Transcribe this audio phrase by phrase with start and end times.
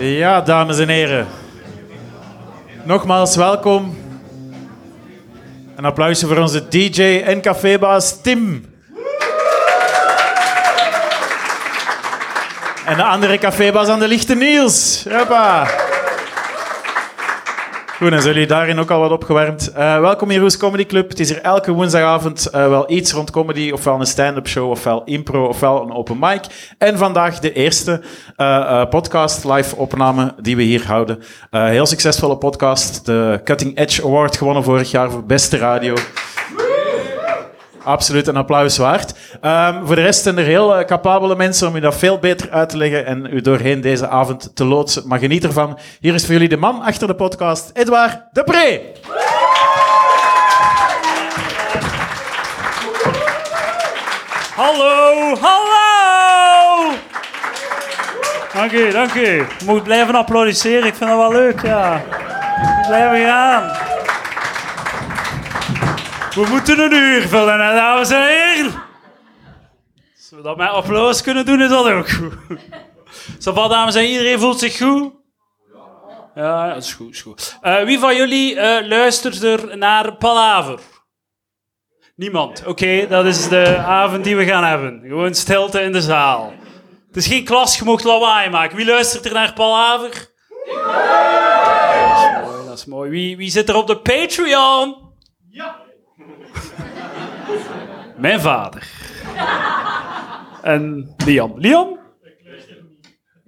[0.00, 1.26] Ja, dames en heren.
[2.82, 3.98] Nogmaals welkom.
[5.76, 8.64] Een applausje voor onze DJ en cafébaas Tim.
[12.84, 15.04] En de andere cafébaas aan de lichte Niels.
[15.10, 15.66] Hoppa.
[17.98, 19.70] Goed, zijn jullie daarin ook al wat opgewarmd.
[19.70, 21.08] Uh, welkom in Roes Comedy Club.
[21.08, 25.04] Het is hier elke woensdagavond uh, wel iets rond comedy, ofwel een stand-up show, ofwel
[25.04, 26.74] impro, ofwel een open mic.
[26.78, 28.00] En vandaag de eerste
[28.36, 31.22] uh, podcast, live opname die we hier houden.
[31.50, 33.06] heel succesvolle podcast.
[33.06, 35.94] De Cutting Edge Award gewonnen vorig jaar voor beste radio
[37.88, 39.14] absoluut een applaus waard.
[39.42, 42.50] Um, voor de rest zijn er heel uh, capabele mensen om u dat veel beter
[42.50, 45.02] uit te leggen en u doorheen deze avond te loodsen.
[45.06, 45.78] Maar geniet ervan.
[46.00, 48.80] Hier is voor jullie de man achter de podcast, Edouard Depré.
[54.56, 56.92] Hallo, hallo!
[58.52, 59.26] Dank u, dank u.
[59.26, 62.02] Je moet blijven applaudisseren, ik vind dat wel leuk, ja.
[62.86, 63.87] Blijven gaan.
[66.34, 68.82] We moeten een uur vullen, hè, dames en heren.
[70.16, 72.34] Als we dat met applaus kunnen doen, is dat ook goed.
[73.38, 75.12] Zoveel dames en iedereen voelt zich goed?
[76.34, 77.18] Ja, dat is goed.
[77.18, 77.58] Goed.
[77.62, 80.80] Uh, wie van jullie uh, luistert er naar Palaver?
[82.16, 82.62] Niemand.
[82.66, 85.00] Oké, dat is de avond die we gaan hebben.
[85.06, 86.52] Gewoon stilte in de zaal.
[87.06, 88.76] Het is geen klas, je lawaai maken.
[88.76, 90.10] Wie luistert er naar Palaver?
[90.10, 90.86] Dat
[92.16, 93.10] is mooi, dat is mooi.
[93.10, 94.96] Wie, wie zit er op de Patreon?
[95.50, 95.86] Ja.
[98.16, 98.90] Mijn vader.
[100.62, 101.52] En Liam.
[101.56, 101.98] Liam?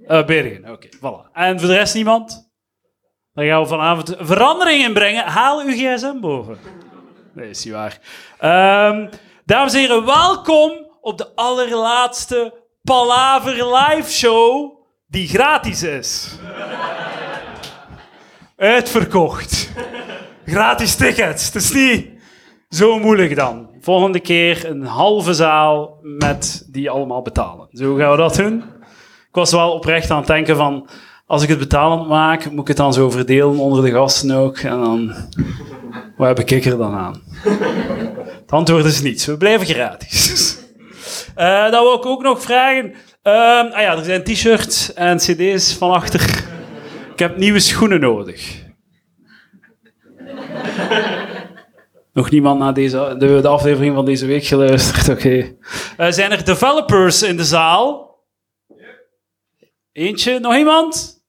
[0.07, 1.33] Uh, Bergen, oké, voilà.
[1.33, 2.51] En voor de rest niemand?
[3.33, 5.25] Dan gaan we vanavond verandering inbrengen.
[5.25, 6.59] Haal uw gsm boven.
[7.35, 7.99] Nee, is niet waar.
[8.91, 9.09] Um,
[9.45, 16.39] dames en heren, welkom op de allerlaatste Palaver live show die gratis is.
[18.57, 19.73] Uitverkocht.
[20.47, 21.47] Gratis tickets.
[21.47, 22.20] Het is niet
[22.71, 23.69] zo moeilijk dan.
[23.81, 27.69] Volgende keer een halve zaal met die allemaal betalen.
[27.73, 28.63] Zo gaan we dat doen.
[29.29, 30.89] Ik was wel oprecht aan het denken van...
[31.27, 34.59] Als ik het betalend maak, moet ik het dan zo verdelen onder de gasten ook.
[34.59, 35.15] En dan...
[36.17, 37.23] Wat heb ik er dan aan?
[38.41, 39.27] Het antwoord is niets.
[39.27, 40.57] We blijven gratis.
[41.39, 42.95] Uh, dan wil ik ook nog vragen...
[43.23, 46.45] Uh, ah ja, er zijn t-shirts en cd's van achter.
[47.13, 48.69] Ik heb nieuwe schoenen nodig.
[52.21, 55.09] Nog niemand naar deze, de, de aflevering van deze week geluisterd.
[55.09, 55.57] Oké.
[55.99, 58.19] Uh, zijn er developers in de zaal?
[59.93, 60.39] Eentje?
[60.39, 61.23] Nog iemand?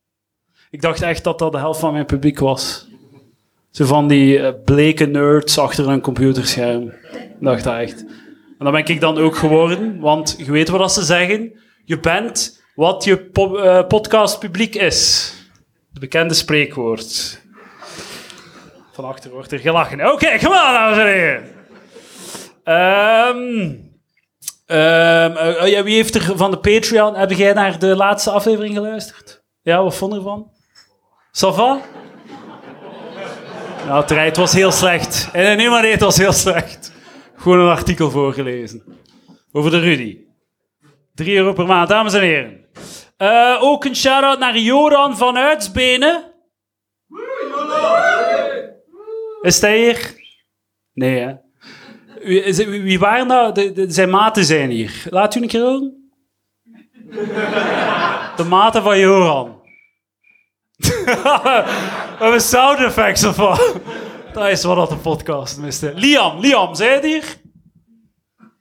[0.70, 2.88] Ik dacht echt dat dat de helft van mijn publiek was.
[3.70, 6.94] Zo van die uh, bleke nerds achter een computerscherm.
[7.12, 8.06] Ik dacht dat echt.
[8.58, 11.60] En dat ben ik dan ook geworden, want je weet wat ze zeggen.
[11.86, 15.34] Je bent wat je po uh, podcastpubliek is.
[15.92, 17.41] Het bekende spreekwoord.
[19.06, 20.02] Achter wordt er gelachen.
[20.02, 21.60] Oké, okay, kom dames en heren.
[22.64, 23.48] Um,
[24.68, 27.16] um, ja, wie heeft er van de Patreon...
[27.16, 29.44] Heb jij naar de laatste aflevering geluisterd?
[29.62, 30.52] Ja, wat vond je ervan?
[31.32, 31.80] Sava?
[33.86, 35.30] Nou, het was heel slecht.
[35.32, 36.92] En nee, maar nee, het was heel slecht.
[37.36, 38.84] Gewoon een artikel voorgelezen.
[39.52, 40.18] Over de Rudy.
[41.14, 42.66] 3 euro per maand, dames en heren.
[43.18, 46.31] Uh, ook een shout-out naar Joran van Uitsbenen.
[49.42, 50.16] Is hij hier?
[50.94, 51.34] Nee, hè?
[52.24, 53.56] Wie, wie waren dat?
[53.56, 55.04] De, zijn maten zijn hier.
[55.10, 56.12] Laat u een keer horen.
[58.36, 59.60] De maten van Joran.
[60.82, 63.76] We hebben sound effects of wat?
[64.34, 65.94] Dat is wat dat de podcast miste.
[65.96, 67.36] Liam, Liam, zei het hier?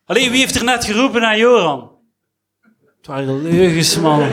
[0.04, 1.90] Alleen, wie heeft er net geroepen naar Joran?
[2.96, 4.28] Het waren leugens, man.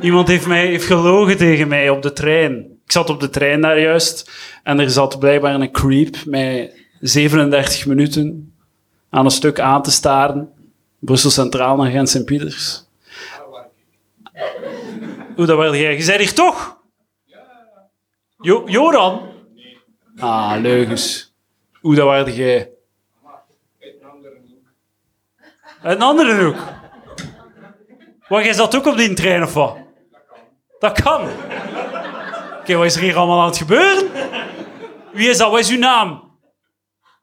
[0.00, 2.69] Iemand heeft, mij, heeft gelogen tegen mij op de trein.
[2.90, 4.30] Ik zat op de trein daar juist
[4.62, 8.54] en er zat blijkbaar een creep met 37 minuten
[9.10, 10.52] aan een stuk aan te staren.
[10.98, 12.84] Brussel Centraal naar Gent Sint-Pieters.
[15.36, 15.92] Hoe dat werd jij?
[15.92, 16.78] Je zei hier toch?
[18.40, 19.32] Jo Joran?
[20.16, 21.34] Ah, leugens.
[21.80, 22.70] Hoe dat werd jij?
[25.82, 26.58] Een andere hoek.
[28.28, 29.76] Want jij zat ook op die trein of wat?
[30.78, 31.28] Dat kan
[32.60, 34.10] okay, wat is er hier allemaal aan het gebeuren?
[35.12, 35.50] Wie is dat?
[35.50, 36.38] Wat is uw naam?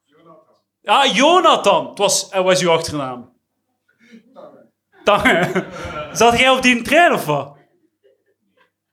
[0.05, 0.55] Jonathan.
[0.83, 1.87] Ah, Jonathan.
[1.89, 3.29] Het was, wat is uw achternaam?
[5.03, 5.65] Tange.
[6.11, 7.55] Zat jij op die trein of wat?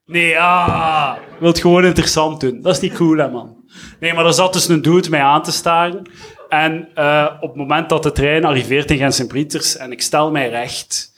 [0.06, 1.16] Nee, ah.
[1.38, 2.62] Wilt gewoon interessant doen.
[2.62, 3.64] Dat is niet cool, hè, man.
[4.00, 6.10] Nee, maar er zat dus een dude mij aan te staren.
[6.48, 10.30] En uh, op het moment dat de trein arriveert in Gent Sint-Pieters en ik stel
[10.30, 11.12] mij recht,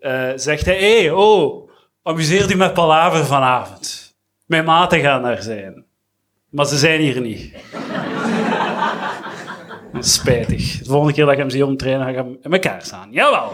[0.00, 1.64] uh, zegt hij, hé, hey, oh,
[2.06, 4.03] Amuseert u met Palaver vanavond.
[4.46, 5.84] Mijn maten gaan daar zijn.
[6.50, 7.54] Maar ze zijn hier niet.
[9.98, 10.78] Spijtig.
[10.78, 13.12] De volgende keer dat ik hem zie omtrainen, ga ik hem in elkaar staan.
[13.12, 13.52] Jawel.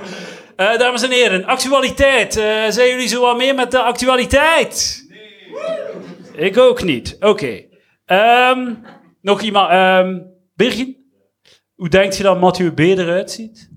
[0.56, 2.36] Eh, dames en heren, actualiteit.
[2.36, 5.04] Eh, zijn jullie zo wat mee met de actualiteit?
[5.08, 6.46] Nee.
[6.48, 7.16] Ik ook niet.
[7.20, 7.64] Oké.
[8.04, 8.74] Ehm,
[9.20, 9.70] nog iemand.
[9.70, 10.18] ehm
[10.54, 10.96] Birgin?
[11.74, 12.78] Hoe denkt je dat Mathieu B.
[12.78, 13.70] eruit ziet?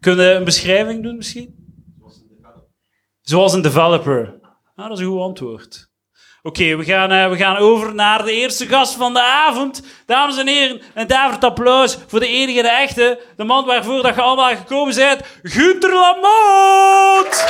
[0.00, 1.54] Kunnen we een beschrijving doen misschien?
[3.20, 4.38] Zoals een developer.
[4.74, 5.90] Ah, dat is een goed antwoord.
[6.44, 9.82] Oké, we, gaan, eh, we gaan over naar de eerste gast van de avond.
[10.06, 13.20] Dames en heren, een davert applaus voor de enige en de echte.
[13.36, 15.20] De man waarvoor dat je allemaal gekomen bent.
[15.42, 17.44] Gunther Lamoot!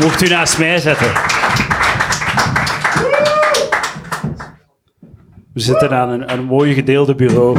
[0.00, 1.12] Mocht u naast mij zetten.
[5.52, 7.58] We zitten aan een, een mooi gedeelde bureau.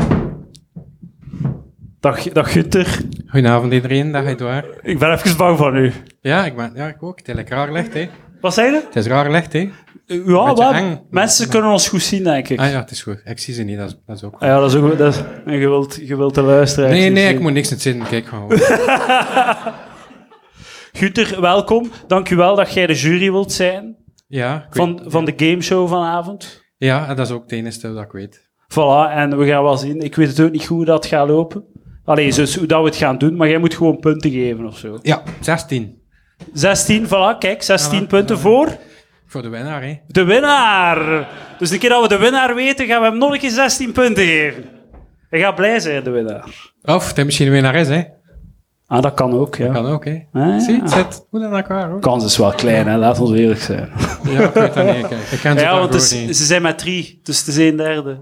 [2.07, 2.99] Dag, dag Gunther.
[3.27, 4.65] Goedenavond iedereen, dag Edouard.
[4.81, 5.91] Ik ben even bang van u.
[6.21, 7.19] Ja, ik, ben, ja, ik ook.
[7.25, 8.09] Het is raar licht, hè.
[8.41, 8.81] Wat zei je?
[8.85, 9.69] Het is raar licht, hè.
[10.05, 11.01] Ja, eng.
[11.09, 12.59] mensen kunnen ons goed zien, denk ik.
[12.59, 13.21] Ah ja, het is goed.
[13.25, 14.41] Ik zie ze niet, dat is, dat is ook goed.
[14.41, 14.97] Ah ja, dat is ook goed.
[14.97, 17.71] Dat is, en je wilt, je wilt de luisteraar Nee, zien nee, ik moet niks
[17.71, 18.07] in zitten.
[18.07, 18.51] Kijk gewoon.
[20.99, 21.91] Gunther, welkom.
[22.07, 23.95] Dank u wel dat jij de jury wilt zijn
[24.27, 26.63] Ja, weet- van, van de gameshow vanavond.
[26.77, 28.45] ja, dat is ook het enige dat ik weet.
[28.73, 29.99] Voilà, en we gaan wel zien.
[30.01, 31.63] Ik weet het ook niet goed hoe dat gaat lopen.
[32.07, 34.77] Allee, dus hoe dat we het gaan doen, maar jij moet gewoon punten geven of
[34.77, 34.99] zo.
[35.01, 36.01] Ja, 16.
[36.53, 38.77] 16, voilà, kijk, 16 Ja, punten voor
[39.27, 39.99] Voor de winnaar, hè.
[40.07, 41.27] de winnaar.
[41.57, 43.91] Dus de keer dat we de winnaar weten, gaan we hem nog een keer 16
[43.91, 44.65] punten geven.
[45.29, 46.71] Hij gaat blij zijn, de winnaar.
[46.83, 48.03] Of is misschien een winnares, hè.
[48.87, 49.73] Ah, dat kan ook, ja.
[49.73, 50.11] Kan ook, hè.
[50.33, 50.59] Ah, ja.
[50.59, 51.99] Zie, het zit goed aan elkaar, hoor.
[51.99, 52.97] kans is wel klein, hè?
[52.97, 53.89] laat ons eerlijk zijn.
[54.23, 55.07] Ja, ik weet dat niet.
[55.07, 58.17] Kijk, ik Ja, want is- ze zijn met drie, dus het is een derde.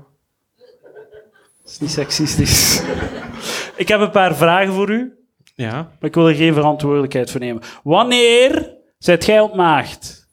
[1.63, 2.81] Dat is niet seksistisch.
[3.75, 5.13] Ik heb een paar vragen voor u,
[5.55, 5.71] Ja.
[5.73, 7.61] maar ik wil er geen verantwoordelijkheid voor nemen.
[7.83, 10.23] Wanneer zijt jij ontmaagd?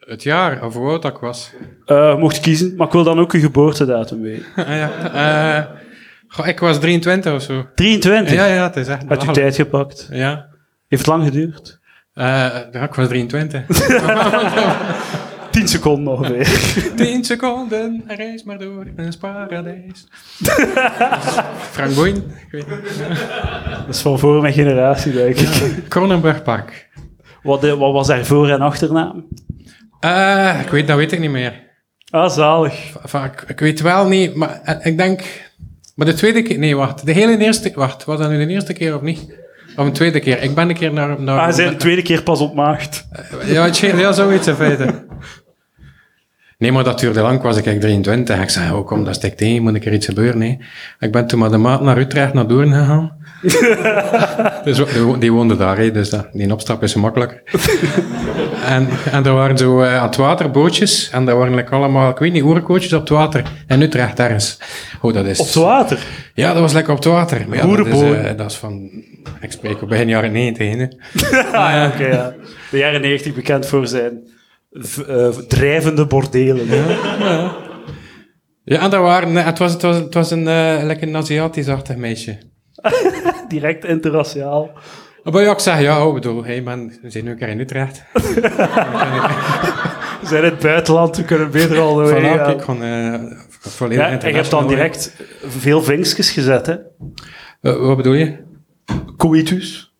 [0.00, 1.52] Het jaar, of hoe oud dat ik was.
[1.86, 4.46] Je mocht kiezen, maar ik wil dan ook uw geboortedatum weten.
[4.56, 4.90] Ah, ja.
[5.60, 5.64] Eh,
[6.28, 7.66] goh, ik was 23 of zo.
[7.74, 8.34] 23.
[8.34, 9.38] Ja, ja, het is echt Had belachelijk.
[9.38, 10.08] tijd gepakt?
[10.10, 10.46] Ja.
[10.88, 11.78] Heeft het lang geduurd?
[12.14, 12.24] Eh,
[12.72, 13.62] ja, ik was 23.
[15.58, 16.72] 10 seconden ongeveer.
[16.96, 20.06] 10 seconden, reis maar door in een paradijs.
[21.72, 22.78] Frank Boeien, ik weet niet.
[23.86, 25.48] Dat is van voor mijn generatie, denk ik.
[25.88, 26.88] Kronenberg Park.
[27.42, 29.26] Wat, eh, wat was daar voor- en achternaam?
[30.00, 31.66] Eh, ik weet, dat weet ik niet meer.
[32.10, 32.96] Ah, zalig.
[33.02, 35.22] Enfin, ik, weet wel niet, maar eh, ik denk...
[35.94, 36.58] Maar de tweede keer...
[36.58, 37.06] Nee, wacht.
[37.06, 37.72] De hele eerste...
[37.74, 39.36] Wacht, was dat nu de eerste keer of niet?
[39.76, 40.42] Of een tweede keer?
[40.42, 41.20] Ik ben een keer naar...
[41.22, 43.08] naar Ah, hij zijn de tweede keer pas ontmaagd.
[43.46, 44.86] Ja, het scheelt heel zoiets in feite.
[46.58, 48.40] Nee, maar dat duurde lang, was ik eigenlijk 23.
[48.42, 50.38] Ik zei, oh kom, dat stikt één, moet een keer iets gebeuren.
[50.38, 50.58] Nee.
[51.00, 53.12] Ik ben toen met de maat naar Utrecht, naar Doorn gegaan.
[54.64, 57.42] dus, die, wo- die woonde daar, hè, dus dat, die opstap is zo makkelijk.
[58.74, 62.10] en, en er waren zo eh, aan het water bootjes, en daar waren like, allemaal,
[62.10, 63.42] ik weet niet, oerkootjes op het water.
[63.68, 64.58] In Utrecht ergens.
[65.00, 65.38] Oh, dat is...
[65.38, 65.98] Op het water.
[66.34, 67.44] Ja, dat was lekker op het water.
[67.48, 68.24] Maar ja, dat, is, Boerenboot.
[68.24, 68.90] eh, dat is van...
[69.40, 70.86] Ik spreek op begin jaren 90, hè.
[71.58, 72.34] Ah, ja, oké, ja.
[72.70, 74.20] De jaren 90 bekend voor zijn
[74.70, 76.66] eh, drijvende bordelen.
[78.64, 82.38] Ja, en daar waren, het was, het was, het was een, eh lekker Aziatisch-achtig meisje.
[83.48, 84.70] Direct interraciaal.
[85.22, 87.60] Maar ja, ik zeg, ja, oh, bedoel, hey man, we zijn nu een keer in
[87.60, 88.02] Utrecht.
[90.20, 92.46] We zijn in het buitenland, we kunnen beter al Voilà, way gaan.
[92.46, 93.14] kijk, gewoon eh
[93.60, 95.14] volledig Ja, en je hebt dan direct
[95.46, 96.76] veel vinkjes gezet, hè?
[97.60, 98.36] wat bedoel je?
[99.16, 99.94] Coitus.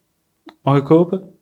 [0.63, 1.38] Mag ik kopen?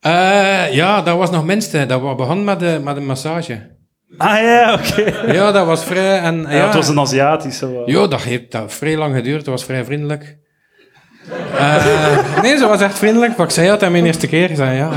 [0.00, 1.86] Eh, ja, dat was nog minste.
[1.86, 3.78] Dat was begonnen met de, met de massage.
[4.16, 5.32] Ah ja, oké.
[5.32, 6.18] Ja, dat was vrij...
[6.20, 7.72] En, ja, Ja, het was een Aziatische.
[7.72, 7.90] wel.
[7.90, 9.44] Ja, dat heeft dat vrij lang geduurd.
[9.44, 10.38] Dat was vrij vriendelijk.
[11.54, 13.36] Eh, nee, ze was echt vriendelijk.
[13.36, 14.56] Wat ik zei had, mijn eerste keer.
[14.56, 14.90] Zei, ja...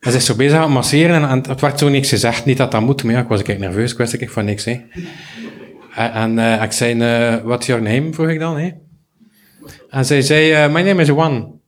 [0.00, 2.44] Hij is zo bezig aan het masseren en, en het werd zo niks gezegd.
[2.44, 3.92] Niet dat dat moet, maar ja, ik was een keer nerveus.
[3.92, 4.80] Ik wist ik van niks, hè.
[5.94, 8.12] En, en eh, ik zei, eh what's your name?
[8.12, 8.70] Vroeg ik dan, hè.
[9.90, 11.59] En zij zei, eh, my name is Juan.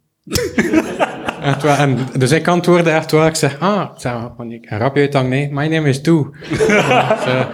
[1.43, 1.79] Echt waar.
[1.79, 3.27] en, dus ik antwoordde echt wel.
[3.27, 4.13] Ik zeg, ah, ik zeg,
[4.49, 5.49] ik- een rapje uithangen, nee.
[5.53, 6.31] My name is Toe.
[7.25, 7.47] ze,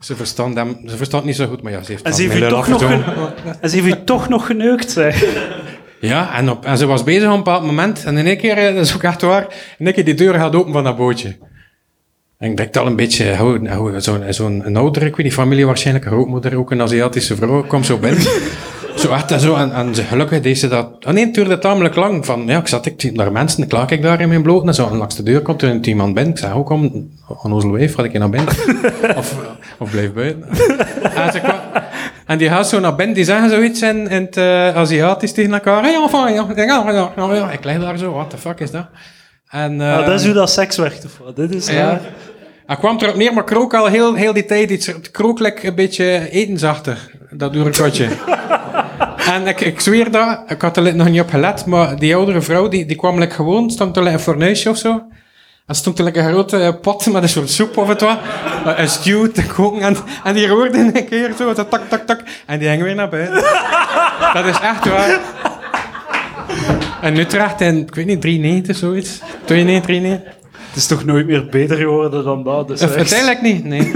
[0.00, 2.36] ze, verstand hem, ze verstand niet zo goed, maar ja, ze heeft En ze heeft,
[2.36, 2.82] u toch nog
[3.60, 5.24] en ze heeft u toch nog geneukt, zeg.
[6.00, 8.04] Ja, en, op, en ze was bezig op een bepaald moment.
[8.04, 9.46] En in één keer, eh, dat is ook echt waar,
[9.78, 11.36] in één keer die deur gaat open van dat bootje.
[12.38, 13.34] En ik denk al een beetje,
[14.32, 17.86] zo'n een oudere, ik weet niet, familie waarschijnlijk, een grootmoeder, ook een Aziatische vrouw, komt
[17.86, 18.22] zo binnen.
[18.98, 19.54] Zo echt en zo.
[19.54, 20.88] En, en ze- gelukkig deed ze dat...
[21.06, 22.26] Oh nee, het duurde tamelijk lang.
[22.26, 24.66] Van, ja, ik zat ik, zie daar mensen, dan klaag ik daar in mijn bloot.
[24.66, 26.32] En zo, en langs de deur komt er iemand binnen.
[26.32, 27.08] Ik zei, hoe kom,
[27.42, 28.54] onnozel wijf, had ik je naar binnen?
[29.16, 29.34] of,
[29.78, 30.48] of blijf buiten.
[31.22, 31.56] en, ze kwam,
[32.26, 35.52] en die gaat zo naar binnen, die zeggen zoiets in, in het eh, Aziatisch tegen
[35.52, 35.90] elkaar.
[35.90, 37.50] Ja, van, ja, ja, ja, ja, ja.
[37.50, 38.86] Ik lig daar zo, what the fuck is dat?
[39.48, 41.36] En, eh, Ah, dat is hoe dat seks werkt, of wat?
[41.36, 41.74] Dit is ja.
[41.74, 42.00] raar.
[42.66, 44.92] Hij kwam erop neer, maar krook al heel, heel die tijd iets.
[45.10, 48.08] Krook like een beetje etensachtig, dat doorkotje.
[49.34, 52.40] en ik, ik zweer dat, ik had er nog niet op gelet, maar die oudere
[52.40, 55.02] vrouw, die, die kwam like gewoon, stond er like een fornuisje of zo.
[55.66, 58.18] En stond er like een grote eh, pot met een soort soep of het wat.
[58.66, 59.80] eh, Een stew te koken.
[59.80, 62.20] En, en die roerde in een keer zo, tak, tak, tak.
[62.46, 63.42] En die ging weer naar buiten.
[64.34, 65.20] dat is echt waar.
[67.00, 69.20] En Utrecht in, ik weet niet, 93 zoiets.
[69.44, 70.32] 92, 93.
[70.68, 72.68] Het is toch nooit meer beter geworden dan dat?
[72.68, 73.92] Dus Of, uiteindelijk niet, nee.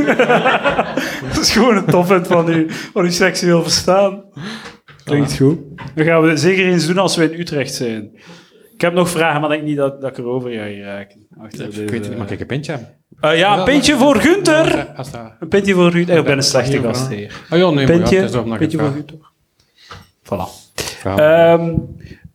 [1.34, 4.22] Dat is gewoon een toppunt van uw, van seksueel verstaan.
[5.04, 5.58] Klinkt goed.
[5.94, 8.10] Dat gaan we zeker eens doen als we in Utrecht zijn.
[8.74, 11.26] Ik heb nog vragen, maar ik denk niet dat, dat ik erover ga geraken.
[11.38, 12.88] Achter Ik weet het niet, mag ik een pintje hebben?
[13.20, 14.86] Eh, ja, een pintje voor Gunther!
[14.96, 15.32] Als dat...
[15.40, 16.18] Een pintje voor Gunther.
[16.18, 17.44] Ik ben een slechte gast hier.
[17.50, 18.90] Oh ja, nee, maar ja, Pintje, het is pintje voor.
[18.90, 19.18] Gunther.
[20.24, 20.72] Voilà.
[20.74, 21.18] Vraag.
[21.18, 21.74] Ehm,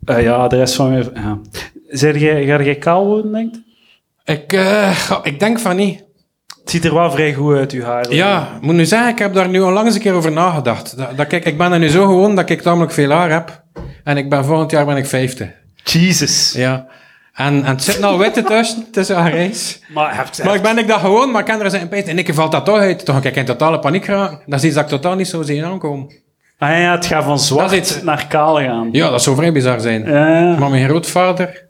[0.06, 1.10] eh, ja, de rest van mijn...
[1.14, 1.40] Ja.
[1.88, 3.62] Zeg jij, ga jij kaal worden, denk je?
[4.34, 6.04] Ik, eh, ik denk van niet.
[6.68, 8.14] Het ziet er wel vrij goed uit, uw haar.
[8.14, 10.98] Ja, ik moet nu zeggen, ik heb daar nu al langs een keer over nagedacht.
[10.98, 13.62] Dat, dat, ik, ik ben er nu zo gewoon dat ik tamelijk veel haar heb.
[14.04, 15.50] En ik ben volgend jaar ben ik 50.
[15.84, 16.52] Jesus.
[16.52, 16.88] Ja.
[17.34, 19.80] En, en het zit al witte tussen, tussen haar reis.
[19.94, 22.52] Maar heb Maar ik ben ik dat gewoon, maar kinderen zijn in En ik valt
[22.52, 23.06] dat toch uit.
[23.06, 24.40] Toch ik in totale paniek geraken.
[24.46, 26.08] Dat is iets dat ik totaal niet zo zie aankomen.
[26.58, 28.90] Ah ja, het gaat van zwart iets- naar kaal gaan.
[28.92, 30.06] Ja, dat zou vrij bizar zijn.
[30.06, 31.66] Ja, Maar mijn grootvader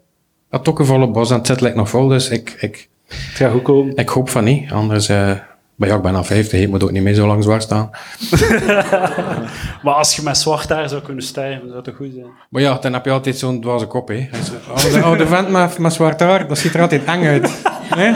[0.49, 2.07] had ook een volle bos en het zit like nog vol.
[2.07, 3.95] Dus ik, ik, het gaat goed komen.
[3.95, 4.71] ik hoop van niet.
[4.71, 5.31] Anders, eh
[5.75, 7.89] maar ja, ik ben al 50, ik moet ook niet meer zo lang zwart staan.
[9.83, 12.25] Maar als je met zwart haar zou kunnen sterven, zou dat goed zijn.
[12.49, 14.29] Maar ja, dan heb je altijd zo'n dwaze kop, hè.
[14.75, 17.51] Oude, oude vent met, met zwart haar, dat ziet er altijd eng uit.
[17.95, 18.13] Nee?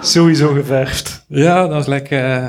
[0.00, 1.24] Sowieso geverfd.
[1.28, 2.18] Ja, dat is lekker...
[2.24, 2.46] eh,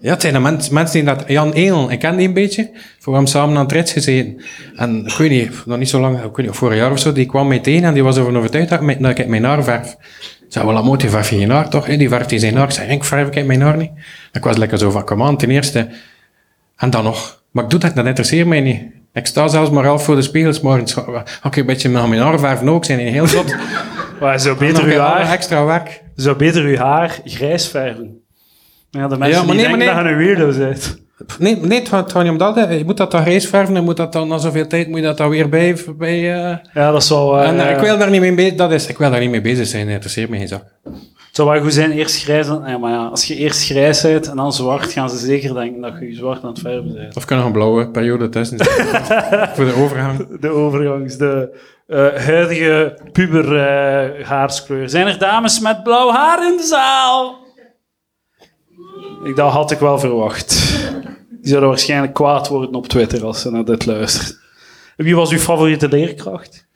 [0.00, 1.24] Ja, het zijn de mens, mensen die dat...
[1.26, 2.70] Jan Eel, ik ken die een beetje.
[2.98, 4.42] Voor hem samen aan het rit gezeten.
[4.76, 7.12] En ik weet niet, nog niet zo lang, ik weet niet, vorig jaar of zo,
[7.12, 9.64] die kwam mij tegen en die was ervan overtuigd dat ik, dat ik mijn haar
[9.64, 9.96] verf.
[10.48, 11.86] Zei, wel, die verf je haar toch?
[11.86, 11.96] hè?
[11.96, 12.64] Die verft hij zijn haar.
[12.64, 13.90] Ik zei, ik verf ik mijn haar niet.
[14.32, 15.88] Ik was lekker zo van, kom aan, ten eerste.
[16.76, 17.42] En dan nog.
[17.50, 18.82] Maar ik doe dat, dat interesseert mij niet.
[19.12, 20.94] Ik sta zelfs maar half voor de spiegels morgens.
[21.42, 23.54] Oké, een beetje naar mijn haar verven ook, zijn die heel zot.
[24.20, 26.02] Maar Nog beter uw haar, extra werk.
[26.14, 28.20] zou beter uw haar grijs verven.
[28.90, 30.98] Ja, de mensen Ja, maar die nee, denken maar dat je een weirdo bent.
[31.38, 32.54] Nee, nee het, gaat, het niet om dat.
[32.54, 32.70] hè.
[32.70, 35.04] Je moet dat dan reis verven en moet dat dan na zoveel tijd moet je
[35.04, 35.76] dat dan weer bij...
[35.96, 37.40] bij eh, Ja, dat zou...
[37.40, 38.54] eh, en eh, ik wil daar niet mee bezig...
[38.54, 39.84] Dat is, ik wil daar niet mee bezig zijn.
[39.84, 40.62] Dat interesseert me geen zak.
[40.84, 42.46] Het zou wel goed zijn, eerst grijs...
[42.46, 45.54] dan- Ja, maar ja, als je eerst grijs bent en dan zwart, gaan ze zeker
[45.54, 47.16] denken dat je zwart aan het verven bent.
[47.16, 48.66] Of kan nog een blauwe periode zitten.
[49.54, 50.40] Voor de overgang.
[50.40, 51.58] De overgangs, de
[52.16, 53.60] huidige puber
[54.24, 54.88] haarskleur.
[54.88, 57.46] Zijn er dames met blauw haar in de zaal?
[59.24, 60.78] Ik, dat had ik wel verwacht.
[61.30, 64.36] Die zouden waarschijnlijk kwaad worden op Twitter als ze naar dit luisteren.
[64.96, 66.68] Wie was uw favoriete leerkracht?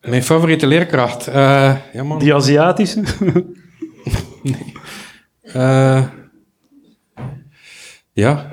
[0.00, 1.26] Mijn favoriete leerkracht?
[1.26, 2.18] Eh, ja, man.
[2.18, 3.02] Die Aziatische?
[5.42, 6.04] Eh,
[8.12, 8.50] ja.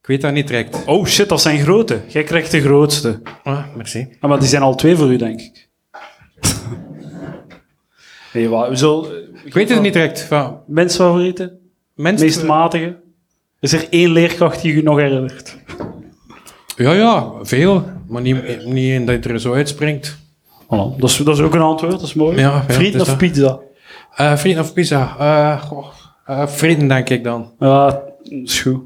[0.00, 0.84] Ik weet dat niet direct.
[0.86, 2.00] Oh shit, dat zijn grote.
[2.08, 3.20] Jij krijgt de grootste.
[3.42, 4.16] Ah, merci.
[4.20, 5.68] Ah, maar die zijn al twee voor u, denk ik.
[8.32, 9.04] Nee, wat, we zullen...
[9.44, 10.20] Ik weet het niet direct.
[10.20, 11.58] Van, Minst favoriete?
[11.94, 13.00] mensen, Meest matige?
[13.60, 15.56] Is er één leerkracht die je nog herinnert?
[16.76, 17.84] Ja, ja, veel.
[18.08, 20.16] Maar niet, niet in dat je er zo uitspringt.
[20.64, 20.96] Voilà.
[20.98, 22.36] Dat, is, dat is ook een antwoord, dat is mooi.
[22.36, 23.18] Ja, ja, Frieten is of dat.
[23.18, 23.58] pizza?
[24.14, 25.16] Eh vrienden of pizza?
[25.18, 25.86] Eh goh,
[26.26, 27.52] eh, vrienden, denk ik dan.
[27.58, 28.82] Ja, dat is goed.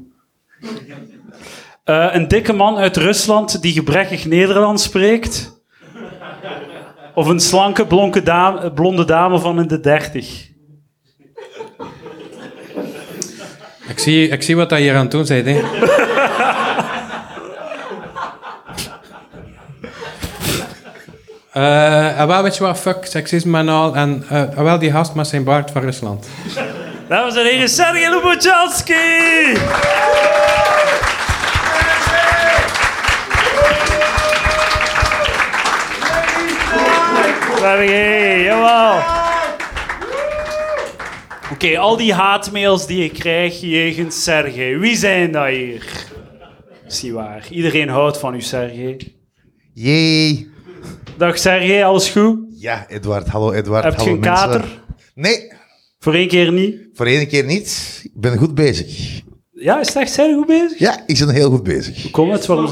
[1.83, 5.56] Eh, een dikke man uit Rusland die gebrekkig Nederlands spreekt.
[7.17, 10.47] Of een slanke blonke dame, blonde dame van in de dertig.
[13.87, 15.61] Ik zie, ik zie wat hij hier aan het doen bent, hè.
[22.17, 23.95] En wel, weet je wat, fuck seksisme en al.
[23.95, 26.27] En eh, wel die gast met zijn baard van Rusland.
[27.07, 28.95] Dames en heren, Sergej Lubochanski!
[37.57, 39.01] Sergej, jawel.
[41.51, 46.05] Oké, al die haatmails die ik krijg jegens Sergej, wie zijn dat hier?
[46.87, 47.47] Is niet waar.
[47.51, 49.15] Iedereen houdt van u, Sergej.
[49.73, 50.49] Jee.
[51.17, 52.37] Dag Sergej, alles goed?
[52.59, 53.27] Ja, Edward.
[53.27, 53.83] Hallo Edward.
[53.83, 54.45] Heb je Hallo een mensen.
[54.49, 54.65] kater?
[55.15, 55.51] Nee,
[55.99, 56.75] Voor één keer niet?
[56.93, 57.99] voor één keer niet.
[58.03, 59.21] Ik ben goed bezig.
[59.51, 60.11] Ja, is het echt?
[60.11, 60.79] Zijn goed bezig?
[60.79, 62.11] Ja, ik ben heel goed bezig.
[62.11, 62.71] Kom het, waarom...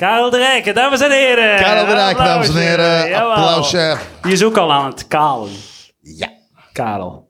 [0.00, 1.56] Karel de Rijken, dames en heren.
[1.56, 3.08] Karel de Rijk, dames en heren.
[3.08, 3.30] Jawel.
[3.30, 3.96] Applausje.
[4.22, 5.50] Die is ook al aan het kalen.
[6.00, 6.28] Ja.
[6.72, 7.28] Karel.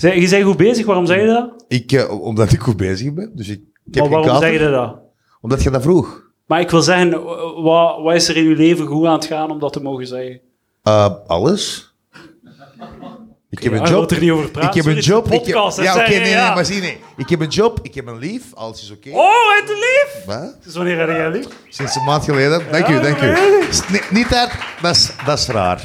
[0.00, 1.64] Je bent goed bezig, waarom zeg je dat?
[1.68, 3.30] Ik, eh, omdat ik goed bezig ben.
[3.34, 4.98] Dus ik, ik heb Maar waarom zeg je dat?
[5.40, 6.30] Omdat je dat vroeg.
[6.46, 7.22] Maar ik wil zeggen,
[7.62, 10.06] wat, wat is er in je leven goed aan het gaan om dat te mogen
[10.06, 10.40] zeggen?
[10.82, 11.94] Eh, alles.
[13.52, 14.10] Ik heb een je job.
[14.10, 14.70] er niet over praten.
[14.70, 15.32] Ik heb een job.
[15.32, 16.98] Ik heb, ja, oké, nee, nee, maar zie, nee.
[17.16, 19.10] Ik heb een job, ik heb een lief, alles is oké.
[19.10, 20.24] Oh, het lief!
[20.26, 20.56] Wat?
[20.64, 21.46] Dus wanneer heb jij lief?
[21.68, 22.62] Sinds een maand geleden.
[22.70, 23.34] Dank u, dank u.
[24.10, 24.50] Niet dat,
[25.24, 25.82] dat is raar.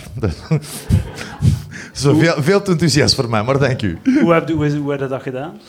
[1.97, 3.97] Zo veel, veel te enthousiast voor mij, maar dank u.
[4.21, 5.59] Hoe heb, je- hoe, hoe heb je dat gedaan?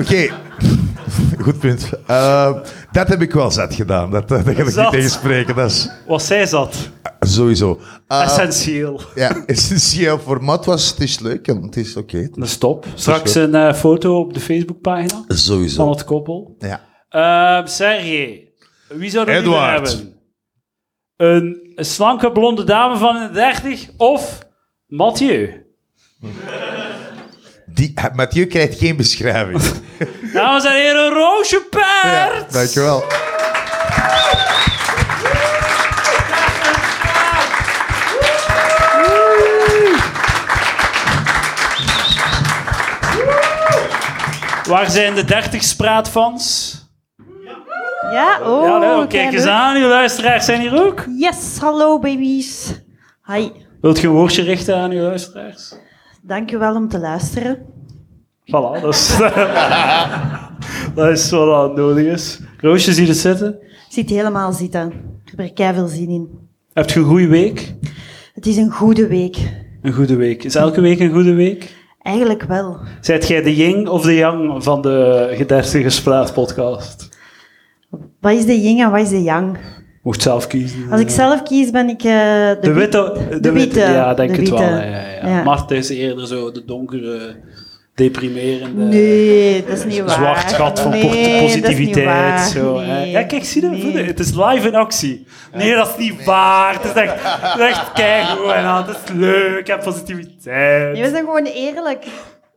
[0.00, 0.28] Oké,
[1.44, 1.90] goed punt.
[2.06, 2.52] Eh,
[2.92, 4.10] dat heb ik wel zat gedaan.
[4.10, 4.82] Dat, dat, dat ga ik Zat?
[4.82, 5.54] niet tegen spreken.
[5.54, 6.76] Dat is Was zij zat?
[7.20, 7.80] sowieso.
[8.08, 9.00] Eh, Essentieel.
[9.14, 12.28] ja, essentieel format was, het is leuk en het is oké.
[12.34, 12.86] Stop.
[12.94, 15.90] Straks een eh, foto op de Facebookpagina van Sowieso.
[15.90, 16.56] het koppel.
[16.58, 16.80] Ja.
[17.08, 18.52] Ehm Sergej,
[18.88, 20.12] wie zou er hebben?
[21.16, 24.38] Een, een slanke blonde dame van de 30 of
[24.96, 25.66] Mathieu?
[27.66, 29.62] Die, Mathieu krijgt geen beschrijving.
[30.32, 32.52] Dames en heren, Roosje ja, Paard!
[32.52, 33.04] dankjewel.
[44.68, 46.72] Waar zijn de 30 spraatfans?
[48.12, 51.04] Ja, oh, ja, nee, kijk eens aan, uw luisteraars zijn hier ook.
[51.18, 52.82] Yes, hallo baby's.
[53.26, 53.50] Hi,
[53.84, 55.74] Wilt je een woordje richten aan uw luisteraars?
[56.22, 57.58] dank u wel om te luisteren.
[58.44, 59.16] Voilà, dat is,
[60.94, 62.40] dat is wat nodig is.
[62.60, 63.58] Roosje, zie je het zitten?
[63.88, 64.86] Zit helemaal zitten.
[65.24, 66.28] Ik heb er kei veel zin in.
[66.72, 67.74] Heb je een goede week?
[68.34, 69.38] Het is een goede week.
[69.82, 70.44] Een goede week.
[70.44, 71.74] Is elke week een goede week?
[72.02, 72.78] Eigenlijk wel.
[73.00, 77.08] Zijt jij de yin of de yang van de Gederstige Spraat podcast?
[78.20, 79.58] Wat is de yin en wat is de yang?
[80.04, 80.86] Mocht zelf kiezen.
[80.90, 83.80] Als ik zelf kies, ben ik eh, de, de wit- witte, de witte.
[83.80, 84.58] Ja, denk de het wel.
[84.58, 84.74] witte.
[84.74, 85.28] Ja, ja, ja.
[85.28, 85.42] Ja.
[85.42, 87.36] Marten is eerder zo de donkere,
[87.94, 88.82] deprimerende...
[88.84, 90.10] Nee, dat is niet waar.
[90.10, 92.40] Zwart gat van nee, dat is positiviteit.
[92.40, 92.86] Zo, hè.
[92.86, 93.68] Nee, Ja, kijk, zie je?
[93.68, 93.92] nee.
[93.92, 94.02] je?
[94.02, 95.26] Het is live in actie.
[95.54, 96.72] Nee, dat is niet waar.
[96.74, 98.50] Het is echt, het is echt keigoed.
[98.50, 99.58] En het is leuk.
[99.58, 100.98] Ik heb positiviteit.
[100.98, 102.04] We zijn gewoon eerlijk.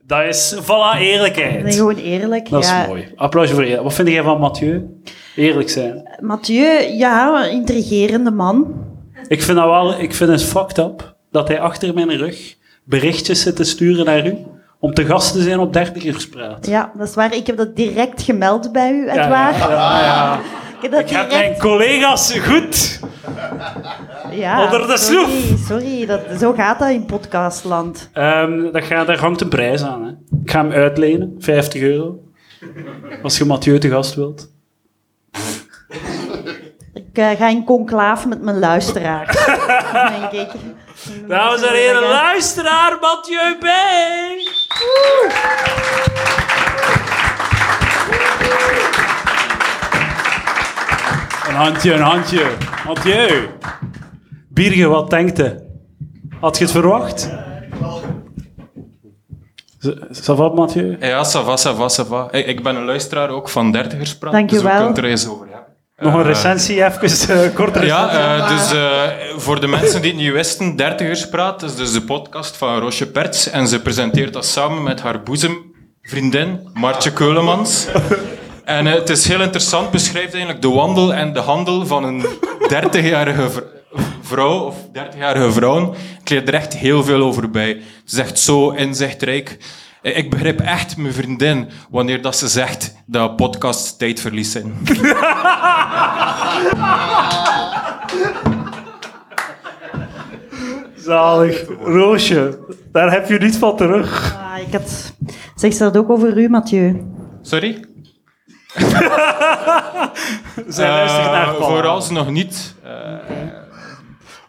[0.07, 1.53] Dat is, voilà, eerlijkheid.
[1.63, 2.49] We zijn gewoon eerlijk.
[2.49, 3.07] Dat is mooi.
[3.15, 3.83] Applausje voor je.
[3.83, 4.81] Wat vind jij van Mathieu?
[5.37, 6.17] Eerlijk zijn.
[6.19, 8.85] Mathieu, ja, een intrigerende man.
[9.27, 13.41] Ik vind dat wel, ik vind het fucked up dat hij achter mijn rug berichtjes
[13.41, 14.37] zit te sturen naar u
[14.79, 16.67] om te gast te zijn op dertigerspraat.
[16.67, 17.35] Ja, dat is waar.
[17.35, 19.57] Ik heb dat direct gemeld bij u, Edouard.
[19.57, 20.39] ja, ja, ja.
[20.83, 22.99] Ik heb mijn collega's goed.
[24.31, 25.59] Ja, onder de sorry, sloef.
[25.59, 28.09] Sorry, dat, zo gaat dat in podcastland.
[28.13, 30.03] Ehm, dat gaat, daar hangt een prijs aan.
[30.03, 30.09] Hè.
[30.43, 32.19] Ik ga hem uitlenen, 50 euro.
[33.23, 34.55] Als je Mathieu te gast wilt.
[37.17, 39.25] Ik eh, ga in conclaaf met mijn luisteraar.
[40.19, 40.51] denk ik.
[41.27, 43.65] Dames en heren, luisteraar Mathieu B.
[51.47, 52.45] Een handje, een handje.
[52.85, 53.49] Mathieu.
[54.49, 55.65] Bierge, wat denkt je?
[56.39, 57.29] Had je het verwacht?
[60.11, 60.97] Ça va, Mathieu?
[60.99, 62.27] Ja, ça va, ça va, ça va.
[62.31, 64.33] Ik, ik ben een luisteraar ook van Dertigerspraat.
[64.33, 64.77] Dank je dus we wel.
[64.77, 65.46] kunnen het er eens over.
[65.97, 68.71] Nog een Eh, recensie, even uh, kort Ja, eh, dus
[69.43, 73.49] voor de mensen die het niet wisten, Dertigerspraat is dus de podcast van Roosje Perts.
[73.49, 77.85] En ze presenteert dat samen met haar boezemvriendin, Martje Keulemans.
[78.63, 82.25] En het is heel interessant, beschrijft eigenlijk de wandel en de handel van een
[82.73, 83.57] 30-jarige v-
[84.21, 85.95] vrouw, of 30-jarige vrouw.
[86.21, 87.67] Ik leer er echt heel veel over bij.
[87.67, 89.57] Het is echt zo inzichtrijk.
[90.07, 94.73] Eh, Ik begrijp echt mijn vriendin wanneer dat ze zegt dat podcasts tijdverlies zijn.
[100.95, 101.65] Zalig.
[101.83, 102.59] Roosje,
[102.91, 104.35] daar heb je niet van terug.
[104.35, 105.13] Ah, ik had...
[105.55, 107.05] Zeg ze dat ook over u, Mathieu?
[107.41, 107.85] Sorry?
[110.67, 111.69] Zij luistert naar Eh, Paul.
[111.69, 112.75] Vooralsnog niet.
[112.83, 112.91] Eh,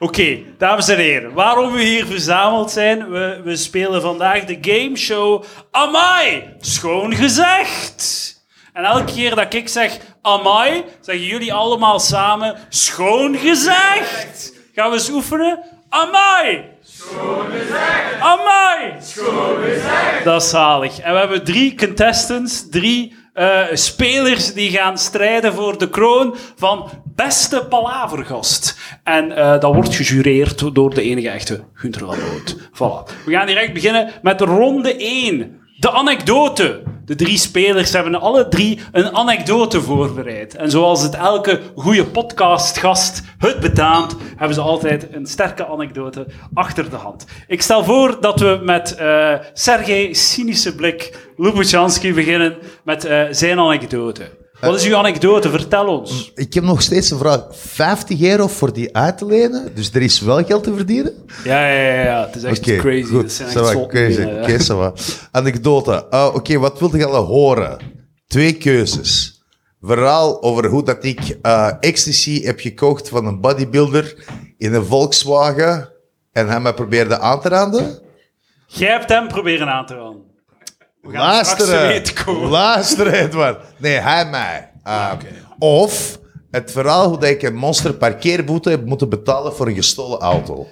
[0.01, 5.45] Oké, dames en heren, waarom we hier verzameld zijn, we, we spelen vandaag de gameshow
[5.71, 8.35] Amai, schoon gezegd.
[8.73, 14.55] En elke keer dat ik zeg Amai, zeggen jullie allemaal samen schoon gezegd.
[14.75, 15.65] Gaan we eens oefenen?
[15.89, 16.65] Amai!
[16.83, 18.21] Schoon gezegd!
[18.21, 18.95] Amai!
[19.01, 20.25] Schoon gezegd!
[20.25, 20.99] Dat is zalig.
[20.99, 26.91] En we hebben drie contestants, drie eh, spelers die gaan strijden voor de kroon van
[27.15, 28.79] beste palavergast.
[29.05, 32.57] En eh, dat wordt gejureerd door de enige echte Gunther Lanoot.
[32.57, 33.25] Voilà.
[33.25, 35.61] We gaan direct beginnen met ronde 1.
[35.79, 36.83] De anekdote.
[37.09, 40.55] De drie spelers hebben alle drie een anekdote voorbereid.
[40.55, 46.91] En zoals het elke goede podcastgast het betaamt, hebben ze altijd een sterke anekdote achter
[46.91, 47.27] de hand.
[47.47, 53.59] Ik stel voor dat we met eh Sergej Cynische Blik Lubuschansky beginnen met eh, zijn
[53.59, 54.38] anekdote.
[54.61, 55.51] Wat is uw anekdote?
[55.51, 56.33] Vertel ons.
[56.35, 57.47] Ik heb nog steeds een vraag.
[57.51, 59.75] 50 euro voor die uit te lenen?
[59.75, 61.13] Dus er is wel geld te verdienen?
[61.45, 62.27] Ja, ja, ja, ja.
[62.27, 63.03] het is echt crazy.
[63.03, 63.23] goed.
[63.23, 64.23] Dat zijn echt crazy.
[64.23, 64.93] Oké.
[65.31, 66.07] Anekdote.
[66.07, 67.79] Ah, Oké, wat wilde je al horen?
[68.27, 69.43] Twee keuzes.
[69.81, 74.25] Verhaal over hoe dat ik eh, ecstasy heb gekocht van een bodybuilder
[74.57, 75.93] in een Volkswagen
[76.33, 77.99] en hij mij probeerde aan te randen.
[78.67, 80.23] Jij hebt hem proberen aan te randen.
[80.29, 82.03] We gaan straks te Luisteren.
[82.49, 83.61] Luisteren, Edward.
[83.77, 84.71] Nee, hij mij.
[84.87, 85.13] Uh,
[85.59, 86.19] Of
[86.51, 90.67] het verhaal hoe dat ik een monster parkeerboete heb moeten betalen voor een gestolen auto.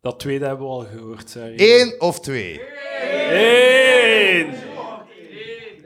[0.00, 1.30] Dat tweede hebben we al gehoord.
[1.30, 1.54] Sorry.
[1.56, 2.60] Eén of twee?
[3.30, 4.46] Eén.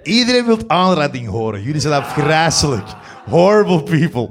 [0.03, 1.63] Iedereen wil aanrading horen.
[1.63, 2.89] Jullie zijn afgrijzelijk.
[3.31, 4.29] Horrible people.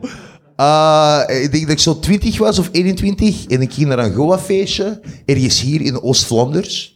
[0.57, 4.13] Uh, ik denk dat ik zo 20 was of 21 en ik ging naar een
[4.13, 6.92] Goa-feestje, ergens hier in Oost-Vlaanders.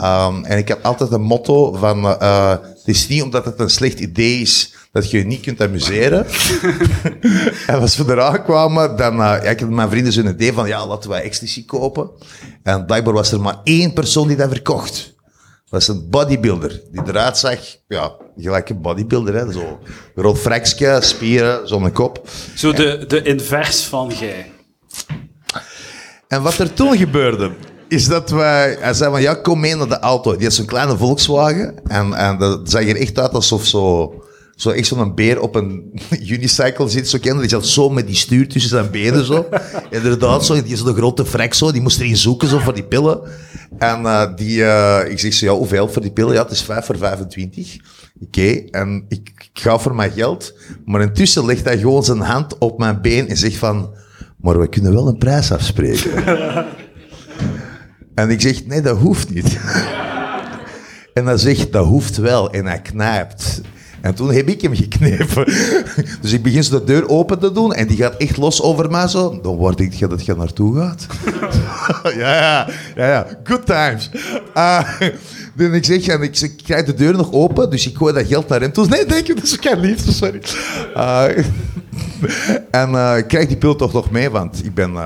[0.00, 3.70] Um, en ik had altijd een motto van, uh, het is niet omdat het een
[3.70, 6.26] slecht idee is dat je je niet kunt amuseren.
[7.66, 10.68] en als we eraan kwamen, dan uh, ja, ik had mijn vrienden zo'n idee van,
[10.68, 12.10] ja, laten wij ecstasy kopen.
[12.62, 15.14] En blijkbaar was er maar één persoon die dat verkocht.
[15.70, 19.52] Dat is een bodybuilder die eruit zag, ja, gelijk een bodybuilder, hè.
[19.52, 19.78] Zo,
[20.14, 22.28] rood frekske, spieren, zo'n kop.
[22.54, 24.52] Zo de, de invers van jij.
[26.28, 27.50] En wat er toen gebeurde,
[27.92, 28.76] is dat wij...
[28.80, 30.36] Hij zei van, ja, kom mee naar de auto.
[30.36, 31.74] Die had zo'n kleine Volkswagen.
[31.86, 34.14] En, en dat zag er echt uit alsof zo...
[34.56, 35.92] Zo echt zo'n beer op een
[36.36, 37.40] unicycle zit, zo kennen.
[37.40, 39.46] Die zat zo met die stuur tussen zijn benen, zo.
[39.90, 40.62] Inderdaad, zo.
[40.62, 41.72] Die is zo'n grote frek, zo.
[41.72, 43.20] Die moest erin zoeken, zo, voor die pillen.
[43.78, 44.64] En eh, die...
[44.64, 46.34] eh, ik zeg zo, ja, hoeveel voor die pillen?
[46.34, 47.76] Ja, het is 5 voor 25.
[48.20, 50.54] Oké, en ik, ik ga voor mijn geld.
[50.84, 53.94] Maar intussen legt hij gewoon zijn hand op mijn been en zegt van...
[54.40, 56.10] Maar we kunnen wel een prijs afspreken.
[58.14, 59.58] En ik zeg, nee, dat hoeft niet.
[61.14, 62.50] en hij zegt, dat hoeft wel.
[62.50, 63.60] En hij knijpt.
[64.02, 65.44] En toen heb ik hem geknepen.
[66.22, 68.90] dus ik begin zo de deur open te doen en die gaat echt los over
[68.90, 69.40] mij zo.
[69.42, 71.06] Dan word ik dat je naartoe gaat.
[72.16, 73.26] ja, ja, ja, ja.
[73.44, 74.10] Good times.
[75.56, 78.60] Dan ik zeg, ik, krijg de deur nog open, dus ik gooi dat geld naar
[78.60, 78.86] hem toe.
[78.86, 80.40] Nee, denk je, dat is lief, sorry.
[80.94, 81.30] Ah,
[82.70, 84.96] en eh, ik krijg die pil toch nog mee, want ik ben...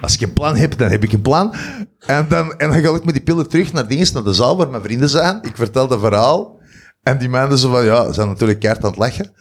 [0.00, 1.54] als ik een plan heb, dan heb ik een plan.
[1.98, 4.56] En dan, en dan ga ik met die pillen terug naar dienst, naar de zaal
[4.56, 5.38] waar mijn vrienden zijn.
[5.42, 6.58] Ik vertel dat verhaal.
[7.02, 9.32] En die mensen zo van, ja, ze zijn natuurlijk keihard aan het lachen.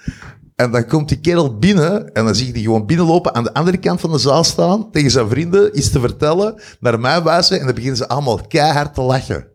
[0.55, 3.53] En dan komt die kerel binnen en dan zie je die gewoon binnenlopen, aan de
[3.53, 7.59] andere kant van de zaal staan, tegen zijn vrienden iets te vertellen, naar mij wijzen
[7.59, 9.47] en dan beginnen ze allemaal keihard te lachen.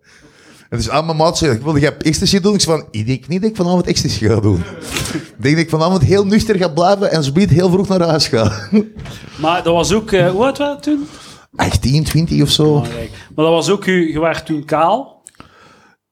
[0.70, 2.54] En dus aan mijn maat zei, ik wilde jij ecstasy doen?
[2.54, 4.58] Ik zei van, ik denk niet dat ik vanavond ecstasy ga doen.
[4.58, 8.28] ik denk dat ik vanavond heel nuchter ga blijven en zo heel vroeg naar huis
[8.28, 8.68] ga.
[9.40, 10.12] Maar dat was ook...
[10.12, 11.08] eh, hoe oud was toen?
[11.56, 12.64] 18, 20 of zo.
[12.64, 13.10] Belangrijk.
[13.10, 13.84] Maar dat was ook...
[13.84, 15.22] Je was toen kaal.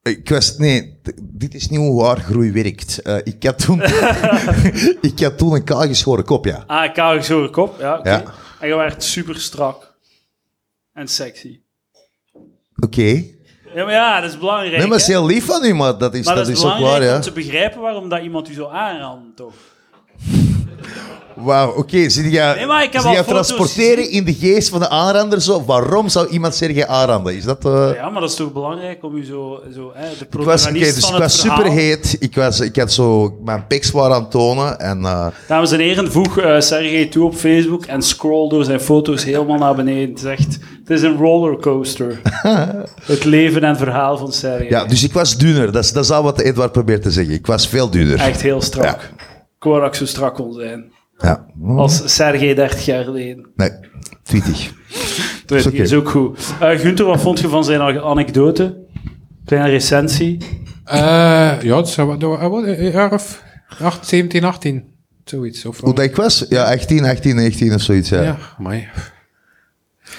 [0.03, 3.03] Ik was, nee, dit is niet hoe haargroei werkt.
[3.03, 3.83] Eh, ik, had toen,
[5.11, 6.65] ik had toen een kaalgeschoren kop, ja.
[6.67, 7.81] Ah, kaal gezoren kop.
[7.81, 8.01] Ja.
[8.03, 8.25] Ja.
[8.61, 9.97] En je werd super strak.
[10.93, 11.61] En sexy.
[12.77, 13.37] Oké.
[13.75, 14.77] Ja, maar ja, dat is belangrijk.
[14.77, 15.13] Nee, maar het is hè?
[15.13, 17.15] heel lief van maar dat is, Maar dat is ook waar, ja.
[17.15, 19.53] om te begrijpen waarom dat iemand u zo aanrandt, toch?
[21.45, 22.09] Wauw, oké.
[22.09, 24.13] Zit jij, Nee, maar ik heb zit al jij foto's transporteren gezien.
[24.19, 25.65] in de geest van de aanrander zo?
[25.65, 27.37] Waarom zou iemand Sergej aanranden?
[27.37, 27.65] Is dat...
[27.65, 29.61] eh, Ja, maar dat is toch belangrijk om u zo...
[29.75, 32.17] zo hè, de Ik was, protagonist oké, dus van ik het was verhaal- superheet.
[32.21, 34.79] Ik, was, ik had zo mijn pics waren aan het tonen.
[34.81, 38.81] En, eh, Dames en heren, voeg eh Sergej toe op Facebook en scroll door zijn
[38.81, 40.09] foto's helemaal naar beneden.
[40.09, 40.59] Het is echt...
[40.85, 42.21] Het is een rollercoaster.
[43.03, 44.69] het leven en verhaal van Sergej.
[44.69, 45.73] ja, dus ik was dunner.
[45.73, 47.35] Dat is, dat is al wat Edward probeert te zeggen.
[47.35, 48.19] Ik was veel dunner.
[48.19, 49.01] Echt heel strak.
[49.59, 50.93] Ik wou dat ik zo strak kon zijn.
[51.19, 51.47] Ja.
[51.77, 53.47] Als Sergej 30 jaar geleden.
[53.57, 53.71] Nee,
[54.23, 54.73] 20.
[55.47, 55.77] Dat Is oké.
[55.77, 56.55] is ook goed.
[56.61, 58.77] Eh Gunther, wat vond je van zijn anekdote?
[59.45, 60.39] Kleine recensie.
[60.85, 63.43] Eh, ja, wat, wat, wat, een jaar of
[63.83, 64.85] 8, 17, 18.
[65.25, 65.65] Zoiets.
[65.65, 66.47] Of, Hoe dat ik was?
[66.49, 68.09] Ja, 18, 18, 19 of zoiets.
[68.09, 68.23] Ja.
[68.23, 68.93] ja, maar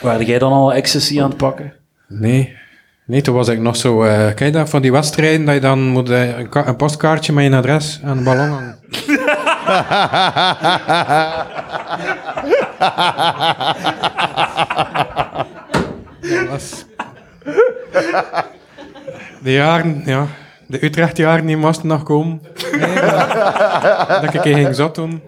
[0.02, 1.74] Waar jij dan al ecstasy aan het pakken?
[2.08, 2.58] Nee.
[3.06, 4.04] Nee, toen was ik nog zo...
[4.04, 7.56] eh kijk van die wedstrijden, dat je dan moet een, ka- een postkaartje met je
[7.56, 8.78] adres aan de ballon hangen.
[16.22, 16.86] Dat was...
[19.42, 20.28] De jaren, ja...
[20.68, 22.42] De Utrecht-jaren die moesten nog komen.
[22.72, 25.22] Nee, maar- dat ik een ging zat doen.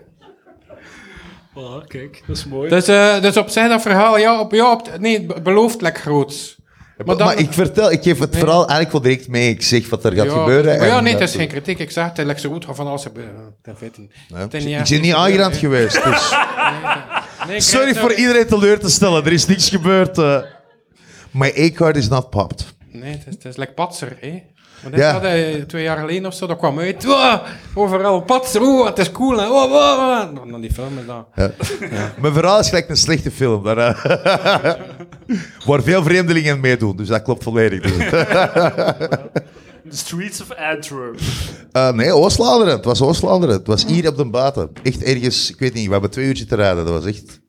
[1.87, 2.69] kijk, dat is mooi.
[2.69, 5.81] Dus, eh, dus op zich dat verhaal, ja, op, ja op, nee, het be- belooft
[5.81, 6.57] lekker groot.
[7.05, 9.49] Maar, dan- ik vertel, ik geef het verhaal eigenlijk wel direct mee.
[9.49, 10.77] Ik zeg wat er gaat ja, gebeuren.
[10.77, 11.79] Maar ja, nee, dat- het is geen kritiek.
[11.79, 13.03] Ik zeg, het zo goed van alles.
[13.03, 13.09] Ja.
[13.09, 13.13] Ik
[13.63, 13.75] ben
[15.01, 15.15] niet
[15.53, 15.59] hè.
[15.59, 16.03] geweest.
[16.03, 16.35] Dus.
[17.47, 19.25] Nee, Sorry voor iedereen teleur te stellen.
[19.25, 20.17] Er is niks gebeurd.
[20.17, 20.37] eh.
[21.31, 22.73] My A-card is not popped.
[22.91, 24.43] Nee, het is, het is like Patser, hè.
[24.89, 25.11] Maar Ja.
[25.11, 27.05] had hij twee jaar geleden of zo, dat kwam uit.
[27.73, 29.37] Overal Patser, oh, het is cool.
[29.37, 29.47] Hè.
[29.49, 30.35] Oh.
[30.35, 31.25] Dan- Dan die film is dat.
[31.35, 31.51] Ja.
[32.21, 33.63] Mijn verhaal is gelijk een slechte film.
[33.63, 34.73] Daar, eh,
[35.65, 36.95] waar veel vreemdelingen meedoen.
[36.95, 37.81] Dus dat klopt volledig.
[37.91, 38.09] Dus.
[39.89, 41.19] The Streets of Antwerp.
[41.71, 42.73] Eh, nee, Oost-Vlaanderen.
[42.75, 43.55] Het was Oost-Vlaanderen.
[43.55, 44.69] Het was hier op de Baten.
[44.83, 46.85] Echt ergens, ik weet niet, we hebben twee uurtjes te rijden.
[46.85, 47.39] Dat was echt...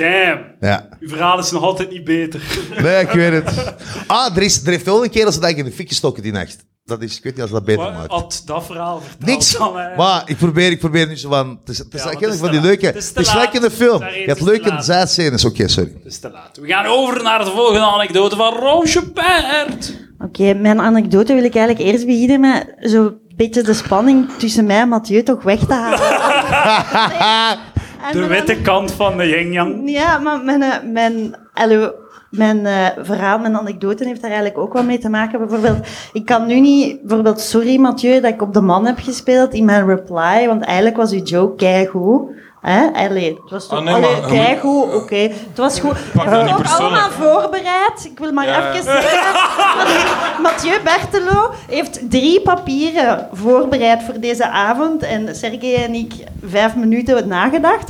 [0.00, 0.44] Damn.
[0.60, 0.88] Ja.
[1.00, 2.40] Uw verhaal is nog altijd niet beter.
[2.82, 3.74] Nee, ik weet het.
[4.06, 6.22] Ah, er, is, er heeft wel een keer als ze dat in de fik gestoken
[6.22, 6.56] die nacht.
[6.84, 8.10] Dat is, ik weet niet als dat beter Wat maakt.
[8.10, 9.30] had dat verhaal verteld?
[9.30, 9.52] Niks.
[9.58, 9.96] dan, hè?
[9.96, 11.58] Maar ik probeer, ik probeer nu zo van...
[11.60, 12.86] Het is, het is Ja, eigenlijk van die leuke...
[12.86, 14.00] Het Het is in de film.
[14.04, 14.84] Je hebt leuke laat.
[14.84, 15.44] zijdscènes.
[15.44, 15.92] Oké, sorry.
[15.96, 16.56] Het is te laat.
[16.60, 19.96] We gaan over naar de volgende anekdote van Roosje Pert.
[20.18, 24.80] Oké, mijn anekdote wil ik eigenlijk eerst beginnen met zo'n beetje de spanning tussen mij
[24.80, 25.98] en Mathieu toch weg te halen.
[28.12, 29.90] De witte kant van de yin-yang.
[29.90, 31.90] Ja, maar mijn, eh, mijn, allee,
[32.30, 35.38] mijn eh, verhaal, mijn anekdote heeft daar eigenlijk ook wel mee te maken.
[35.38, 39.54] Bijvoorbeeld, ik kan nu niet, bijvoorbeeld, sorry Mathieu, dat ik op de man heb gespeeld
[39.54, 42.30] in mijn reply, want eigenlijk was uw joke keigoed.
[42.60, 42.86] Hè?
[42.92, 45.16] Allee, het was toch Ah, nee, allee, maar- keigoed, oké.
[45.16, 45.92] Het was goed.
[46.14, 48.04] Was niet ook allemaal voorbereid.
[48.12, 48.70] Ik wil maar Ja.
[48.70, 50.42] even zeggen.
[50.42, 55.02] Mathieu Bertelo heeft drie papieren voorbereid voor deze avond.
[55.02, 56.12] En Sergej en ik
[56.46, 57.88] vijf minuten nagedacht.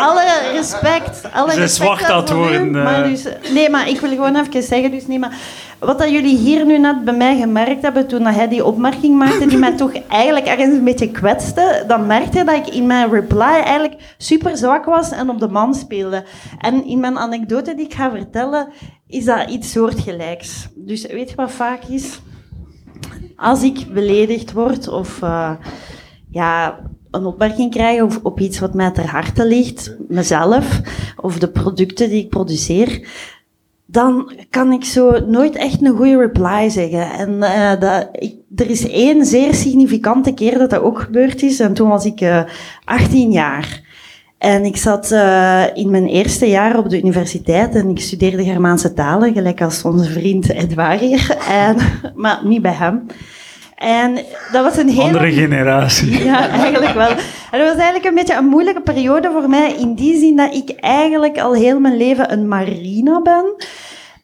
[0.00, 1.20] Alle respect.
[1.34, 3.04] Alle Ze respect wacht aan het worden, eh.
[3.04, 4.90] dus, nee, maar ik wil gewoon even zeggen.
[4.90, 5.32] Dus nee, maar
[5.78, 9.46] wat dat jullie hier nu net bij mij gemerkt hebben toen hij die opmerking maakte,
[9.46, 13.40] die mij toch eigenlijk ergens een beetje kwetste, dan merkte dat ik in mijn reply
[13.40, 16.24] eigenlijk super zwak was en op de man speelde.
[16.58, 18.68] En in mijn anekdote die ik ga vertellen,
[19.06, 20.68] is dat iets soortgelijks.
[20.74, 22.20] Dus weet je wat vaak is?
[23.36, 25.50] Als ik beledigd word of eh,
[26.30, 26.78] ja,
[27.10, 30.80] een opmerking krijg of op iets wat mij ter harte ligt, mezelf
[31.16, 33.08] of de producten die ik produceer,
[33.96, 37.10] dan kan ik zo nooit echt een goede reply zeggen.
[37.10, 38.08] En eh, dat,
[38.56, 41.60] er is één zeer significante keer dat dat ook gebeurd is.
[41.60, 42.42] En toen was ik eh
[42.84, 43.84] 18 jaar.
[44.38, 48.92] En ik zat eh, in mijn eerste jaar op de universiteit en ik studeerde Germaanse
[48.92, 51.36] talen, gelijk als onze vriend Edouard hier.
[51.66, 51.76] En,
[52.14, 53.06] maar niet bij hem.
[53.76, 54.14] En
[54.52, 55.02] dat was een hele...
[55.02, 56.24] Andere generatie.
[56.24, 57.08] Ja, eigenlijk wel.
[57.50, 60.54] En dat was eigenlijk een beetje een moeilijke periode voor mij, in die zin dat
[60.54, 63.54] ik eigenlijk al heel mijn leven een marina ben.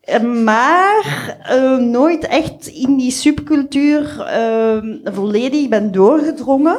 [0.03, 6.79] Eh, Maar eh, nooit echt in die subcultuur eh, volledig ben doorgedrongen,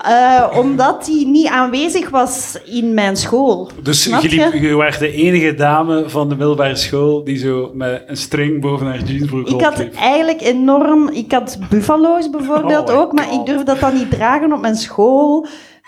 [0.00, 3.70] eh, omdat die niet aanwezig was in mijn school.
[3.82, 8.16] Dus je, liep, je de enige dame van de middelbare school die zo met een
[8.16, 11.08] string boven haar jeansbroek Ik had eigenlijk enorm...
[11.08, 13.40] Ik had buffalo's bijvoorbeeld Oh ook, maar God.
[13.40, 15.46] ik durfde dat dan niet dragen op mijn school.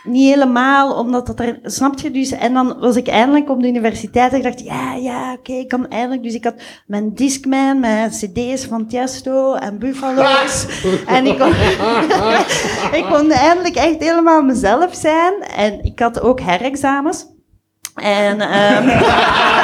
[0.08, 1.58] Niet helemaal, omdat dat er...
[1.62, 2.30] Snap je dus?
[2.30, 5.68] En dan was ik eindelijk op de universiteit en ik dacht, ja, ja, oké, ik
[5.68, 6.22] kan eindelijk...
[6.22, 6.54] Dus ik had
[6.86, 10.66] mijn Discman, mijn cd's van Tiesto en buffalo's.
[11.06, 11.52] en ik kon,
[13.00, 15.32] ik kon eindelijk echt helemaal mezelf zijn.
[15.56, 17.26] En ik had ook herexamens.
[17.94, 18.40] En...
[18.40, 18.88] ehm,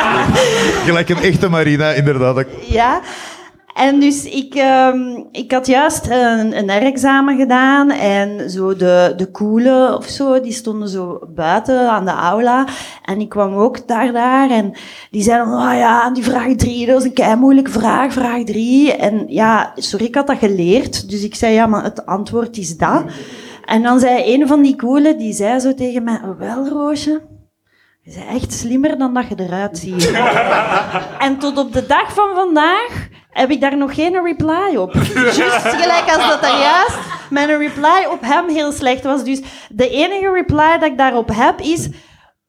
[0.87, 2.47] Gelijk een echte Marina, inderdaad.
[2.69, 3.01] ja.
[3.75, 9.31] En dus ik, ehm, ik had juist een, een R-examen gedaan en zo de, de
[9.31, 12.67] coole of zo, die stonden zo buiten aan de aula.
[13.03, 14.73] En ik kwam ook daar, daar en
[15.11, 18.93] die zeiden, oh ja, die vraag drie, dat was een kei moeilijke vraag, vraag drie.
[18.93, 22.77] En ja, sorry, ik had dat geleerd, dus ik zei, ja, maar het antwoord is
[22.77, 23.05] dat.
[23.65, 27.23] En dan zei een van die coole, die zei zo tegen mij, oh, wel Roosje,
[28.03, 30.13] je bent echt slimmer dan dat je eruit ziet.
[31.19, 34.93] En tot op de dag van vandaag heb ik daar nog geen reply op.
[35.37, 36.99] Juist gelijk als dat daar juist
[37.31, 39.25] mijn reply op hem heel slecht was.
[39.25, 41.89] Dus de enige reply dat ik daarop heb is...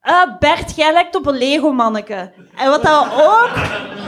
[0.02, 2.32] "Ah, Bert, jij lijkt op een Lego-manneke.
[2.56, 3.50] En wat dat ook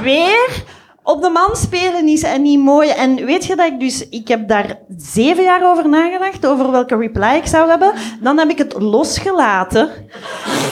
[0.01, 0.63] weer
[1.03, 2.89] op de man spelen is en niet mooi.
[2.89, 4.09] En weet je dat ik dus...
[4.09, 7.93] Ik heb daar zeven jaar over nagedacht, over welke reply ik zou hebben.
[8.21, 9.89] Dan heb ik het losgelaten.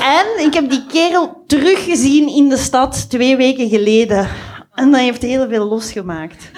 [0.02, 4.28] En ik heb die kerel teruggezien in de stad twee weken geleden.
[4.76, 6.52] En dat heeft heel veel losgemaakt.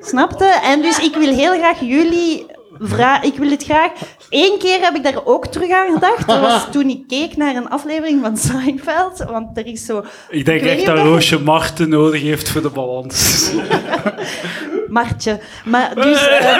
[0.00, 0.44] Snapte?
[0.44, 2.46] En dus ik wil heel graag jullie
[2.78, 3.28] vragen.
[3.28, 3.90] Ik wil het graag.
[4.30, 6.26] Eén keer heb ik daar ook terug aan gedacht.
[6.26, 9.24] Dat was toen ik keek naar een aflevering van Seinfeld.
[9.30, 10.04] Want er is zo.
[10.28, 13.50] Ik denk echt dat Roosje Marten nodig heeft voor de balans.
[14.88, 15.40] Martje.
[15.64, 16.26] Maar dus...
[16.26, 16.56] eh,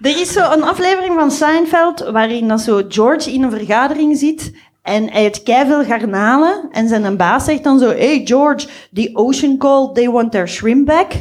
[0.10, 4.52] er is zo een aflevering van Seinfeld waarin dat zo George in een vergadering zit
[4.86, 6.68] En hij heeft keiveel garnalen.
[6.72, 7.88] En zijn baas zegt dan zo...
[7.88, 11.12] Hey George, the ocean called, they want their shrimp back.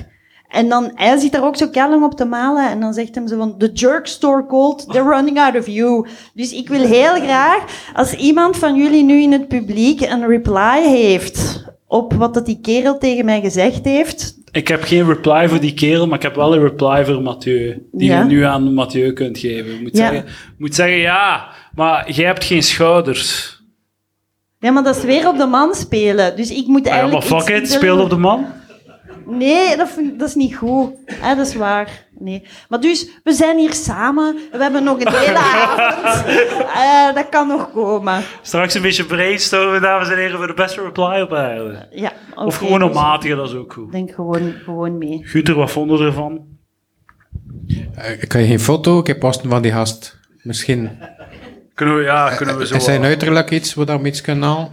[0.49, 2.69] En dan, hij zit daar ook zo kalm op te malen.
[2.69, 3.57] En dan zegt hem zo van...
[3.57, 6.07] The jerk store called, they're running out of you.
[6.33, 7.63] Dus ik wil heel graag...
[7.93, 11.63] Als iemand van jullie nu in het publiek een reply heeft...
[11.87, 14.43] op wat dat die kerel tegen mij gezegd heeft...
[14.51, 17.87] Ik heb geen reply voor die kerel, maar ik heb wel een reply voor Mathieu.
[17.91, 18.19] Die Ja?
[18.19, 19.73] je nu aan Mathieu kunt geven.
[19.73, 20.09] Je moet, Ja.
[20.09, 20.25] zeggen,
[20.57, 23.54] moet zeggen, ja, maar jij hebt geen schouders.
[24.65, 26.35] Ja, maar dat is weer op de man spelen.
[26.35, 27.43] Dus ik moet Ah ja, maar eigenlijk...
[27.43, 28.45] fuck iets it, speel op de man.
[29.25, 30.91] Nee, dat, vind, dat is niet goed.
[31.05, 32.07] Hè, dat is waar.
[32.19, 32.43] Nee.
[32.69, 34.35] Maar dus, we zijn hier samen.
[34.51, 36.25] We hebben nog een hele avond.
[36.75, 38.23] Eh, dat kan nog komen.
[38.41, 41.87] Straks een beetje brainstormen, dames en heren, voor de beste reply op aarde.
[41.91, 43.85] Ja, Of gewoon op dus matige, dat is ook goed.
[43.85, 45.19] Ik denk gewoon, gewoon mee.
[45.23, 46.41] Guter, wat vonden ze ervan?
[48.19, 50.19] Ik kan je geen foto, ik heb posten van die gast.
[50.41, 50.89] Misschien
[51.75, 52.75] Kunnen we, ja, kunnen we zo...
[52.75, 54.69] is zijn wel- uiterlijk iets, waar dat we iets kunnen halen.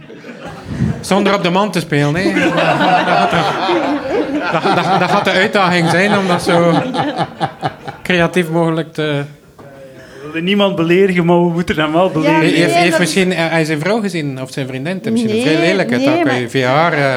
[1.01, 2.33] Zonder op de man te spelen, hè.
[2.33, 3.31] Dat, gaat
[4.63, 6.81] dat, dat, dat gaat de uitdaging zijn om dat zo
[8.03, 9.23] creatief mogelijk te...
[10.21, 12.39] We willen niemand beledigen, maar we moeten hem wel Ja, beledigen.
[12.41, 14.93] nee, Hij heeft, heeft dat- misschien eh, hij zijn vrouw gezien, of zijn vriendin.
[14.95, 16.93] Het is Misschien Nee, vrij lelijk, nee, dat kan je maar- via haar...
[16.93, 17.15] eh,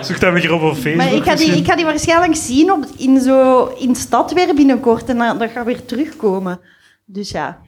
[0.06, 0.94] Zoek dat weer op op Facebook.
[0.96, 4.32] Maar ik ga, die, ik ga die waarschijnlijk zien op, in, zo, in de stad
[4.32, 5.08] weer binnenkort.
[5.08, 6.60] En dan- dat gaat weer terugkomen.
[7.04, 7.60] Dus ja.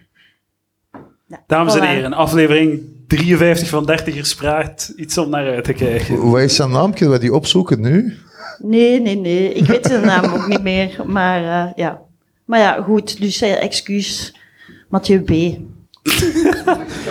[1.28, 4.92] Ja, Dames en heren, aflevering 53 van 30 Spraakt.
[4.96, 6.30] Iets om naar uit te kijken.
[6.30, 6.94] Wat is zijn naam?
[6.94, 8.16] Kunnen we die opzoeken nu?
[8.58, 9.52] Nee, nee, nee.
[9.52, 11.02] Ik weet zijn naam ook niet meer.
[11.06, 12.00] Maar eh, ja.
[12.44, 13.20] Maar ja, goed.
[13.20, 14.34] Dus eh, excuus.
[14.88, 15.30] Mathieu B.
[15.30, 15.56] Ja,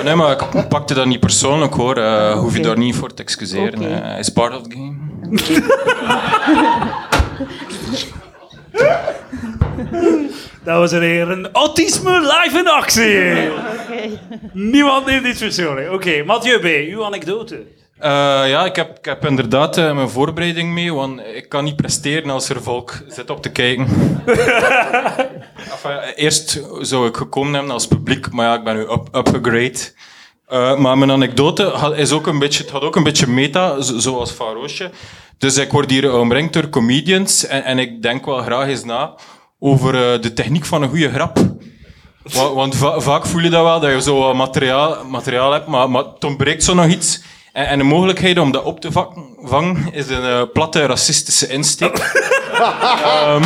[0.03, 1.97] Nee, maar ik pakte dat niet persoonlijk hoor.
[1.97, 4.03] Eh, hoef je daar niet voor te excuseren.
[4.03, 4.97] Eh, is part of the game.
[10.65, 13.51] Dames en heren, autisme live in actie!
[13.51, 14.19] Oké.
[14.53, 15.91] Niemand neemt iets persoonlijk.
[15.91, 17.55] Oké, Mathieu B., uw anekdote.
[17.99, 18.09] Eh,
[18.49, 22.29] ja, ik heb, ik heb inderdaad eh, mijn voorbereiding mee, want ik kan niet presteren
[22.29, 23.87] als er volk zit op te kijken.
[25.73, 29.77] enfin, eerst zou ik gekomen hebben als publiek, maar ja, ik ben nu up, upgegrade.
[30.47, 33.81] Eh, maar mijn anekdote had, is ook een beetje, het had ook een beetje meta,
[33.81, 34.89] zo- zoals Van Roosje.
[35.37, 39.13] Dus ik word hier omringd door comedians en, en ik denk wel graag eens na
[39.65, 41.37] over eh, de techniek van een goede grap.
[42.23, 45.67] Wa- Want va- vaak voel je dat wel, dat je zo wat materiaal, materiaal hebt,
[45.67, 47.21] maar, maar het ontbreekt zo nog iets.
[47.53, 48.89] En, en de mogelijkheid om dat op te
[49.41, 51.97] vangen is een eh, platte racistische insteek.
[53.03, 53.43] Ehm,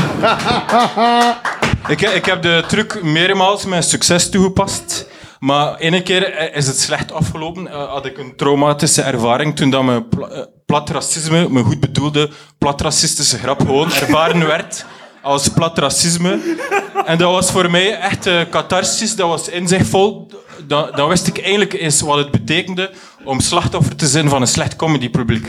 [1.88, 5.08] ik, ik heb de truc meermaals met succes toegepast.
[5.40, 7.68] Maar ene keer eh, is het slecht afgelopen.
[7.68, 12.82] Had ik een traumatische ervaring toen dat mijn pla- plat racisme, mijn goed bedoelde plat
[12.82, 14.86] racistische grap gewoon ervaren werd
[15.22, 16.40] als plat racisme.
[17.06, 20.32] En dat was voor mij echt eh catharsis, dat was inzichtvol.
[20.68, 22.92] Dan, dan wist ik eigenlijk eens wat het betekende
[23.24, 25.48] om slachtoffer te zijn van een slecht comedypubliek.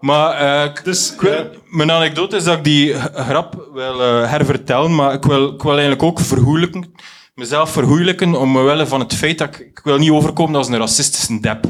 [0.00, 4.94] Maar eh, ik- Dus, wil- mijn anekdote is dat ik die grap wil eh, hervertellen,
[4.94, 6.94] maar ik wil, ik wil eigenlijk ook vergoeilijken,
[7.34, 11.40] mezelf vergoeilijken omwille van het feit dat ik, ik wil niet overkomen als een racistische
[11.40, 11.64] dep.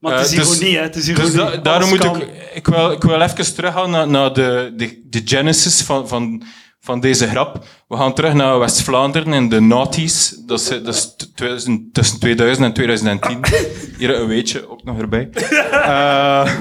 [0.00, 0.82] Maar het is dus- ironie, hè.
[0.82, 1.36] Het is Dus ironie.
[1.36, 2.20] da- daarom moet kan.
[2.20, 2.28] ik...
[2.54, 6.42] Ik wil, ik wil even teruggaan naar, naar de, de, de genesis van, van,
[6.80, 7.64] van deze grap.
[7.88, 10.34] We gaan terug naar West-Vlaanderen in de noughties.
[10.46, 13.40] Dat is, dat is t- 2000 tussen 2000 en 2010.
[13.98, 15.28] Hier een weetje ook nog erbij.
[15.70, 16.52] Eh,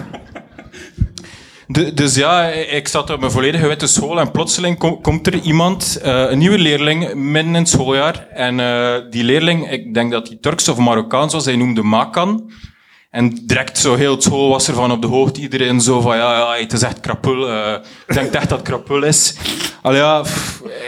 [1.67, 5.39] de- dus ja, ik zat op mijn volledige witte school en plotseling kom- komt er
[5.41, 8.27] iemand, eh, een nieuwe leerling, midden in het schooljaar.
[8.33, 8.55] En
[9.09, 12.51] die leerling, ik denk dat hij Turks of Marokkaans was, hij noemde Makan.
[13.09, 15.39] En direct zo heel het school was ervan op de hoogte.
[15.41, 17.49] Iedereen zo van, ja, ja het is echt krapul.
[17.49, 17.73] eh,
[18.07, 19.35] ik denk echt dat het krapul is.
[19.81, 20.19] Al ja,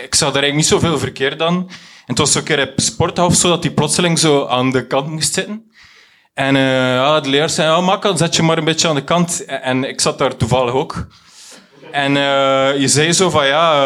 [0.04, 1.56] ik zag daar eigenlijk niet zoveel verkeerd dan.
[1.58, 1.68] En
[2.06, 5.08] het was zo'n keer op sporthof of zo, dat hij plotseling zo aan de kant
[5.08, 5.72] moest zitten.
[6.34, 6.62] En eh,
[6.94, 9.46] ja, de leraar zei, ja, Makan, zet je maar een beetje aan de kant.
[9.46, 11.08] En, ik zat daar toevallig ook.
[11.92, 13.84] En eh, je zei zo van, ja,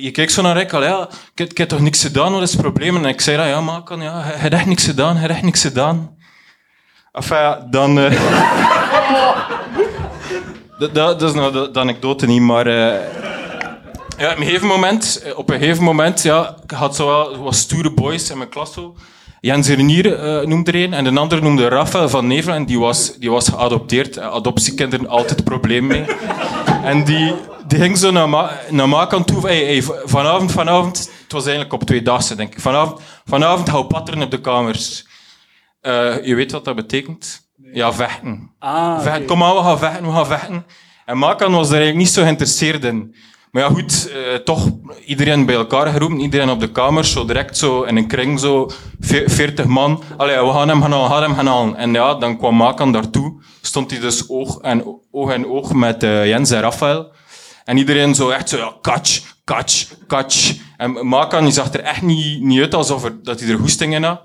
[0.00, 2.60] je keek zo naar ik, al ja, ik, heb- toch niks gedaan, wat is het
[2.60, 2.96] probleem?
[2.96, 5.42] En ik zei, ja, ja Makan, ja, hij heeft echt niks gedaan, hij heeft echt
[5.42, 6.18] niks gedaan.
[7.12, 7.98] Enfin, dan...
[7.98, 8.20] eh,
[10.78, 12.66] dat, dat, is nou de, anekdote niet, maar...
[12.66, 13.00] eh,
[14.18, 17.38] ja, op een gegeven moment, eh, op een gegeven moment, ja, ik had zo wel
[17.38, 18.74] wat stoere boys in mijn klas.
[19.40, 20.18] Jens Renier
[20.48, 23.48] noemde er een, en de andere noemde Rafael van Nevel, en die was, die was
[23.48, 24.18] geadopteerd.
[24.18, 26.04] Adoptiekinderen, altijd probleem mee.
[26.82, 27.34] En die,
[27.66, 29.46] die ging zo naar, ma naar toe.
[29.46, 32.60] Hey, hey, vanavond, vanavond, het was eigenlijk op twee dagen, denk ik.
[32.60, 35.04] Vanavond, vanavond hou patteren op de kamers.
[35.80, 37.48] Eh, je weet wat dat betekent?
[37.72, 38.50] Ja, vechten.
[38.58, 39.24] Ah, Vechten.
[39.26, 40.66] Kom maar, we gaan vechten, we gaan vechten.
[41.04, 43.14] En Makan was er eigenlijk niet zo geïnteresseerd in.
[43.50, 44.68] Maar ja, goed, eh, toch
[45.06, 48.70] iedereen bij elkaar geroepen, iedereen op de kamer, zo direct zo in een kring, zo
[49.00, 50.02] ve- 40 man.
[50.16, 51.76] Allee, we gaan hem gaan halen, we gaan hem gaan halen.
[51.76, 56.02] En ja, dan kwam Makan daartoe, stond hij dus oog en oog, in oog met
[56.02, 57.12] eh, Jens en Rafael.
[57.64, 60.52] En iedereen zo echt zo, ja, catch, catch, catch.
[60.76, 63.94] En Makan die zag er echt niet, niet uit alsof er, dat hij er goesting
[63.94, 64.20] in had.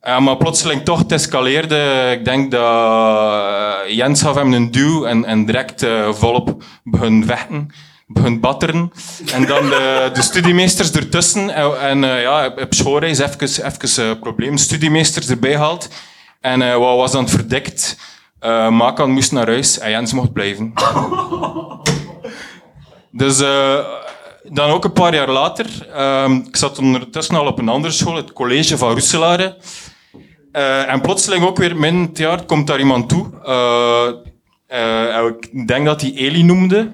[0.00, 2.10] Eh, maar plotseling toch, het escaleerde.
[2.18, 7.24] Ik denk dat eh, Jens gaf hem een duw en, en direct eh, volop begon
[7.26, 7.70] vechten.
[8.06, 8.92] Begon batteren.
[9.32, 11.50] En dan de, de studiemeesters ertussen.
[11.50, 14.56] En, en ja, op schoolreis even, even eh, probleem.
[14.56, 15.88] Studiemeesters erbij gehaald.
[16.40, 17.98] En wat was dan verdikt?
[18.70, 20.72] Makan moest naar huis en Jens mocht blijven.
[23.12, 23.38] Dus
[24.42, 28.16] dan ook een paar jaar later, ehm, ik zat ondertussen al op een andere school,
[28.16, 29.56] het college van Roeselare.
[30.52, 33.26] Eh, en plotseling ook weer midden in het jaar komt daar iemand toe.
[33.44, 34.08] Eh,
[34.66, 36.90] eh, ik denk dat hij Eli noemde,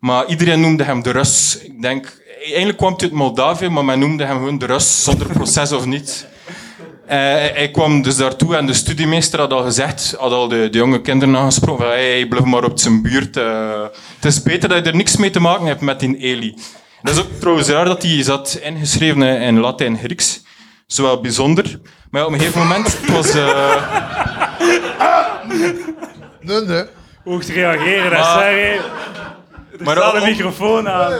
[0.00, 1.58] maar iedereen noemde hem de Rus.
[1.58, 5.26] Ik denk, eigenlijk kwam hij uit Moldavië, maar men noemde hem gewoon de Rus, zonder
[5.38, 6.26] proces of niet.
[7.06, 11.00] Hij kwam dus daartoe en de studiemeester had al gezegd, had al de, de jonge
[11.00, 13.34] kinderen aangesproken, van, hey, blijf maar op zijn buurt.
[13.34, 16.54] het is beter dat je er niks mee te maken hebt met die Eli.
[17.02, 19.96] Dat is ook trouwens raar dat hij zat ingeschreven in Latijn
[20.86, 20.94] Grieks.
[20.94, 21.80] Zowel bijzonder.
[22.10, 23.34] Maar ja, op een gegeven moment, het was...
[23.34, 23.82] eh,
[26.40, 26.84] Nee, nee.
[27.24, 28.84] Hoog te reageren, dat Maar- zeg.
[29.78, 31.12] Er Maar staat om- een microfoon aan.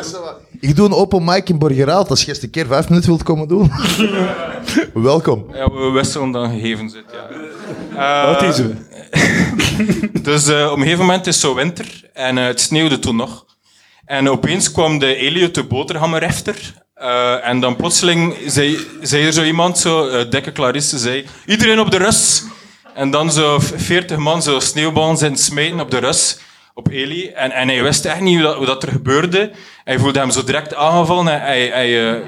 [0.61, 2.11] Ik doe een open mic in Borgerhout.
[2.11, 3.71] Als je eens een keer vijf minuten wilt komen doen.
[4.95, 5.47] Welkom.
[5.53, 7.05] ja, we wisselen dan gegevens uit,
[7.95, 8.27] ja.
[8.27, 8.75] Wat is het?
[10.25, 13.17] Dus eh, op een gegeven moment is het zo winter en eh, het sneeuwde toen
[13.17, 13.45] nog.
[14.05, 16.75] En opeens kwam de Elliot de boterhammerefter.
[16.97, 21.27] Eh en dan plotseling zei, zei er zo iemand, zo, eh, dikke Clarisse, zei...
[21.47, 22.45] Iedereen op de Rus!
[22.95, 26.39] En dan zo 40 man zo sneeuwballen zijn smijten op de Rus,
[26.75, 27.29] op Eli.
[27.29, 29.51] En, en hij wist echt niet hoe dat, er gebeurde.
[29.85, 31.29] Hij voelde hem zo direct aangevallen.
[31.29, 32.21] En hij, eh,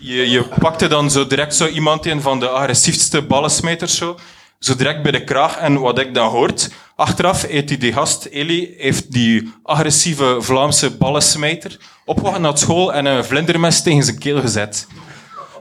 [0.00, 4.18] je, je pakte dan zo direct zo iemand in van de agressiefste ballensmijters zo.
[4.58, 5.56] Zo direct bij de kraag.
[5.56, 6.70] En wat ik dan hoort,
[7.00, 13.04] achteraf heeft die, die gast, Eli, heeft die agressieve Vlaamse ballensmijter opgewacht naar school en
[13.04, 14.86] een vlindermes tegen zijn keel gezet.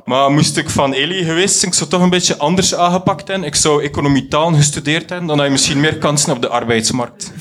[0.05, 3.47] Maar moest ik van Eli geweest zijn, ik zou toch een beetje anders aangepakt hebben.
[3.47, 7.31] Ik zou economietaal gestudeerd hebben, dan had je misschien meer kansen op de arbeidsmarkt.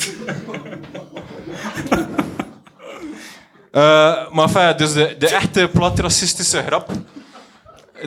[3.72, 6.90] Eh, maar dus de, de echte plat racistische grap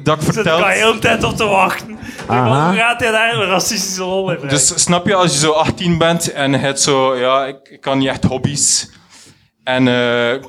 [0.03, 0.57] dat ik Ik zit vertel.
[0.57, 1.99] er al heel de tijd op te wachten.
[2.27, 4.47] Hoe gaat hij daar een racistische rol in?
[4.47, 7.81] Dus snap je, als je zo 18 bent en je hebt zo, ja, ik, ik
[7.81, 8.89] kan niet echt hobby's.
[9.63, 10.43] En eh,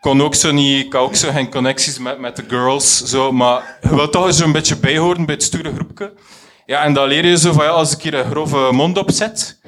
[0.00, 3.32] kon ook zo niet, ik had ook zo geen connecties met, met de girls, zo,
[3.32, 6.12] maar je wilt toch eens een beetje bijhoren bij het stoere groepje.
[6.66, 9.60] Ja, en dan leer je zo van, ja, als ik hier een grove mond opzet,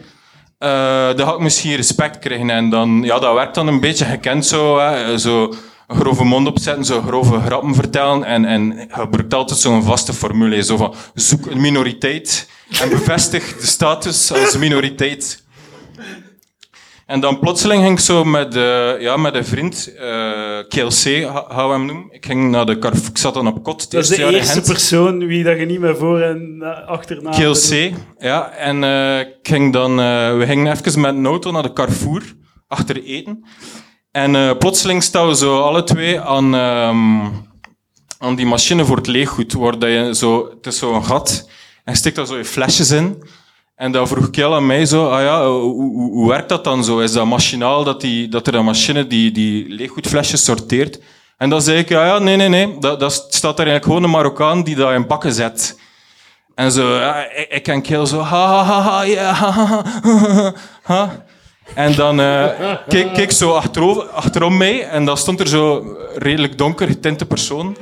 [0.58, 0.68] eh
[1.16, 2.50] dan ga ik misschien respect krijgen.
[2.50, 5.54] En dan, ja, dat werkt dan een beetje gekend zo, hè, zo
[5.88, 8.24] een grove mond opzetten, zo grove grappen vertellen.
[8.24, 13.56] En, en je gebruikt altijd zo'n vaste formule, zo van, zoek een minoriteit en bevestig
[13.56, 15.46] de status als minoriteit.
[17.06, 21.66] En dan plotseling ging ik zo met, eh, ja, met een vriend, eh KLC gaan
[21.66, 22.06] we hem noemen.
[22.10, 23.90] Ik, ging naar de Carrefour, ik zat dan op kot.
[23.90, 27.30] Dat is de eerste persoon wie dat je niet meer voor en eh, achterna...
[27.30, 28.50] KLC, ja.
[28.50, 28.84] En
[29.20, 29.96] ik ging dan,
[30.38, 32.22] we gingen even met een auto naar de Carrefour,
[32.66, 33.44] achter eten.
[34.18, 37.20] En eh, plotseling staan we zo alle twee aan, ehm,
[38.18, 41.48] aan die machine voor het leeggoed, waar dat je zo, het is zo'n gat,
[41.84, 43.22] en je steekt daar zo je flesjes in.
[43.76, 46.84] En dan vroeg Kjell aan mij zo, ah ja, hoe, hoe, hoe werkt dat dan
[46.84, 46.98] zo?
[46.98, 51.00] Is dat machinaal, dat, die, dat er een machine die, die leeggoedflesjes sorteert?
[51.36, 54.02] En dan zei ik, ja, ja nee, nee, nee, dat, dat staat er eigenlijk gewoon
[54.02, 55.78] een Marokkaan die dat in bakken zet.
[56.54, 60.54] En zo, ja, ik, ik en zo, ha, ha, ha, ha, ja, ha, ha, ha,
[60.82, 61.26] ha.
[61.74, 62.46] En dan eh
[62.88, 63.50] keek keek zo
[64.14, 67.76] achterom mij en dan stond er zo redelijk donker getinte persoon.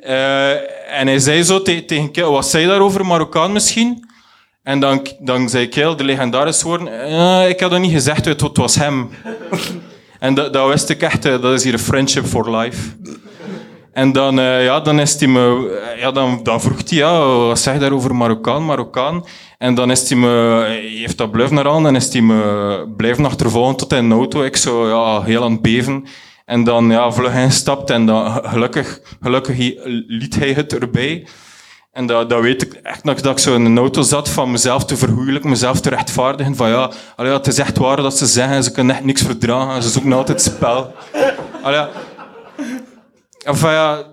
[0.00, 0.50] Eh,
[0.98, 4.08] en hij zei zo te- tegen Kjell, wat zei je daarover, Marokkaan misschien?
[4.62, 8.56] En dan, dan zei Kjell, de legendarische woorden, "Ja, ik had dat niet gezegd, het,
[8.56, 9.10] was hem.
[10.18, 12.88] en dat, dat wist ik echt, eh, dat is hier een friendship for life.
[13.92, 17.26] En dan, eh, ja, dan, is hij me, eh, ja, dan, dan vroeg hij, ja,
[17.26, 19.24] wat zeg je daarover Marokkaan, Marokkaan?
[19.58, 20.64] En dan is hij me,
[20.94, 24.42] heeft dat blijven naar aan en is hij me blijven achtervolgen tot in de auto.
[24.42, 26.04] Ik zo, ja, heel aan het beven.
[26.44, 29.56] En dan, ja, vlug instapt en dan, gelukkig, gelukkig
[30.06, 31.26] liet hij het erbij.
[31.92, 34.50] En dat, dat weet ik echt nog, dat ik zo in een auto zat van
[34.50, 36.56] mezelf te vergoeilijken, mezelf te rechtvaardigen.
[36.56, 39.82] Van ja, allee, het is echt waar dat ze zeggen, ze kunnen echt niks verdragen,
[39.82, 40.92] ze zoeken altijd spel.
[41.62, 41.86] Allee.
[43.44, 44.04] Enfin, ja,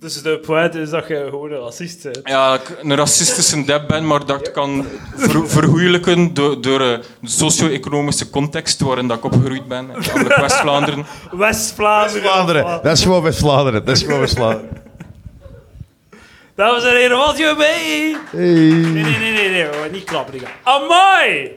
[0.00, 2.20] Dus de poënt is dat je gewoon een racist bent.
[2.24, 6.98] Ja, dat ik een racistische deb ben, maar dat kan ver, vergoeilijken door, door eh,
[7.20, 9.86] de socio-economische context waarin dat ik opgegroeid ben.
[9.86, 11.06] Namelijk West-Vlaanderen.
[11.30, 12.22] West-Vlaanderen.
[12.22, 12.64] Vlaanderen.
[12.82, 13.84] Dat is gewoon West-Vlaanderen.
[13.84, 14.68] Dat is gewoon West-Vlaanderen.
[16.56, 18.16] Dames en heren, wat je mee?
[18.30, 18.48] Hey.
[18.48, 20.34] Nee, nee, nee, nee, nee, hoor, niet klappen.
[20.34, 20.88] Niet klappen.
[20.88, 21.50] Amai!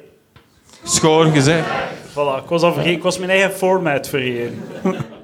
[0.84, 1.68] Schoon gezegd.
[2.10, 4.64] Voilà, ik was al vergeten, ik was mijn eigen format vergeten.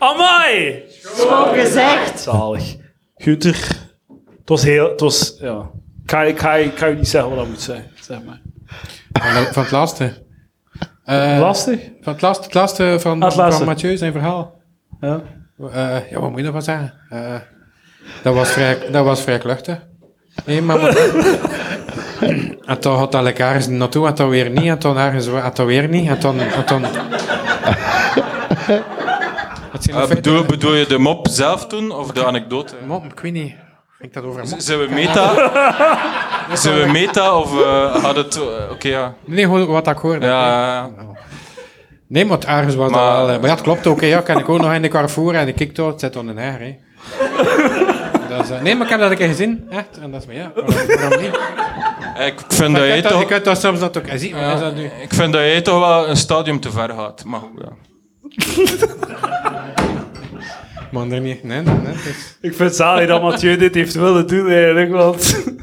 [0.00, 0.82] Amai!
[1.16, 2.20] Zo gezegd.
[2.20, 2.76] Zalig.
[3.16, 3.54] Gunther,
[4.38, 5.70] het was heel, het was, ja.
[6.04, 8.40] Ik ga, ik ga, ik ga je niet zeggen wat dat moet zijn, zeg maar.
[9.12, 10.12] Van, van het laatste.
[11.04, 11.80] Eh, Lastig?
[12.00, 13.56] Van het laatste, het laatste van, Ah, het laatste.
[13.58, 14.60] van Mathieu, zijn verhaal.
[15.00, 15.20] Ja.
[15.72, 16.94] Eh, ja, wat moet je ervan zeggen?
[17.10, 17.34] Eh,
[18.22, 19.78] dat, was vrij, dat was vrij kluchtig.
[20.44, 20.78] Nee, maar...
[22.66, 25.66] en toen had hij ergens naartoe, en toen weer niet, en toen ergens en toen
[25.66, 26.40] weer niet, en toen...
[26.40, 26.84] En toen...
[29.80, 32.74] Het zijn Eh, feiten- bedoel, bedoel je de mop zelf doen of de anekdote?
[32.86, 33.54] Mop, ik weet niet.
[33.98, 34.54] Ging dat over mop?
[34.60, 35.32] Zijn we meta?
[36.54, 38.36] Zijn we meta of eh, had het...
[38.36, 39.14] eh, Oké, ja.
[39.24, 40.26] Nee, gewoon wat ik hoorde.
[40.26, 40.90] Ja, ja, ja.
[42.08, 43.28] Nee, maar het ergens was Maar- dat wel...
[43.34, 44.00] eh, Maar ja, het klopt ook.
[44.00, 44.06] hè.
[44.06, 46.28] Ja, kan ik ook nog in de Carrefour en ik kijk door, het zit on
[46.28, 46.60] een her.
[46.60, 46.76] Hè.
[48.28, 49.66] Dat is, eh, nee, maar ik heb dat een keer gezien.
[49.70, 49.98] Echt.
[50.02, 51.38] En dat is maar ja, waarom, waarom niet?
[52.26, 53.22] Ik vind dat Maar jij ik, heb dat, toch...
[53.22, 54.32] ik heb dat soms dat ook gezien.
[54.34, 54.84] Maar is dat nu?
[54.84, 57.24] ik vind dat jij toch wel een stadium te ver gaat.
[57.24, 57.68] Maar goed, ja.
[60.92, 61.44] Man, er niet.
[61.44, 61.92] Nee, nee, nee.
[61.94, 65.30] is- Ik vind het zalig dat Mathieu dit heeft willen doen, eigenlijk, want...
[65.44, 65.54] Het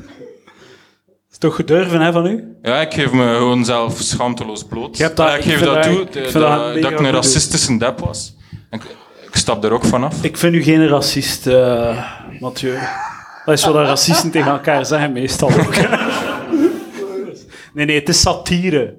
[1.32, 2.56] is toch gedurven, hè, van u?
[2.62, 4.98] Ja, ik geef me gewoon zelf schaamteloos bloot.
[4.98, 7.00] Je hebt dat- Ja, ik ik geef dat toe, ik dat dat, mega dat ik
[7.00, 8.36] een goed racistische dep was.
[8.70, 8.86] En Ik,
[9.28, 10.24] ik stap er ook vanaf.
[10.24, 12.04] Ik vind u geen racist, eh
[12.40, 12.78] Mathieu.
[13.46, 15.76] Dat is wat dat racisten tegen elkaar zeggen, meestal ook.
[17.74, 18.98] nee, nee, het is satire.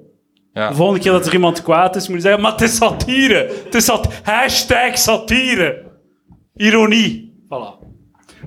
[0.59, 0.69] Ja.
[0.69, 3.51] De volgende keer dat er iemand kwaad is, moet je zeggen, maar het is satire.
[3.65, 5.83] Het is sat hashtag satire.
[6.55, 7.43] Ironie.
[7.45, 7.87] Voilà.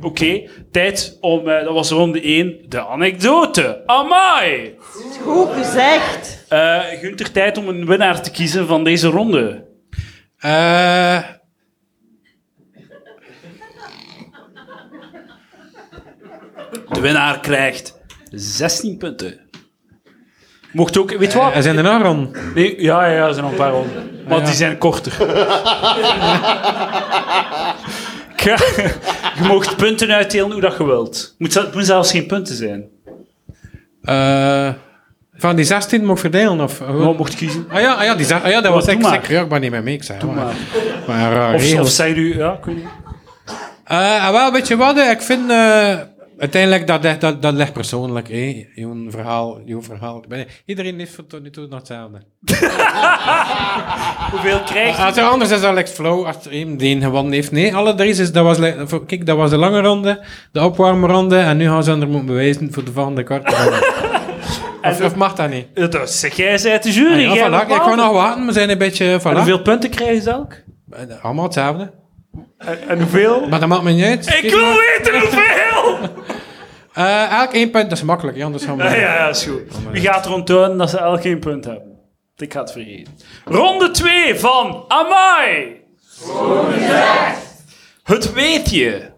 [0.03, 3.83] Oké, tijd om, eh, dat was ronde 1, de anekdote.
[3.87, 4.75] Amai!
[5.23, 6.45] Goed gezegd.
[6.49, 9.67] Eh Gunther, tijd om een winnaar te kiezen van deze ronde.
[10.39, 11.19] Eh,
[16.93, 18.01] De winnaar krijgt
[18.31, 19.41] 16 punten.
[20.73, 21.55] Mocht ook, weet je wat?
[21.55, 22.55] er zijn er nog rond.
[22.55, 24.11] Nee, ja, ja, er zijn nog een paar ronden.
[24.29, 24.45] Maar ja.
[24.45, 25.17] die zijn korter.
[28.45, 28.57] Ja,
[29.37, 31.35] je mocht punten uitdelen hoe dat je wilt.
[31.39, 32.85] Moet, het moet zelfs geen punten zijn.
[34.03, 34.69] Eh,
[35.35, 36.61] van die 16 moet ik verdelen?
[36.61, 37.67] Of, je mocht kiezen.
[37.69, 39.13] Ah ja, ah ja, die ah ja dat was ik maar.
[39.13, 39.33] zeker.
[39.33, 40.19] Ja, ik ben niet meer mee, ik zei.
[40.19, 40.55] Doe maar.
[41.07, 41.33] maar.
[41.33, 42.87] Raar Of, zeg je, ja, ik weet niet.
[43.85, 44.99] Eh, ah, wel, weet je wat?
[44.99, 45.99] Ik vind eh,
[46.43, 48.29] uiteindelijk dat, dat, dat, dat ligt persoonlijk.
[48.29, 48.67] hè.
[48.75, 50.25] Jouw verhaal, jouw verhaal.
[50.67, 52.19] Iedereen heeft voor tot nu toe nog hetzelfde.
[54.31, 55.03] Hoeveel krijg je?
[55.03, 57.53] Als er anders is lijkt flow als er een die een gewonnen heeft.
[57.53, 58.59] Nee, alle drie is dat was,
[59.07, 62.73] kijk, dat was de lange ronde, de opwarmronde en nu gaan ze er moeten bewijzen
[62.73, 64.11] voor de volgende korte ronde.
[64.91, 65.67] of, of mag dat niet?
[65.75, 67.21] Dat zeg jij, zei de jury.
[67.21, 69.13] Ja, jij voilà, ik kan nog wachten, we zijn een beetje...
[69.13, 69.35] En Voilà.
[69.37, 70.53] hoeveel punten krijgen ze elk?
[70.91, 71.91] Eh, Allemaal hetzelfde.
[72.59, 73.49] En, en hoeveel?
[73.49, 74.27] Maar dat maakt me niet uit.
[74.43, 75.72] Ik wil weten hoeveel!
[76.93, 78.83] Eh, elk één punt, dat is makkelijk, ja, anders gaan we...
[78.83, 79.61] Ja, ja, ja, is goed.
[79.93, 81.93] Wie gaat er onttonen dat ze elk geen punt hebben?
[82.37, 83.19] Ik ga het vergeten.
[83.45, 85.81] Ronde 2 van Amai!
[88.03, 89.11] Het weetje.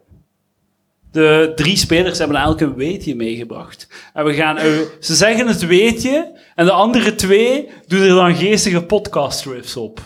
[1.11, 3.89] De drie spelers hebben elk een weetje meegebracht.
[4.13, 4.65] En we gaan, eh,
[5.01, 10.01] ze zeggen het weetje, en de andere twee doen er dan geestige podcast riffs op.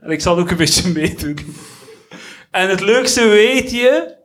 [0.00, 1.38] En ik zal ook een beetje meedoen.
[2.50, 4.15] En het leukste weetje,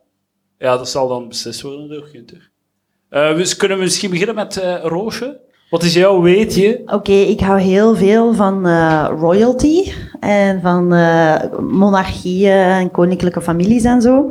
[0.62, 2.50] ja, dat zal dan beslist worden door Gunther.
[3.08, 5.40] Eh, dus kunnen we misschien beginnen met eh, Roosje?
[5.70, 6.82] Wat is jouw weetje?
[6.86, 13.84] Oké, ik hou heel veel van eh, royalty en van eh, monarchieën en koninklijke families
[13.84, 14.30] en zo.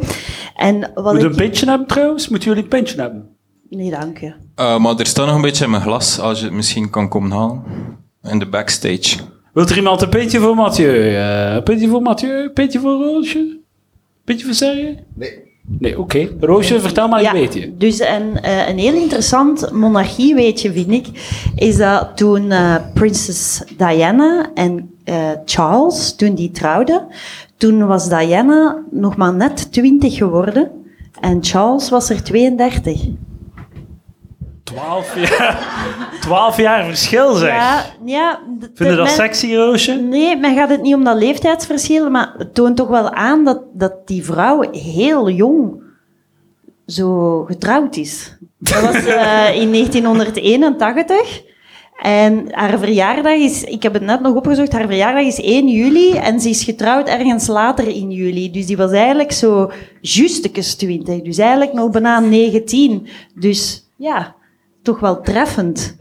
[0.56, 1.30] En wat Moet ik...
[1.30, 2.30] een pintje hebben trouwens?
[2.30, 3.30] Moeten jullie een pintje hebben?
[3.70, 4.34] Nee, dank je.
[4.56, 7.10] Eh, maar er staat nog een beetje in mijn glas, als je het misschien kan
[7.10, 7.64] komen halen.
[8.24, 9.18] In de backstage.
[9.54, 11.16] Wilt er iemand een pintje voor Mathieu?
[11.16, 12.44] Eh, een pintje voor Mathieu?
[12.44, 13.60] Een pintje voor Roosje?
[14.24, 14.98] Pintje voor Serge?
[15.16, 15.50] Nee.
[15.80, 16.30] Nee, oké.
[16.40, 17.78] Roosje, vertel maar een weetje.
[17.78, 21.08] dus een, eh, een heel interessant monarchie weetje, vind ik,
[21.56, 27.08] is dat toen eh, prinses Diana en eh, Charles, toen die trouwden,
[27.58, 30.72] toen was Diana nog maar net 20 geworden
[31.20, 33.08] en Charles was er 32.
[34.72, 35.60] Twaalf jaar,
[36.20, 37.54] twaalf jaar verschil, zeg.
[37.54, 38.40] Ja, ja.
[38.74, 39.94] Vind je dat men- sexy, Roosje?
[39.94, 43.62] Nee, men gaat het niet om dat leeftijdsverschil, maar het toont toch wel aan dat,
[43.74, 45.82] dat die vrouw heel jong
[46.86, 48.38] zo getrouwd is.
[48.58, 51.42] Dat was eh, in 1981.
[52.02, 56.12] En haar verjaardag is, ik heb het net nog opgezocht, haar verjaardag is 1 juli
[56.14, 58.52] en ze is getrouwd ergens later in juli.
[58.52, 63.08] Dus die was eigenlijk zo justekes 20, dus eigenlijk nog bijna 19.
[63.36, 64.36] Dus ja,
[64.84, 65.96] toch wel treffend.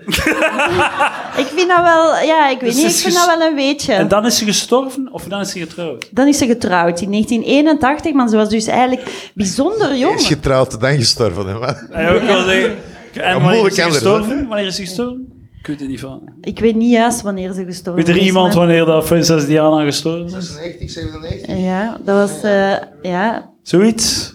[1.36, 3.54] ik vind dat wel, ja, ik weet Dus niet, ik is vind dat wel een
[3.54, 3.92] weetje.
[3.92, 6.08] En dan is ze gestorven of dan is ze getrouwd?
[6.10, 10.14] Dan is ze getrouwd in 1981, maar ze was dus eigenlijk bijzonder jong.
[10.18, 11.46] Is getrouwd, dan gestorven.
[11.46, 11.76] Hè, man.
[11.90, 12.76] En ook wel zeggen,
[13.14, 14.46] en wanneer moeilijk is ze gestorven?
[14.48, 15.28] Wanneer is ze gestorven?
[15.60, 16.22] Ik weet het niet van.
[16.40, 18.26] Ik weet niet juist wanneer ze gestorven Weet er is.
[18.26, 20.52] iemand maar- wanneer dat Prinses Diana gestorven is?
[20.54, 21.56] 96, 97?
[21.58, 22.42] Ja, dat was...
[22.42, 22.72] eh,
[23.02, 24.34] ja, Zoiets?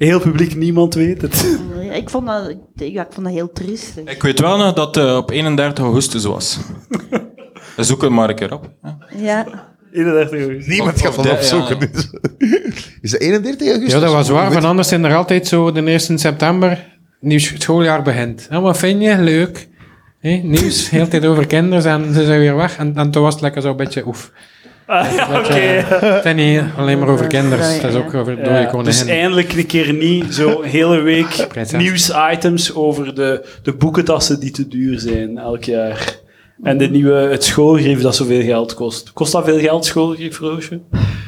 [0.00, 1.58] Heel publiek, niemand weet het.
[1.92, 4.04] ik vond dat, ja, ik vond dat heel triestig.
[4.04, 6.58] Ik weet wel nog dat het op 31 augustus was.
[7.76, 8.70] Zoek het maar een keer op.
[9.16, 9.46] Ja.
[9.92, 10.66] 31 augustus.
[10.66, 11.78] Niemand gaat van de- opzoeken.
[11.80, 11.86] ja.
[11.86, 12.10] dus.
[13.00, 13.92] Is het 31 augustus?
[13.92, 16.86] Ja, dat was waar, want anders zijn er altijd zo de 1 september,
[17.20, 18.46] nieuw sch- schooljaar begint.
[18.50, 19.18] En wat vind je?
[19.18, 19.68] Leuk.
[20.18, 22.76] Hé, nieuws, heel tijd over kinderen en ze zijn weer weg.
[22.78, 24.32] En, en toen was het lekker zo'n beetje oef.
[24.90, 25.52] Ah, ja, oké.
[25.96, 29.52] Het is niet alleen maar over kinderen, het is ook over dode Ja, dus eindelijk
[29.52, 35.38] een keer niet zo'n hele week nieuwsitems over de, de boekentassen die te duur zijn
[35.38, 36.16] elk jaar.
[36.62, 39.12] En de nieuwe, het schoolgrief dat zoveel geld kost.
[39.12, 40.74] Kost dat veel geld, schoolgrief, Roosje?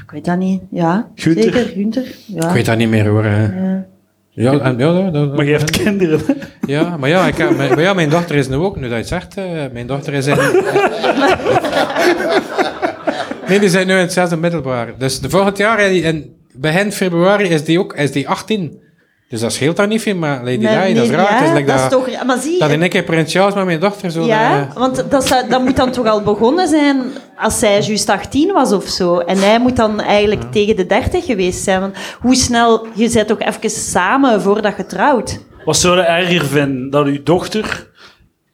[0.04, 0.62] Ik weet dat niet.
[0.70, 1.42] Ja, Gunther?
[1.42, 1.66] zeker.
[1.74, 2.04] Gunther.
[2.26, 2.46] Ja.
[2.48, 3.24] Ik weet dat niet meer hoor.
[3.24, 3.42] hè.
[3.42, 3.84] Ja.
[4.30, 6.20] Ja, en, ja, dat- dat- Maar je hebt kinderen.
[6.66, 8.96] ja, maar ja, ik, heb- maar ja, mijn dochter is nu ook, nu dat je
[8.96, 10.36] het zegt, eh, mijn dochter is in...
[13.52, 14.94] nee, die zijn nu in het zesde middelbaar.
[14.98, 18.80] Dus de volgend jaar, in begin februari, is die ook is die 18.
[19.32, 21.20] Dus dat scheelt dan niet veel, maar Lady Nee, Di, dat is raar.
[21.20, 22.24] ja, is like dat is dat, toch...
[22.26, 24.24] Maar zie, dat in één keer Prins Charles met mijn dochter zo...
[24.24, 27.02] ja, eh, want dat, zou, dat moet dan toch al begonnen zijn
[27.36, 29.18] als zij juist 18 was of zo.
[29.18, 31.80] En hij moet dan eigenlijk tegen de 30 geweest zijn.
[31.80, 32.86] Want hoe snel...
[32.94, 35.40] Je bent toch even samen voordat je trouwt.
[35.64, 36.90] Wat zou je erger vinden?
[36.90, 37.90] Dat uw dochter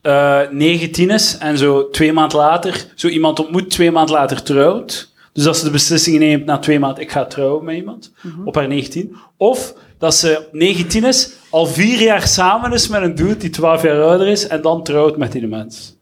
[0.01, 5.13] eh 19 is en zo twee maanden later zo iemand ontmoet, twee maanden later trouwt.
[5.33, 8.13] Dus dat ze de beslissing neemt na twee maanden, ik ga trouwen met iemand,
[8.45, 9.17] op haar 19.
[9.37, 13.83] Of dat ze 19 is, al vier jaar samen is met een dude die 12
[13.83, 15.97] jaar ouder is en dan trouwt met die mens.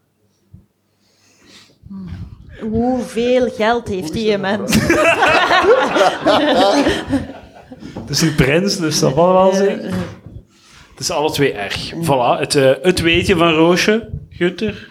[2.59, 4.75] Hoeveel geld heeft die mens?
[7.99, 9.93] Het is een prins, dus dat valt wel zeker.
[10.97, 11.93] Het is alle twee erg.
[11.93, 14.89] Voilà, het, eh, het weetje van Roosje, Gunther.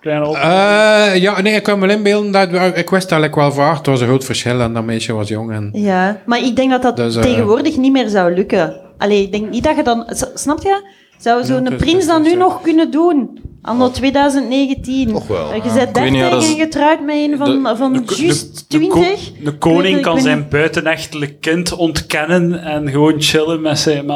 [0.00, 2.76] Kleine eh, ja, nee, ik kan me inbeelden dat...
[2.76, 5.52] Ik wist eigenlijk wel vaak, het was een groot verschil en dat meisje was jong
[5.52, 5.70] en...
[5.72, 8.80] Ja, maar ik denk dat dat Dus, eh, tegenwoordig niet meer zou lukken.
[8.98, 10.04] Allee, ik denk niet dat je dan...
[10.34, 10.90] Snap je?
[11.18, 13.40] Zou zo'n prins dat is, nu nog kunnen doen?
[13.62, 15.08] Anno 2019.
[15.12, 15.54] Toch wel.
[15.54, 17.92] Je bent weet niet, 30 ja, dat is- en getrouwd met een van, de- van
[17.92, 19.32] de- de- juist de, ko- 20.
[19.44, 24.06] de koning kan zijn buitenechtelijk kind ontkennen en gewoon chillen met zijn,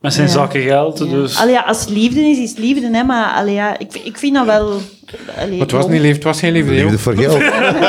[0.00, 0.32] met zijn Ja.
[0.32, 0.98] zakken geld.
[0.98, 1.04] Ja.
[1.04, 1.38] Dus.
[1.38, 2.88] Allee, ja, als liefde is, is liefde.
[2.96, 4.80] Hè, maar allee, ja, ik, ik vind dat wel...
[5.38, 6.72] Allee, Het was niet lief, het was geen liefde.
[6.72, 7.40] Liefde voor geld.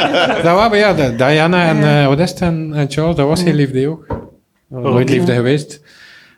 [0.43, 3.41] Dat was, maar ja, Diana en eh, wat is het, en, en Charles, dat was
[3.41, 4.05] geen liefde ook.
[4.69, 5.81] Nooit liefde geweest.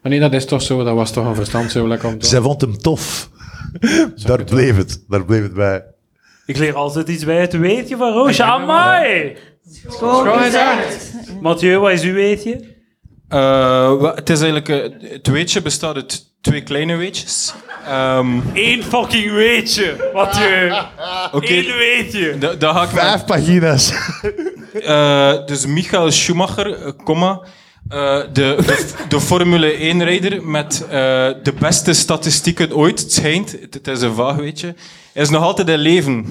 [0.02, 2.28] Maar nee, dat is toch zo, dat was toch een verstand zo lekker om te
[2.28, 3.30] Zij vond hem tof.
[4.26, 5.04] Daar bleef het.
[5.08, 5.84] Daar bleef het bij.
[6.46, 8.44] Ik leer altijd iets bij het weetje van Roosje.
[8.44, 9.38] Amai!
[9.88, 11.12] Gewoon gezegd.
[11.42, 12.78] Mathieu, wat is uw weetje?
[13.28, 14.70] Eh, het is eigenlijk...
[14.70, 17.54] eh, het weetje bestaat uit twee kleine weetjes.
[17.86, 20.72] Ehm, Eén fucking weetje, Mathieu.
[21.38, 22.38] Oké, Eén weetje.
[22.38, 23.94] da- dan ga ik met- Vijf pagina's.
[24.74, 27.42] Eh, dus Michael Schumacher, comma,
[27.90, 30.90] eh, de, de, de Formule 1-rijder met eh,
[31.44, 34.76] de beste statistieken ooit, het schijnt, het, het is een vaag weetje,
[35.14, 36.26] is nog altijd in leven.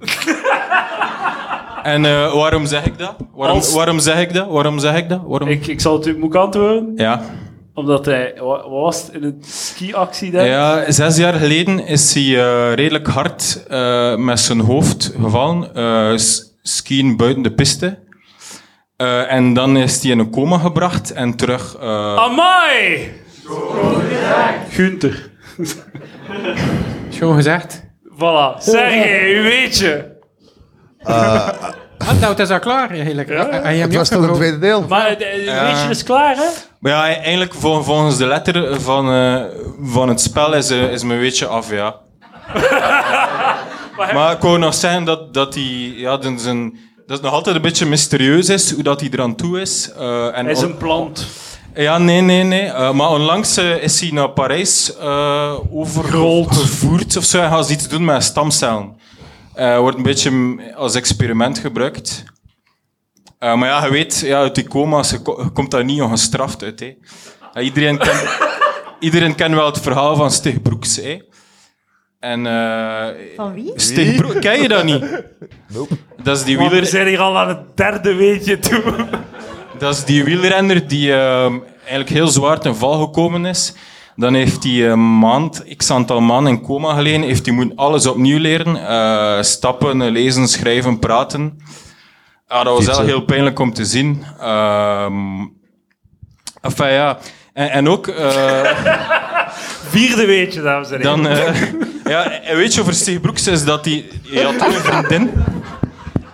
[1.82, 3.14] en eh, waarom zeg ik dat?
[3.34, 4.48] Waarom, Als- waarom zeg ik dat?
[4.48, 5.20] Waarom zeg ik dat?
[5.26, 5.48] Waarom?
[5.48, 6.92] Ik, ik zal het u moeten antwoorden.
[6.96, 7.22] Ja.
[7.74, 10.46] Omdat hij, wat was het, in een ski-accident?
[10.48, 13.64] ja, zes jaar geleden is hij redelijk hard
[14.16, 15.70] met zijn hoofd gevallen,
[16.62, 17.98] skiën buiten de piste.
[18.96, 23.12] Eh, en dan is hij in een coma gebracht en terug eh, Amai!
[24.70, 25.30] Gunther.
[27.08, 27.82] Schoon gezegd.
[28.14, 28.58] Voilà.
[28.58, 30.14] Sergej, u weet je.
[31.02, 31.48] Ah,
[32.20, 33.28] nou, het is al klaar eigenlijk.
[33.30, 34.34] En je hebt Het was toch een afgebroken.
[34.34, 34.86] tweede deel?
[34.88, 36.48] Maar het weetje is klaar, hè?
[36.80, 39.42] Maar ja, eigenlijk vol- volgens de letter van, eh,
[39.82, 41.94] van het spel is, is mijn weetje af, ja.
[44.14, 45.62] maar ik wou nog zeggen dat, dat hij...
[45.96, 49.60] Ja, zijn, dat het nog altijd een beetje mysterieus is hoe dat hij eraan toe
[49.60, 49.90] is.
[49.92, 51.26] eh, en Hij is een plant.
[51.74, 52.62] Ja, nee, nee, nee.
[52.66, 54.92] Eh, maar onlangs eh, is hij naar Parijs
[55.70, 57.40] overgevoerd of zo.
[57.42, 58.96] En gaan ze iets doen met stamcellen.
[59.54, 62.24] Wordt een beetje als experiment gebruikt.
[63.38, 66.62] Maar ja, je weet, ja, uit die coma's je ko- je komt daar niet ongestraft
[66.62, 66.80] uit.
[66.80, 66.94] Hè.
[67.62, 68.22] Iedereen, kent,
[69.00, 70.96] iedereen kent wel het verhaal van Stig Broeks.
[70.96, 71.18] Hè.
[72.26, 73.06] En, eh
[73.36, 73.72] Van wie?
[74.40, 75.22] Ken je dat niet?
[76.22, 78.82] Dat is die we wieler, zijn hier al aan het derde weetje toe.
[79.78, 83.74] dat is die wielrenner die ehm, eigenlijk heel zwaar ten val gekomen is.
[84.16, 87.22] Dan heeft hij een maand, x aantal maanden in coma gelegen.
[87.22, 88.86] Heeft hij moeten alles opnieuw leren.
[88.88, 91.58] Eh, stappen, lezen, schrijven, praten.
[92.48, 94.24] Ja, dat was wel heel pijnlijk om te zien.
[94.40, 95.44] Ehm
[96.60, 97.18] enfin, ja.
[97.52, 98.06] En, en ook...
[98.06, 98.64] eh,
[99.88, 101.22] Vierde weetje, dames en heren.
[101.22, 101.54] Dan, eh,
[102.08, 104.04] ja, en weet je over Broeks is dat hij...
[104.42, 105.30] Had toen een vriendin.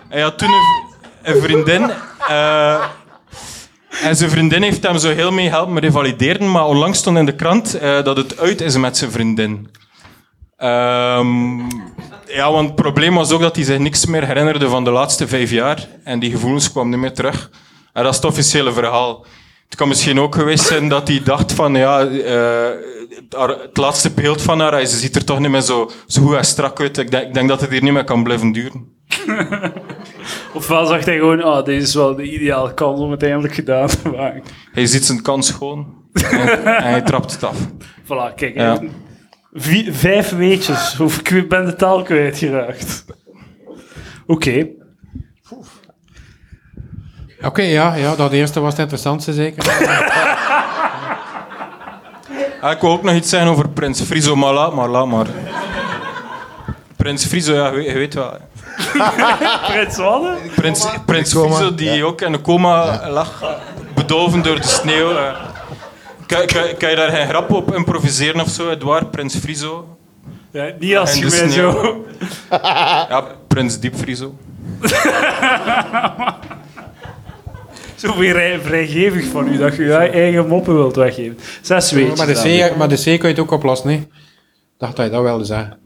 [0.09, 0.49] Hij had toen
[1.23, 1.91] een, vriendin.
[2.27, 2.83] eh,
[4.01, 7.35] en zijn vriendin heeft hem zo heel mee met revalideren, maar onlangs stond in de
[7.35, 9.69] krant eh, dat het uit is met zijn vriendin.
[10.57, 11.59] Ehm,
[12.27, 15.27] ja, want het probleem was ook dat hij zich niks meer herinnerde van de laatste
[15.27, 15.87] vijf jaar.
[16.03, 17.49] En die gevoelens kwamen niet meer terug.
[17.93, 19.25] En dat is het officiële verhaal.
[19.73, 22.69] Het kan misschien ook geweest zijn dat hij dacht van, ja, eh,
[23.09, 25.91] het, haar- het laatste beeld van haar, hij- ze ziet er toch niet meer zo,
[26.07, 26.97] zo goed en strak uit.
[26.97, 28.85] Ik denk, ik denk dat het hier niet meer kan blijven duren.
[30.53, 33.87] Ofwel zag hij gewoon, ah, deze is wel de ideale kans om het eindelijk gedaan
[33.87, 34.43] te maken.
[34.71, 37.57] Hij ziet zijn kans gewoon en, en hij trapt het af.
[38.07, 38.55] Voilà, kijk.
[38.55, 38.79] Ja.
[39.91, 40.99] Vijf weetjes.
[40.99, 43.05] Of ik ben de taal kwijtgeraakt.
[44.27, 44.67] Oké.
[47.45, 49.63] Oké, ja, ja, dat eerste was het interessantste zeker.
[52.61, 55.25] Ah, ik wil ook nog iets zeggen over Prins Friso, maar laat maar, laat maar.
[56.95, 58.37] Prins Friso, ja, je weet, je weet wel.
[59.69, 60.37] Frits Wadden?
[60.55, 63.43] Prins, Prins Friso, die ook in de coma lag,
[63.95, 65.17] bedolven door de sneeuw.
[65.17, 65.33] eh.
[66.25, 69.11] Kan, kan, kan je daar geen grap op improviseren of zo, Edouard?
[69.11, 69.97] Prins Friso?
[70.51, 72.05] Ja, niet als je zo...
[73.09, 74.35] Ja, Prins Diep Friso.
[78.07, 81.37] Zo vrij, vrijgevig van u, dat je je eigen moppen wilt weggeven.
[81.61, 82.17] Zes weetjes.
[82.17, 82.69] maar, de.
[82.71, 83.95] C, maar de C kun je het ook oplossen, hè?
[83.95, 84.07] Ik
[84.77, 85.77] dacht dat je dat wilde zeggen.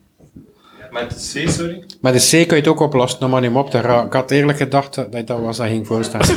[0.91, 1.83] Met C, sorry?
[2.01, 4.05] Maar de C kun je het ook oplossen, om maar niet op te raken.
[4.05, 6.27] Ik had eerlijk gedacht dat je dat was dat ging voorstellen.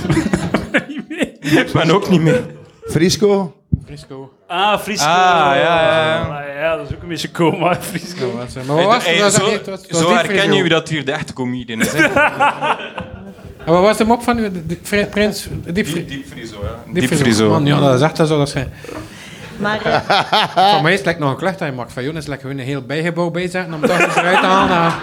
[1.40, 2.40] Ik ben ook niet mee.
[2.84, 3.54] Frisco?
[3.86, 4.32] Frisco.
[4.46, 5.04] Ah, Frisco.
[5.06, 6.20] Ah, ja, ja, ja.
[6.20, 8.32] Ah, ja, dat is ook een beetje coma, Frisco.
[8.66, 9.32] Maar wat was Hey, het?
[9.32, 10.54] zo Dat was- zo herken Frisco.
[10.54, 11.92] je wie dat hier de echte comedian is.
[13.66, 14.50] En wat was de mop van u?
[14.66, 15.48] De- Prins?
[15.64, 16.92] Diep, Diep, diep Friso, ja.
[16.92, 17.48] Diep Diep Friso.
[17.50, 18.26] Man, ja, dat is echt zo.
[18.38, 18.68] Dat geen-
[19.56, 21.92] Maar eh, van mij is het like nog een klucht dat je mag.
[21.92, 24.68] Van Jonas is like gewoon een heel bijgebouw bijzetten om toch eens eruit te halen.
[24.68, 24.94] naar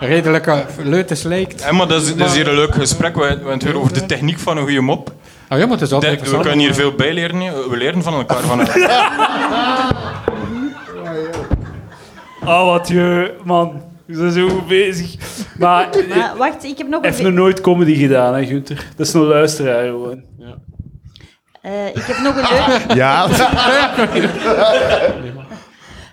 [0.00, 1.64] Redelijke leutes lijkt.
[1.64, 3.14] Hé, maar dat is, dat is hier een leuk gesprek.
[3.14, 5.12] We, we hebben het weer over de techniek van een goede mop.
[5.48, 7.40] Oh ja, maar het is altijd De- we kunnen hier veel bij leren.
[7.40, 7.68] hè.
[7.68, 8.40] We leren van elkaar.
[8.42, 8.60] Van
[12.44, 13.34] Oh, wat je...
[13.44, 15.14] Man, we zijn zo goed bezig.
[15.58, 15.88] Maar...
[16.08, 17.08] maar wacht, ik heb nog een...
[17.10, 18.86] heeft nog nooit comedy gedaan, hè, Gunther?
[18.96, 20.22] Dat is een luisteraar gewoon.
[21.62, 22.94] eh, ik heb nog een leuk...
[22.96, 23.28] Ja.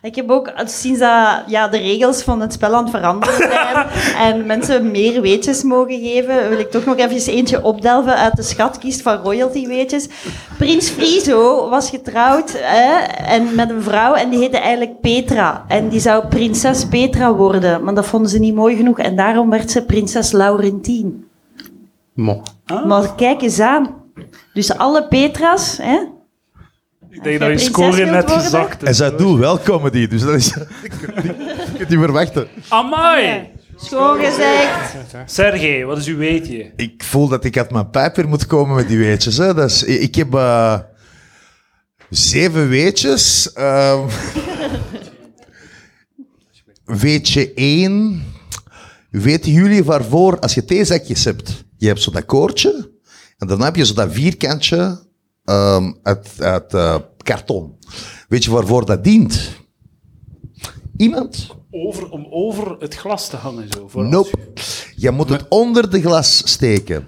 [0.03, 3.87] Ik heb ook, sinds dat ja, de regels van het spel aan het veranderen zijn
[4.27, 8.41] en mensen meer weetjes mogen geven, wil ik toch nog even eentje opdelven uit de
[8.41, 10.07] schatkist van royalty weetjes.
[10.57, 15.65] Prins Friso was getrouwd hè, en met een vrouw en die heette eigenlijk Petra.
[15.67, 19.49] En die zou prinses Petra worden, maar dat vonden ze niet mooi genoeg en daarom
[19.49, 21.27] werd ze prinses Laurentien.
[22.13, 22.41] Mo.
[22.85, 23.95] Maar kijk eens aan.
[24.53, 25.97] Dus alle Petra's, hè,
[27.11, 28.97] Ik denk dat je score net gezakt En is.
[28.97, 30.45] zij doen wel comedy, dus dat is...
[30.47, 30.65] je
[30.99, 32.47] kunt niet- je kunt niet verwachten.
[32.69, 33.49] Amai!
[33.75, 34.95] schoon gezegd.
[35.25, 36.71] Sergej, wat is uw weetje?
[36.75, 39.37] Ik voel dat ik uit mijn pijp weer moet komen met die weetjes.
[39.37, 39.53] Hè.
[39.53, 40.79] Dat is, ik heb eh,
[42.09, 43.53] zeven weetjes.
[43.53, 43.99] Ehm
[47.01, 48.23] weetje één.
[49.09, 52.91] Weten jullie waarvoor, als je theezakjes hebt, je hebt zo dat koordje,
[53.37, 54.99] en dan heb je zo dat vierkantje
[55.45, 57.77] ehm, uit, uit eh, karton.
[58.27, 59.51] Weet je waarvoor dat dient?
[60.97, 61.55] Iemand?
[61.71, 63.87] Over, om over het glas te hangen, zo.
[63.87, 64.29] voor Nope.
[64.95, 67.07] Je moet het onder de glas steken.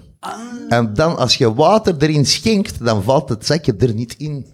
[0.70, 4.46] En dan, als je water erin schenkt, dan valt het zakje er niet in.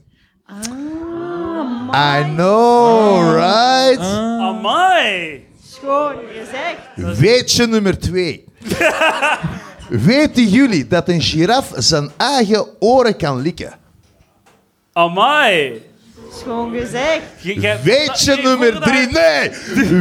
[1.95, 3.99] I know, right?
[4.01, 5.43] je- Amai!
[5.63, 7.19] Schoon gezegd.
[7.19, 8.45] Weetje nummer twee.
[9.89, 13.73] Weten jullie dat een giraf zijn eigen oren kan likken?
[14.93, 15.81] Amai!
[16.41, 17.21] Schoon gezegd.
[17.41, 19.07] Je- Weetje Nee, nummer drie.
[19.11, 19.51] Nee,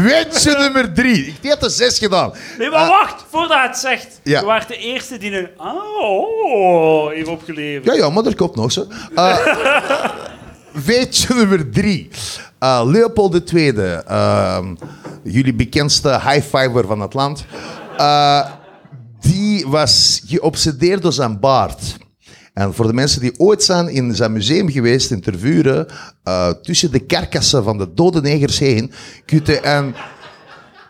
[0.03, 1.26] weetje nummer drie.
[1.26, 2.32] Ik heb er zes gedaan.
[2.59, 3.24] Nee, maar wacht!
[3.30, 4.20] Voordat hij het zegt.
[4.22, 4.41] Ja.
[4.41, 5.49] Je waart de eerste die een...
[5.57, 7.84] Oh, heeft opgeleverd.
[7.84, 8.86] Ja, ja, maar er komt nog zo.
[9.14, 9.36] Eh
[10.86, 12.09] weetje nummer drie.
[12.59, 13.72] Eh, Leopold II,
[14.07, 14.74] ehm,
[15.22, 17.45] jullie bekendste high-fiver van het land,
[17.97, 18.47] eh,
[19.21, 21.97] die was geobsedeerd door zijn baard.
[22.59, 25.87] En voor de mensen die ooit zijn in zijn museum geweest in Tervuren,
[26.23, 28.93] eh, tussen de karkassen van de dode negers heen,
[29.25, 29.95] kunt u een,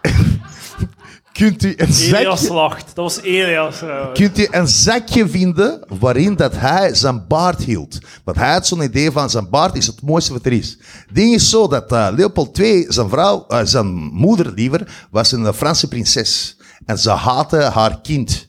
[1.38, 2.86] kunt u een Elias zakje, lacht.
[2.86, 3.76] Dat was Elias.
[3.76, 4.18] trouwens.
[4.18, 7.98] kunt u een zakje vinden waarin dat hij zijn baard hield.
[8.24, 10.78] Want hij had zo'n idee van zijn baard is het mooiste wat er is.
[11.12, 15.54] Ding is zo dat eh, Leopold II, zijn vrouw, eh, zijn moeder liever, was een
[15.54, 16.56] Franse prinses.
[16.84, 18.48] En ze haatte haar kind.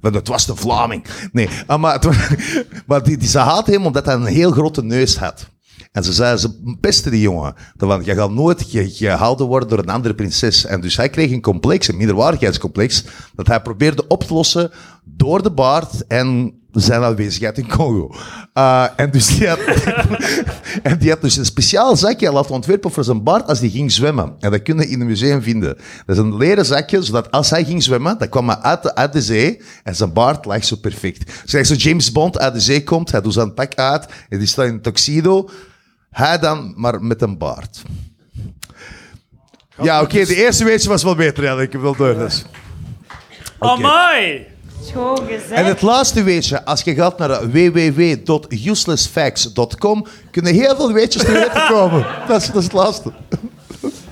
[0.00, 1.04] Want het was de Vlaming.
[1.32, 2.08] Nee, ah, maar, het
[2.86, 5.48] maar die, die, ze haatte hem omdat hij een heel grote neus had.
[5.92, 7.54] En ze zei, ze pesten die jongen.
[7.76, 10.64] Want je gaat nooit ge- gehouden worden door een andere prinses.
[10.64, 13.04] En dus hij kreeg een complex, een minderwaardigheidscomplex,
[13.34, 14.70] dat hij probeerde op te lossen
[15.16, 18.14] door de baard en zijn aanwezigheid in Congo.
[18.54, 19.58] Uh, en, dus die had,
[20.82, 23.92] en die had dus een speciaal zakje laten ontwerpen voor zijn baard als hij ging
[23.92, 24.34] zwemmen.
[24.38, 25.76] En dat kun je in het museum vinden.
[26.06, 28.94] Dat is een leren zakje, zodat als hij ging zwemmen, dan kwam hij uit de,
[28.94, 31.42] uit de zee en zijn baard lag zo perfect.
[31.42, 34.38] Dus als zo James Bond uit de zee komt, hij doet zijn pak uit en
[34.38, 35.48] die staat in een tuxedo.
[36.10, 37.82] Hij dan, maar met een baard.
[39.82, 42.14] Ja, oké, de eerste weetje was wel beter, ja, ik heb wel door.
[42.14, 42.44] Dus.
[43.58, 44.46] Amai!
[44.88, 45.50] Schoon gezegd.
[45.50, 51.62] En het laatste weetje, als je gaat naar www.uselessfacts.com, kunnen heel veel weetjes te weten
[51.68, 52.06] komen.
[52.28, 53.12] Dat is, dat is het laatste.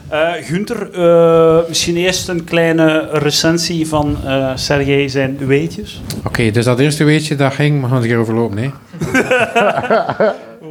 [0.08, 6.00] Eh Gunther, eh, misschien eerst een kleine recensie van eh Sergej zijn weetjes.
[6.24, 8.64] Oké, dus dat eerste weetje, dat ging, maar gaan ze hier overlopen, hè?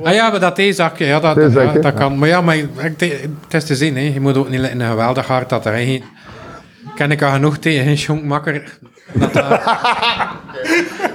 [0.03, 2.17] ah ja, maar dat theezakje, ja, dat, ja, dat kan.
[2.17, 2.69] Maar ja, maar ik-
[3.41, 4.11] het is te zien, hè.
[4.13, 6.03] Je moet ook niet in een geweldig hart dat erin
[6.95, 8.77] Ken ik al genoeg tegen een jonkmakker
[9.13, 9.61] dat dat,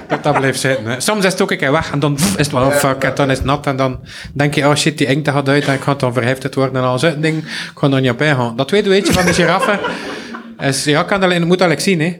[0.07, 0.85] dat, dat blijft zitten.
[0.85, 0.99] Hè.
[0.99, 3.03] Soms is het ook een keer weg en dan pff, is het wel oh, fuck,
[3.03, 3.99] en dan is het nat en dan
[4.33, 6.87] denk je, oh shit, die inkt gaat uit en ik ga dan verheftigd worden en
[6.87, 7.37] al zo'n ding.
[7.37, 8.55] Ik ga dan niet op ingaan.
[8.55, 9.79] Dat tweede weetje van de giraffe
[10.59, 12.17] is, ja, kan alleen, moet dat zien, hè.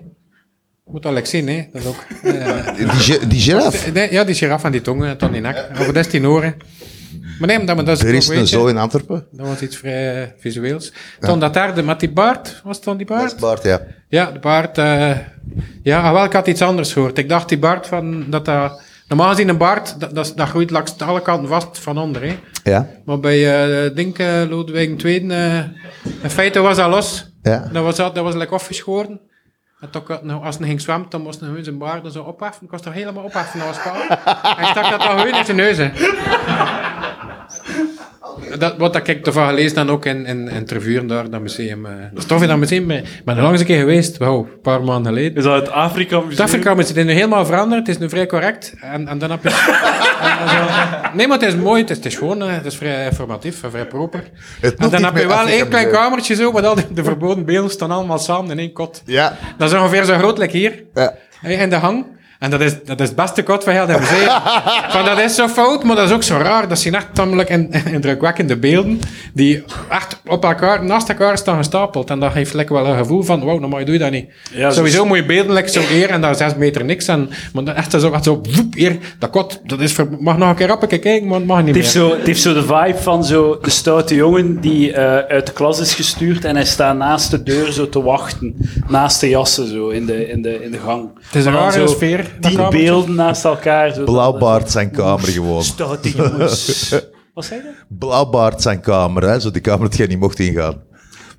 [0.85, 1.67] Moet dat zien, hè.
[1.73, 2.03] Dat ook...
[2.23, 3.91] eh, Die, die giraffe.
[3.91, 5.67] Nee, ja, die giraf en die tongen en dan die nek.
[5.79, 6.55] Over dat is die oren.
[7.41, 9.25] Maar nee, maar dat, dat is Er is een zo in Antwerpen.
[9.31, 10.93] Dat was iets vrij eh, visueels.
[11.19, 13.39] Toen dat derde, met die baard, was het dan die baard?
[13.39, 13.81] Bart, ja.
[14.07, 14.77] Ja, de baard.
[14.77, 15.17] eh,
[15.83, 17.17] ja, ah, wel, ik had iets anders gehoord.
[17.17, 18.81] Ik dacht die baard van dat dat.
[19.07, 22.21] Normaal gezien een baard, dat, dat, dat groeit langs alle kanten vast van onder.
[22.21, 22.39] Hè.
[22.63, 22.87] Ja.
[23.05, 23.39] Maar bij
[23.87, 25.57] uh, Dink uh, Lodewijk II, eh,
[26.21, 27.25] in feite was dat los.
[27.41, 27.69] Ja.
[27.71, 29.19] Dat was, dat was like afgeschoren.
[29.81, 32.63] En toch, eh, nou, als hij ging zwemmen, dan moest hij zijn baard zo opheffen.
[32.65, 34.17] Ik was toch helemaal opheffen, dat was spaal.
[34.55, 35.77] Hij stak dat dan gewoon in zijn neus.
[35.77, 35.89] hè.
[38.59, 41.85] Dat, wat dat ik ervan gelezen dan ook in, in, in Tervuren daar, dat museum.
[41.85, 41.91] eh.
[42.13, 44.37] dat is toch in dat museum, maar ik ben er langs een keer geweest, wauw,
[44.53, 45.37] een paar maanden geleden.
[45.37, 46.31] Is dat het Afrika Museum?
[46.31, 48.73] Het Afrika is nu helemaal veranderd, het is nu vrij correct.
[48.81, 49.49] En, en dan heb je...
[50.41, 52.75] en zo- nee, maar het is mooi, het is, het is gewoon, eh, het is
[52.75, 54.23] vrij informatief en vrij proper.
[54.61, 55.91] Het En dan heb je wel één klein Museum.
[56.03, 59.01] kamertje zo, met al die, de verboden beelden staan allemaal samen in één kot.
[59.05, 59.37] Ja.
[59.57, 61.13] Dat is ongeveer zo groot like hier, Ja.
[61.41, 62.05] in de hang.
[62.41, 64.27] En dat is, dat is het beste kot van heel dat museum.
[64.93, 66.67] van, dat is zo fout, maar dat is ook zo raar.
[66.67, 68.99] Dat zijn echt tamelijk in- indrukwekkende beelden,
[69.33, 72.09] die echt op elkaar, naast elkaar staan gestapeld.
[72.09, 74.29] En dat geeft lekker wel een gevoel van, wow, normaal doe je dat niet.
[74.53, 77.07] Ja, Sowieso mooie beelden, like zo eer, en daar zes meter niks.
[77.07, 80.49] En, maar dan echt zo, echt zo, woep, hier, dat kot, dat is mag nog
[80.49, 81.83] een keer op kijken, maar het mag niet Het meer.
[81.91, 85.53] zo, het heeft zo de vibe van zo de stoute jongen die eh, uit de
[85.53, 88.55] klas is gestuurd en hij staat naast de deur zo te wachten.
[88.87, 91.09] Naast de jassen zo in de, in de, in de gang.
[91.25, 92.79] Het is een rare sfeer, Tien kamertje.
[92.83, 93.93] beelden naast elkaar.
[93.93, 95.63] Zo Blauwbaard zijn kamer gewoon.
[95.63, 96.89] Stoute jongens.
[97.33, 97.71] Wat zeg je?
[97.89, 99.39] Blauwbaard zijn kamer, hè.
[99.39, 100.81] Zo die kamer dat jij niet mocht ingaan.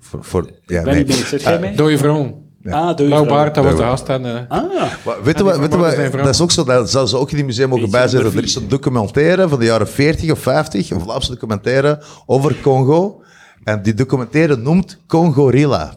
[0.00, 1.04] Voor, voor, ja, ben nee.
[1.04, 1.24] niet mee.
[1.26, 1.76] Zit jij mee?
[1.76, 2.40] Dode vrouw.
[2.64, 3.36] Ah, doe je Blauw vrouw.
[3.36, 4.08] baard, dat was de gast.
[4.08, 4.62] En, eh, Ah,
[5.04, 6.24] Maar weet je die wat, weet je wat vrouw.
[6.24, 8.22] dat is ook zo, dat zou ze ook in die museum mogen Beetje bij zijn.
[8.24, 12.56] onder Er is een documentaire van de jaren 40 of 50, een Vlaamse documentaire over
[12.62, 13.22] Congo.
[13.64, 15.92] En die documentaire noemt Congorilla.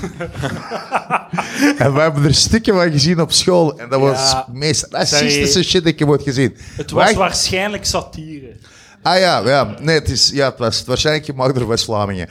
[1.78, 3.78] en we hebben er stukken van gezien op school.
[3.78, 6.56] En dat was het meest racistische shit dat ik heb ooit gezien.
[6.76, 8.56] het was waarschijnlijk satire.
[9.02, 9.74] Ah ja, ja.
[9.80, 12.28] Nee, het, is, ja, het was waarschijnlijk gemaakt door West-Vlamingen.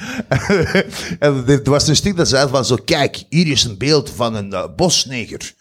[1.19, 4.35] en er was een stuk dat zei van zo, kijk, hier is een beeld van
[4.35, 5.53] een eh, bosneger.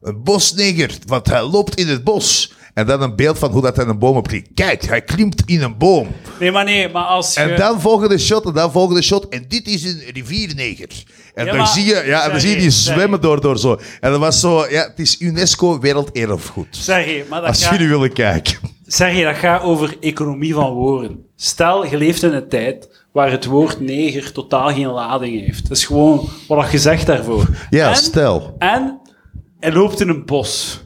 [0.00, 2.52] Een bosneger, want hij loopt in het bos.
[2.74, 4.48] En dan een beeld van hoe dat hij een boom opklimt.
[4.54, 6.08] Kijk, hij klimt in een boom.
[6.40, 7.40] Nee, maar nee, maar als je...
[7.40, 9.28] En dan volgende shot, en dan volgende shot.
[9.28, 10.88] En dit is een rivierneger.
[11.34, 13.80] En Ja, dan zie je, ja, en dan zie je die zwemmen door, door zo.
[14.00, 16.66] En dat was zo, ja, het is UNESCO Werelderfgoed.
[16.70, 17.72] Sergej, maar dat Als gaat...
[17.72, 18.58] jullie willen kijken.
[18.86, 21.24] Sergej, dat gaat over economie van woorden.
[21.36, 25.68] Stel, je leeft in een tijd waar het woord neger totaal geen lading heeft.
[25.68, 27.48] Dat is gewoon wat je zegt daarvoor.
[27.70, 28.54] Ja, en, stel.
[28.58, 29.00] En
[29.60, 30.80] hij loopt in een bos.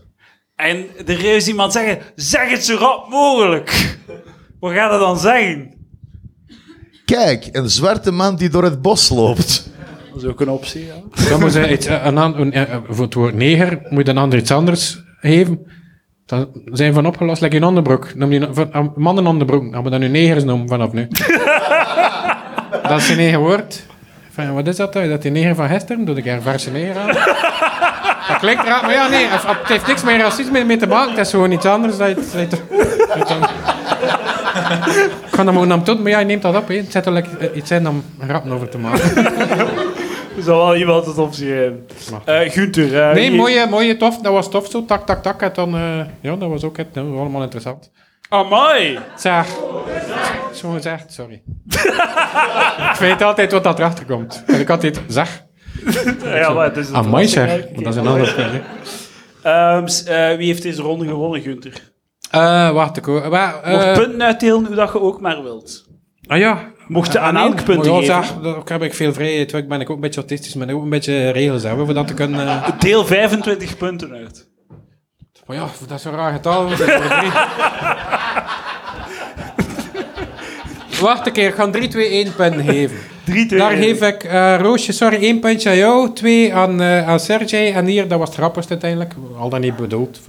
[0.57, 3.99] En er is iemand zeggen, zeg het zo rap mogelijk.
[4.61, 5.75] Wat gaat hij dan zeggen?
[7.05, 9.71] Kijk, een zwarte man die door het bos loopt.
[10.13, 10.95] Dat is ook een optie, ja.
[11.29, 14.19] Dan moet je iets, een, an- een, eh, voor het woord neger moet je een
[14.19, 15.67] ander iets anders geven.
[16.27, 18.15] Daar zijn van opgelost, lekker in onderbroek.
[18.15, 19.73] Noem die, van, mannen onderbroek.
[19.75, 21.09] Gaan we dat nu negers noemen vanaf nu.
[22.89, 23.87] dat is geen eigen woord.
[24.31, 24.93] Van, wat is dat?
[24.93, 25.09] dan?
[25.09, 26.05] Dat die neger van gisteren?
[26.05, 27.15] Doe ik er een verse neger aan?
[28.29, 29.27] Dat klinkt raar, maar ja, nee.
[29.29, 31.11] Het, heeft niks met racisme mee te maken.
[31.11, 31.97] Het is gewoon iets anders.
[31.97, 32.19] Dat ik
[35.31, 36.69] ga dat gewoon aan doen, maar ja, je neemt dat op.
[36.69, 36.77] Hè.
[36.77, 39.17] Het zit wel lekker iets in om rappen over te maken.
[40.37, 41.87] Er zal wel iemand het op zich hebben.
[42.25, 43.03] Eh Gunther.
[43.03, 44.19] eh, Nee, je- mooie, mooie, tof.
[44.19, 44.85] Dat was tof zo.
[44.85, 45.43] Tak, tak, tak.
[45.43, 47.91] En dan, eh, ja, dat was ook het, dat was allemaal interessant.
[48.29, 48.99] Amai.
[49.17, 49.47] Zeg.
[50.53, 51.43] Zo gezegd, sorry.
[52.93, 54.43] ik weet altijd wat dat erachter komt.
[54.47, 55.45] En ik altijd zeg.
[56.25, 57.67] Ja, maar het is Amai zeg.
[57.67, 58.51] Dat is een ander punt.
[58.53, 58.61] hè.
[59.77, 61.73] Ehm, s- eh, wie heeft deze ronde gewonnen, Gunther?
[62.31, 63.29] Eh, wacht, ik hoor.
[63.29, 65.85] Waar, eh, Mocht punten uitdelen hoe dat je ook maar wilt.
[66.27, 66.75] Ah ja.
[66.89, 68.43] Mocht je Ah, aan elk punt geven.
[68.43, 69.53] daar heb ik veel vrijheid.
[69.53, 72.07] Ik ben ik ook een beetje autistisch, maar ook een beetje regels hebben voor dat
[72.07, 72.47] te kunnen...
[72.49, 74.49] eh, Deel 25 punten uit.
[75.47, 76.69] Maar ja, dat is een raar getal.
[76.69, 77.31] dat is voor drie.
[81.01, 82.97] Wacht een keer, ik ga 3, 2, 1 punten geven.
[83.27, 87.09] 3, 2, Daar geef ik eh, Roosje, sorry, 1 puntje aan jou, 2 aan, eh,
[87.09, 89.15] aan Sergej en hier, dat was het grappigste uiteindelijk.
[89.39, 90.21] Al dan niet bedoeld.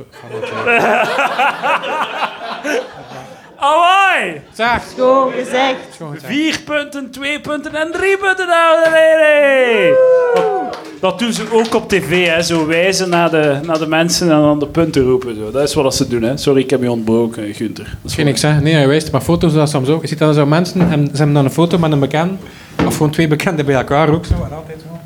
[3.59, 4.41] Amai!
[4.53, 5.75] Zeg, Gewoon gezegd.
[6.23, 9.95] 4 punten, 2 punten en 3 punten, dames en heren!
[10.33, 12.41] Dat, dat doen ze ook op tv, hè.
[12.41, 15.35] Zo wijzen naar de, naar de mensen en dan de punten roepen.
[15.35, 15.51] Zo.
[15.51, 16.37] Dat is wat ze doen, hè.
[16.37, 17.83] Sorry, ik heb je ontbroken, Gunther.
[17.83, 20.01] Dat is Misschien ik zeg, nee, hij wijst maar foto's dat soms ook.
[20.01, 22.39] Je ziet dan zo mensen en ze hebben dan een foto met een bekend,
[22.87, 24.99] of gewoon twee bekenden bij elkaar ook zo, en altijd zo.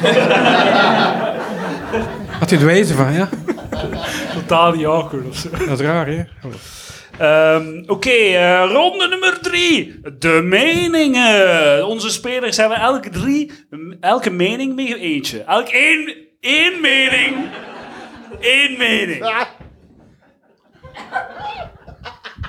[2.38, 3.28] Had je het wijzen van, ja?
[4.34, 5.50] totaal niet awkward of zo.
[5.50, 6.22] Dat is raar, hè?
[7.18, 10.00] Ehm, Oké, eh, ronde nummer drie.
[10.18, 11.86] De meningen.
[11.86, 13.50] Onze spelers hebben elke drie,
[14.00, 15.42] elke mening mee eentje.
[15.42, 17.36] Elk één, één mening.
[18.40, 19.44] Eén mening.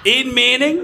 [0.03, 0.79] Eén mening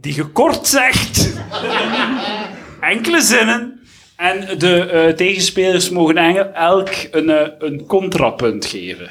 [0.00, 1.35] die gekort zegt.
[2.80, 3.80] Enkele zinnen.
[4.16, 9.10] En de eh, tegenspelers mogen elk een, eh, een contrapunt geven.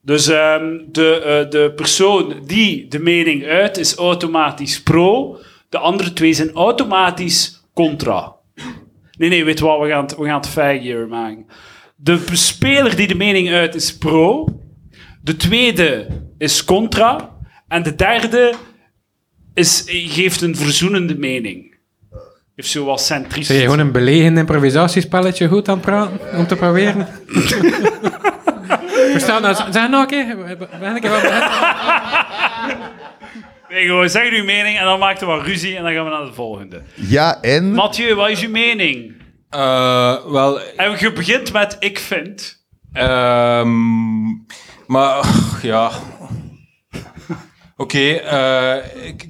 [0.00, 5.38] Dus ehm, de, eh, de persoon die de mening uit is automatisch pro.
[5.68, 8.34] De andere twee zijn automatisch contra.
[9.18, 9.80] Nee, nee, weet wat?
[9.80, 11.46] We gaan het, we gaan het maken.
[11.96, 14.48] De speler die de mening uit is pro.
[15.22, 16.06] De tweede
[16.38, 17.36] is contra.
[17.68, 18.54] En de derde
[19.54, 21.74] is, geeft een verzoenende mening.
[22.56, 23.46] Heeft zo wat centrisch.
[23.46, 26.18] Zijn je gewoon een belegend improvisatiespelletje goed aan het praten?
[26.38, 27.08] Om te proberen?
[29.12, 29.66] Verstaan dat?
[29.70, 30.36] Zeg nog een keer.
[30.80, 31.20] Ben ik wel?
[33.68, 36.10] Nee, gewoon zeg uw mening en dan maakt er wat ruzie en dan gaan we
[36.10, 36.82] naar de volgende.
[36.94, 37.72] Ja, en...
[37.72, 39.12] Mathieu, wat is uw mening?
[39.50, 42.64] Eh, wel, En je begint met ik vind.
[42.92, 43.70] Ehm,
[44.86, 45.26] maar
[45.62, 45.90] ja.
[47.82, 48.76] Oké, eh,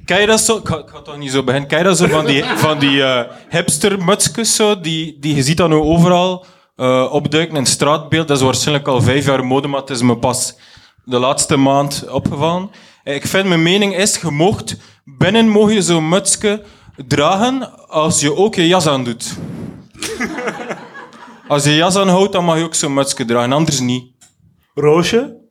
[0.05, 0.57] ken je dat zo?
[0.57, 1.69] Ik ga, ik ga toch niet zo beginnen.
[1.69, 5.57] Ken je dat zo van die, van die eh, hipstermutsjes zo, die, die je ziet
[5.57, 6.45] dan nu overal
[6.75, 8.27] eh, opduiken in straatbeeld.
[8.27, 10.57] Dat is waarschijnlijk al vijf jaar mode, maar het is me pas
[11.05, 12.69] de laatste maand opgevallen.
[13.03, 16.63] Ik vind, mijn mening is, je mocht, binnen mag je zo'n mutsje
[17.07, 19.33] dragen als je ook je jas aan doet.
[21.47, 24.05] Als je jas aanhoudt, dan mag je ook zo'n mutsje dragen, anders niet.
[24.73, 25.42] Roosje?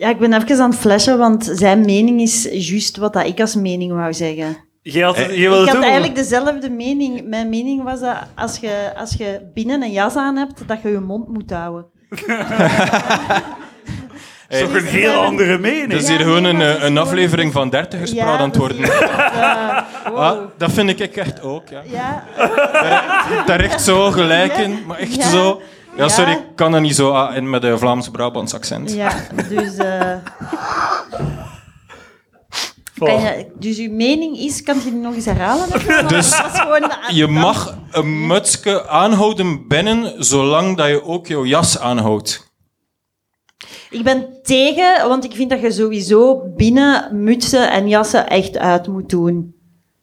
[0.00, 3.40] Ja, ik ben even aan het flashen, want zijn mening is juist wat dat ik
[3.40, 4.56] als mening wou zeggen.
[4.82, 7.28] Je, had, Eh, je wilde Ik had eigenlijk dezelfde mening.
[7.28, 10.88] Mijn mening was dat als je, als je binnen een jas aan hebt, dat je
[10.88, 11.84] je mond moet houden.
[12.08, 12.20] Dat
[14.48, 15.90] is toch een heel andere mening.
[15.90, 18.54] Dat is Ja, hier gewoon nee, een, eh, een aflevering van dertigers Ja, aan het
[18.54, 18.78] dat worden.
[18.86, 20.18] Ja, wow.
[20.18, 21.82] Ah, dat vind ik echt ook, ja.
[21.86, 22.24] Ja,
[23.46, 24.62] Daar echt zo gelijk Ja.
[24.62, 25.28] in, maar echt Ja.
[25.30, 25.60] zo...
[25.96, 28.92] Ja, sorry, ik kan dat niet zo ah, in met een Vlaams-Brabants accent.
[28.92, 29.12] ja,
[29.48, 29.76] dus...
[29.76, 30.12] eh,
[32.98, 35.68] kan je, dus uw mening is, kan je die nog eens herhalen?
[36.08, 41.26] Dus Dat is gewoon de- Je mag een mutsje aanhouden binnen, zolang dat je ook
[41.26, 42.48] jouw jas aanhoudt.
[43.90, 48.86] Ik ben tegen, want ik vind dat je sowieso binnen mutsen en jassen echt uit
[48.88, 49.54] moet doen.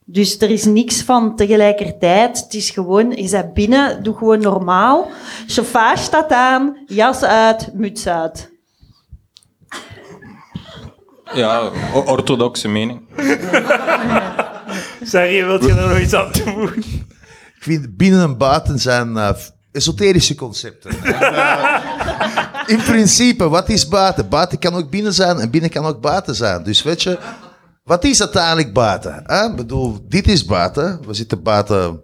[0.10, 2.40] Dus er is niks van tegelijkertijd.
[2.40, 5.10] Het is gewoon, je bent binnen, doe gewoon normaal.
[5.48, 8.52] Chauffage staat aan, jas uit, muts uit.
[11.34, 11.72] Ja,
[12.06, 13.02] orthodoxe mening.
[15.02, 16.78] Zeg je, wilt je er nog iets aan toevoegen?
[17.56, 19.30] Ik vind binnen en buiten zijn eh,
[19.72, 21.04] esoterische concepten.
[21.04, 21.82] En,
[22.78, 24.30] in principe, wat is buiten?
[24.30, 26.64] Buiten kan ook binnen zijn en binnen kan ook buiten zijn.
[26.64, 27.18] Dus weet je,
[27.88, 29.24] wat is uiteindelijk buiten?
[29.26, 29.46] hè?
[29.46, 31.00] Ik bedoel, dit is buiten.
[31.06, 32.04] We zitten buiten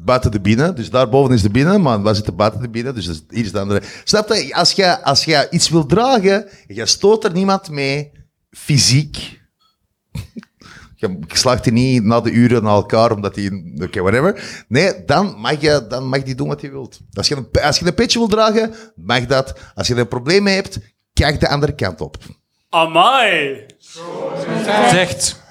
[0.00, 0.74] buiten de binnen.
[0.74, 2.94] Dus daarboven is de binnen, maar wij zitten buiten de binnen.
[2.94, 3.82] Dus hier is de andere.
[4.04, 4.54] Snap je?
[4.54, 8.12] Als jij als jij iets wil dragen, en jij stoot er niemand mee,
[8.50, 9.16] fysiek.
[11.00, 13.74] Je slaagt die niet na de uren naar elkaar, omdat die...
[13.82, 14.64] Oké, whatever.
[14.68, 17.00] Nee, dan mag, je, dan mag die doen wat hij wilt.
[17.12, 19.54] Als je, een, als je een petje wil dragen, mag dat.
[19.74, 20.78] Als je er een probleem hebt,
[21.12, 22.16] kijk de andere kant op.
[22.68, 23.66] Amai!
[24.90, 25.42] Zegt.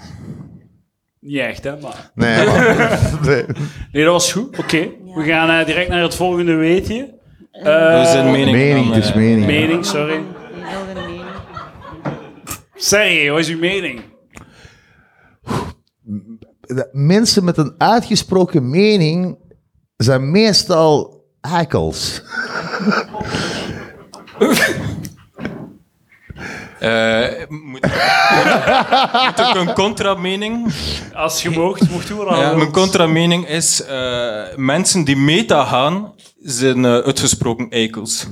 [1.20, 2.11] Niet echt, hè, maar...
[2.15, 3.43] Nee, maar, nee.
[3.91, 4.57] Nee, dat was goed.
[4.57, 7.20] Oké, we gaan eh, direct naar het volgende weetje.
[7.51, 7.63] Eh,
[8.01, 8.51] We zijn mening.
[8.57, 9.45] Mening, dan, het is mening.
[9.45, 10.22] mening, sorry.
[12.76, 14.01] Sergej, wat is uw mening?
[16.91, 19.38] Mensen met een uitgesproken mening
[19.95, 22.22] zijn meestal hakels.
[27.49, 27.81] moet,
[29.11, 30.73] moet ik een contra-mening?
[31.13, 36.85] Als je moogt, mocht u Ja, mijn contra-mening is: eh, mensen die meta gaan, zijn
[36.85, 38.27] eh, uitgesproken eikels.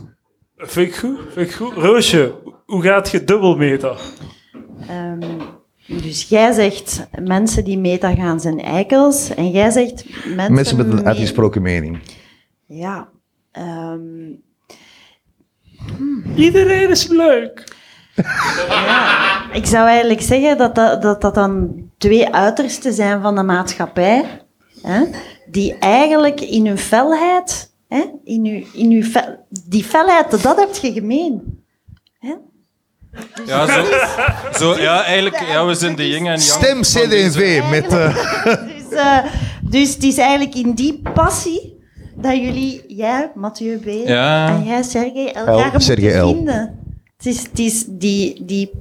[0.58, 1.74] Vind ik goed, vind ik goed.
[1.74, 2.34] Roosje,
[2.66, 3.95] hoe gaat je dubbel meta?
[4.88, 5.20] Ehm,
[5.88, 9.30] dus jij zegt mensen die meta gaan zijn eikels.
[9.30, 11.99] En jij zegt mensen, Mensen met een uitgesproken mening.
[12.68, 13.10] Ja.
[13.51, 14.01] ehm,
[16.36, 17.64] Iedereen is leuk.
[19.53, 24.26] Ik zou eigenlijk zeggen dat dat, dat dat dan twee uitersten zijn van de maatschappij.
[24.82, 25.03] Hè,
[25.51, 27.74] die eigenlijk in hun felheid...
[27.88, 31.63] Hè, in uw, in uw fel- die felheid, dat heb je gemeen.
[32.20, 32.34] Hè?
[33.45, 33.84] Ja, zo,
[34.57, 36.39] zo, ja, eigenlijk, ja, we zijn de yin en yang.
[36.41, 37.93] Stem CD&V met...
[37.93, 38.16] eh,
[38.89, 39.18] Dus, eh,
[39.61, 41.80] dus het is eigenlijk in die passie
[42.16, 44.07] dat jullie, jij, Mathieu B.
[44.07, 44.47] Ja.
[44.47, 46.34] en jij, Sergej, elkaar moeten Sergej L.
[46.34, 46.80] vinden.
[47.18, 48.72] Het is, het is die, die,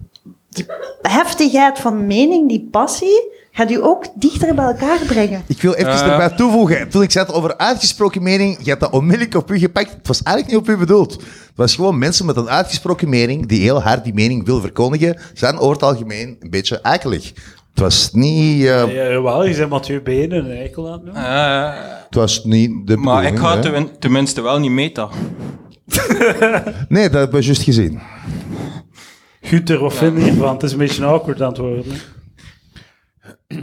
[0.51, 0.67] die
[1.03, 5.43] heftigheid van mening, die passie, gaat u ook dichter bij elkaar brengen.
[5.47, 6.11] Ik wil even Ja.
[6.13, 6.89] erbij toevoegen.
[6.89, 9.91] Toen ik zei het over uitgesproken mening, je hebt dat onmiddellijk op u gepakt.
[9.91, 11.13] Het was eigenlijk niet op u bedoeld.
[11.13, 15.19] Het was gewoon mensen met een uitgesproken mening, die heel hard die mening wil verkondigen,
[15.35, 17.33] zijn over het algemeen een beetje akelig.
[17.75, 21.25] Het was niet, eh, Ja, jawel, je Mathieu Benen een eikel aan het noemen.
[21.25, 21.73] Eh,
[22.07, 25.09] het was niet de maar ik ga ten- tenminste wel niet meta.
[26.89, 28.01] Nee, dat hebben we juist gezien.
[29.41, 30.47] Guter, wat vind je?
[30.47, 31.85] Het is een beetje awkward aan het worden.
[31.87, 31.97] hè.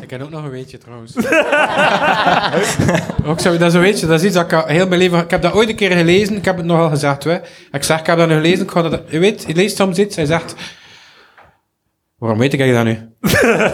[0.00, 1.16] Ik heb ook nog een weetje trouwens.
[3.30, 5.18] ook zo, dat is een weetje, dat is iets dat ik al heel mijn leven...
[5.18, 7.24] Ik heb dat ooit een keer gelezen, ik heb het nogal gezegd.
[7.24, 7.36] Hè.
[7.72, 9.00] Ik zeg, ik heb dat nu gelezen, ik ga dat...
[9.08, 10.54] Je weet, je leest soms iets, hij zegt...
[12.24, 12.98] Waarom weet ik dat nu?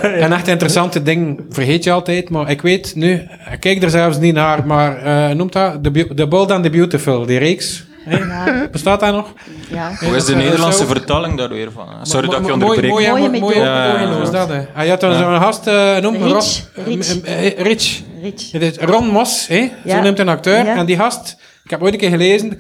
[0.02, 3.12] En echt interessante ding vergeet je altijd, maar ik weet nu...
[3.52, 5.82] Ik kijk er zelfs niet naar, maar eh noemt dat?
[6.16, 7.84] The, Bold and the Beautiful, die reeks.
[8.08, 9.32] Ja, Bestaat dat nog?
[9.68, 9.92] ja.
[10.04, 11.86] Hoe is de Nederlandse vertaling daar weer van?
[12.02, 12.90] Sorry dat ik je onderbreek.
[12.90, 13.66] Mooi, Mooie mooi, met mooi, jou.
[13.66, 14.22] Ja, ja, mooi ja.
[14.22, 14.60] is dat, hè.
[14.72, 17.22] Hij had dan zo'n gast, eh noem Rich, Ros- Rich.
[17.22, 18.00] eh, eh, Rich.
[18.22, 18.52] Rich.
[18.52, 19.70] Het is Ron Mos, hè?
[19.84, 19.96] Ja.
[19.96, 20.64] zo noemt een acteur.
[20.64, 20.76] Ja.
[20.76, 22.58] En die gast, ik heb ooit een keer gelezen,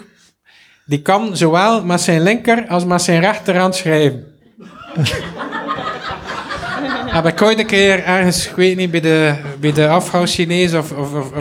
[0.86, 4.24] die kan zowel met zijn linker als met zijn rechterhand schrijven.
[7.12, 10.92] Heb ik ooit een keer ergens, ik weet niet, bij de, bij de afhouw-Chinees of,
[10.92, 11.32] of, of, of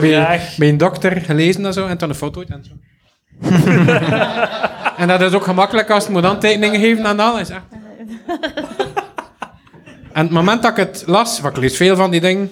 [0.00, 2.72] bij, bij, een dokter gelezen en zo, en toen een foto en zo.
[5.02, 7.62] en dat is ook gemakkelijk als je moet handtekeningen geven en dan is echt...
[10.12, 12.50] En het moment dat ik het las, want ik lees veel van die dingen,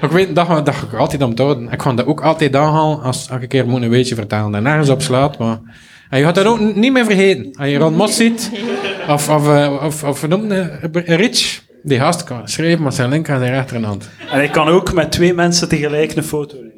[0.00, 1.72] ik weet dat, dat ik altijd onthouden.
[1.72, 4.54] Ik ga dat ook altijd aanhalen als, als ik een keer moet een weetje vertellen
[4.54, 5.38] en nergens op slaat.
[5.38, 5.58] Maar,
[6.10, 7.56] en je gaat dat ook niet meer vergeten.
[7.56, 8.50] Als je Ron Mos ziet,
[9.08, 10.52] of, of, eh, of, of noem
[10.92, 14.10] Rich, die gast kan schrijven met zijn linker en zijn rechterhand.
[14.30, 16.74] En ik kan ook met twee mensen tegelijk een foto nemen.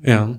[0.00, 0.38] Ja.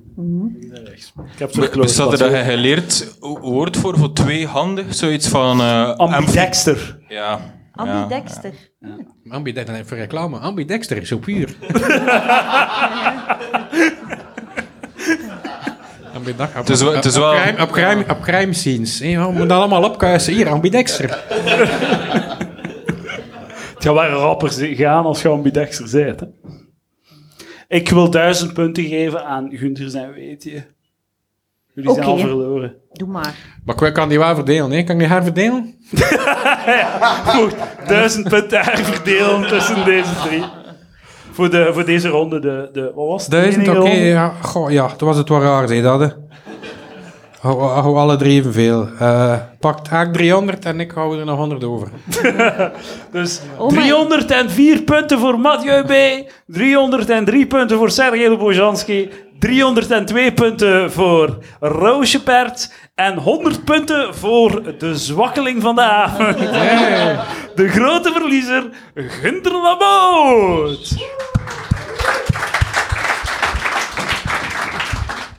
[1.33, 4.93] Ik heb Bestaat er close dat je geleerd wo- woord voor, voor tweehandig?
[4.93, 5.59] Zoiets van...
[5.61, 6.77] eh, Ambidexter.
[6.99, 7.39] ambi- Ja.
[7.73, 8.51] Ambidexter.
[9.29, 10.37] Ambidexter, voor reclame.
[10.37, 11.55] Ambidexter, zo puur.
[16.37, 18.99] Het is wel- het is wel- Op crime, op crime, op crime scenes.
[18.99, 19.25] hè.
[19.25, 20.33] We moeten allemaal opkuisen.
[20.33, 21.23] Hier, ambidexter.
[23.73, 26.19] Het gaat wel rapper gaan als je ambidexter bent.
[26.19, 26.25] Hè.
[27.67, 30.65] Ik wil duizend punten geven aan Gunther zijn weetje.
[31.73, 32.75] Jullie zijn al verloren.
[32.93, 33.35] Doe maar.
[33.65, 34.83] Maar ik kan die wel verdelen, hè?
[34.83, 35.75] Kan ik die herverdelen?
[37.35, 37.53] Goed,
[37.87, 40.43] duizend punten herverdelen tussen deze drie.
[41.31, 43.31] Voor, de, voor deze ronde, de, de, wat was het?
[43.31, 43.77] Duizend, oké.
[43.77, 43.95] ronde?
[43.95, 44.33] ja.
[44.41, 46.07] Goh, ja, toen was het wel raar, zei dat, hè.
[47.41, 48.87] Hou, hou alle drie evenveel.
[48.99, 51.87] Eh pakt Haak 300 en ik hou er nog 100 over.
[53.11, 56.23] Dus Oh my- 304 punten voor Mathieu B.
[56.47, 59.09] 303 punten voor Sergej Bojanski.
[59.39, 66.37] 302 punten voor Roosje Pert en 100 punten voor de zwakkeling van de avond.
[67.55, 70.95] De grote verliezer, Gunther Lamoot.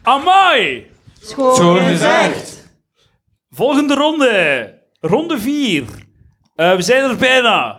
[0.02, 0.86] Amai!
[1.22, 2.70] Schoon gezegd.
[3.50, 4.74] Volgende ronde.
[5.00, 5.84] Ronde 4.
[6.54, 7.78] we zijn er bijna.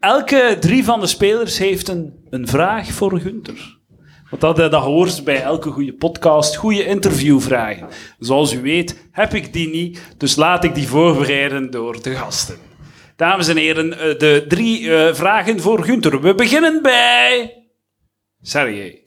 [0.00, 3.80] Elke drie van de spelers heeft een, een vraag voor Gunther.
[4.32, 7.88] Want dat, eh, dat hoort bij elke goede podcast, goede interviewvragen.
[8.18, 12.56] Zoals u weet heb ik die niet, dus laat ik die voorbereiden door de gasten.
[13.16, 16.20] Dames en heren, eh, de drie eh, vragen voor Gunther.
[16.20, 17.56] We beginnen bij...
[18.40, 19.04] Sergej.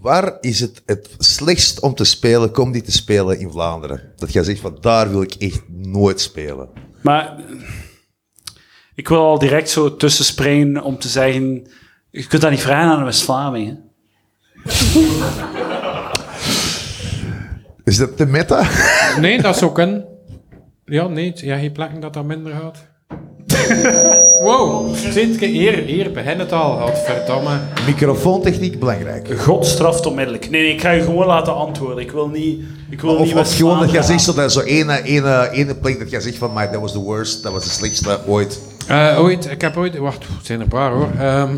[0.00, 4.12] Waar is het het slechtst om te spelen, comedy te spelen in Vlaanderen?
[4.16, 6.68] Dat jij zegt van daar wil ik echt nooit spelen.
[7.02, 7.36] Maar
[8.94, 11.66] ik wil al direct zo tussenspringen om te zeggen...
[12.10, 13.66] Je kunt dat niet vragen aan een West-Vlaming.
[13.68, 13.74] hè.
[17.84, 18.68] Is dat de meta?
[19.20, 20.04] Nee, dat is ook een...
[20.84, 22.89] Ja, nee, ja, geen plekken dat dat minder gaat.
[24.46, 27.58] wow, zit je hier, hier begint het al, godverdomme.
[27.86, 29.40] Microfoontechniek belangrijk.
[29.40, 30.50] God straft onmiddellijk.
[30.50, 32.04] Nee, nee, ik ga je gewoon laten antwoorden.
[32.04, 32.60] Ik wil niet...
[32.90, 35.74] Ik wil Of, niet of gewoon dat jij zegt zo, dat zo ene, ene, ene
[35.74, 38.60] plek dat jij zegt van, maar dat was the worst, dat was de slechtste ooit.
[38.86, 39.96] Eh, ooit, ik heb ooit...
[39.96, 41.08] Wacht, het zijn er een paar hoor.
[41.18, 41.54] Ehm,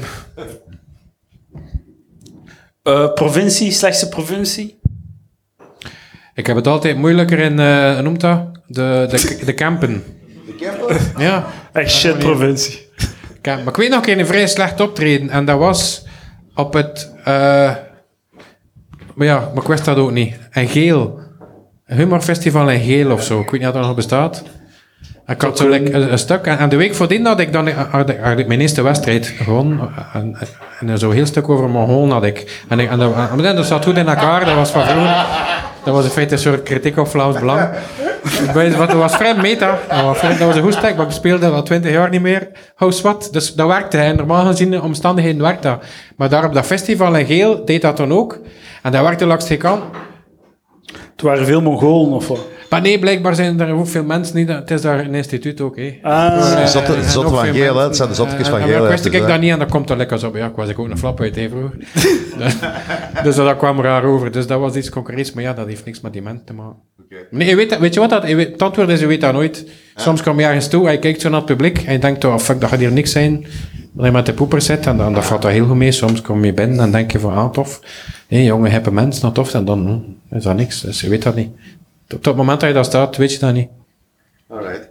[2.82, 4.80] Eh, provincie, slechtste provincie?
[6.34, 8.40] ik heb het altijd moeilijker in, eh hoe noemt dat?
[8.66, 10.04] De, de, de campen.
[11.18, 11.46] Ja.
[11.72, 12.88] Echt shit provincie.
[13.42, 15.30] Maar ik weet nog een keer een vrij slecht optreden.
[15.30, 16.06] En dat was
[16.54, 17.12] op het...
[17.24, 17.74] eh,
[19.14, 20.34] maar ja, maar ik wist dat ook niet.
[20.50, 21.20] En Geel.
[21.86, 23.40] Humorfestival in Geel of zo.
[23.40, 24.42] Ik weet niet of dat nog bestaat.
[25.26, 26.46] En Ik had zo like, een, een stuk.
[26.46, 29.26] En, en de week voordien had ik dan had ik, had ik mijn eerste wedstrijd
[29.26, 29.90] gewonnen.
[30.12, 30.36] En,
[30.80, 32.62] en, zo'n heel stuk over Mongolen had ik.
[32.68, 34.44] En, ik, en, dat, en dat zat goed in elkaar.
[34.44, 35.26] Dat was van vroeger.
[35.84, 37.68] Dat was in feite een soort kritiek op Vlaams Belang.
[38.76, 39.78] Dat was vrij meta.
[39.88, 42.48] Dat was, dat was een goed stuk, maar ik speelde al 20 jaar niet meer.
[42.74, 43.28] Hou wat.
[43.32, 43.98] Dus dat werkte.
[43.98, 45.84] En normaal gezien de omstandigheden werkte dat.
[46.16, 48.38] Maar daar op dat festival in Geel deed dat dan ook.
[48.82, 49.82] En dat werkte langs de kant.
[51.12, 52.51] Het waren veel Mongolen of wat?
[52.72, 54.48] Maar nee, blijkbaar zijn er ook veel mensen niet.
[54.48, 55.98] Het is daar een instituut ook, hè.
[56.02, 57.84] Ah, De zotte, van Geel, hè.
[57.84, 58.86] Het zijn de zottekes van Eh, Geel.
[58.86, 60.36] Wist ik Dus, dat eh, niet en dat komt er lekker zo op.
[60.36, 61.76] Ja, ik was ik ook een flap uit, hè, vroeger.
[63.24, 64.30] dus dat kwam raar over.
[64.30, 66.76] Dus dat was iets concreets, maar ja, dat heeft niks met die mensen te maken.
[67.30, 68.22] Nee, je weet, weet je wat dat?
[68.22, 69.66] Het antwoord is, je weet dat nooit.
[69.96, 72.24] Soms kom je ergens toe en je kijkt zo naar het publiek en je denkt,
[72.24, 73.46] oh fuck, dat gaat hier niks zijn.
[73.92, 75.92] Dat je met de poeper zit en dan dat valt dat heel goed mee.
[75.92, 77.80] Soms kom je binnen en denk je van, ah, tof.
[78.28, 79.54] Hé, jonge, hippe mensen, nou tof.
[79.54, 79.86] En dan
[80.28, 80.80] hm, is dat niks.
[80.80, 81.50] Dus je weet dat niet.
[82.12, 83.68] Op het moment dat je daar staat, weet je dat niet.
[84.50, 84.88] alright.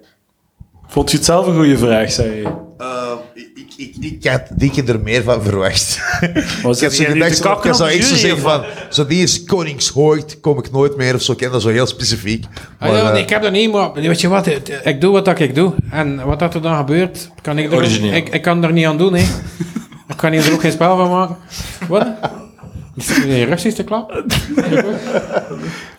[0.88, 2.52] Vond je het zelf een goede vraag, zei je?
[2.77, 6.02] Eh, ik, ik, ik, ik had die keer er meer van verwacht.
[6.64, 9.43] Was ik had zo gedacht, zo, ik zou echt zo zeggen van, zo die is
[9.43, 11.31] Koningshooit, kom ik nooit meer of zo.
[11.31, 12.45] Ik ken dat zo heel specifiek.
[12.80, 14.48] Ah, ja, Maar, nee, eh, ik heb dat niet, maar weet je wat,
[14.84, 15.73] ik doe wat dat ik doe.
[15.91, 18.98] En wat dat er dan gebeurt, kan ik, er, ik, ik kan er niet aan
[18.98, 19.23] doen, hè.
[20.11, 21.38] ik kan hier er ook geen spel van maken.
[21.88, 22.07] Wat?
[23.26, 24.23] Nee, Russische klap?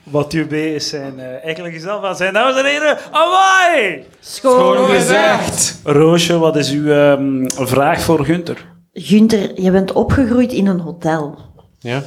[0.03, 2.33] Wat B is zijn uh, enkele gezel van zijn.
[2.33, 4.05] Dames en heren, amai!
[4.21, 5.81] Schoon gezegd.
[5.85, 8.67] Roosje, wat is uw ehm, vraag voor Gunther?
[8.93, 11.39] Gunther, je bent opgegroeid in een hotel.
[11.79, 12.03] Ja.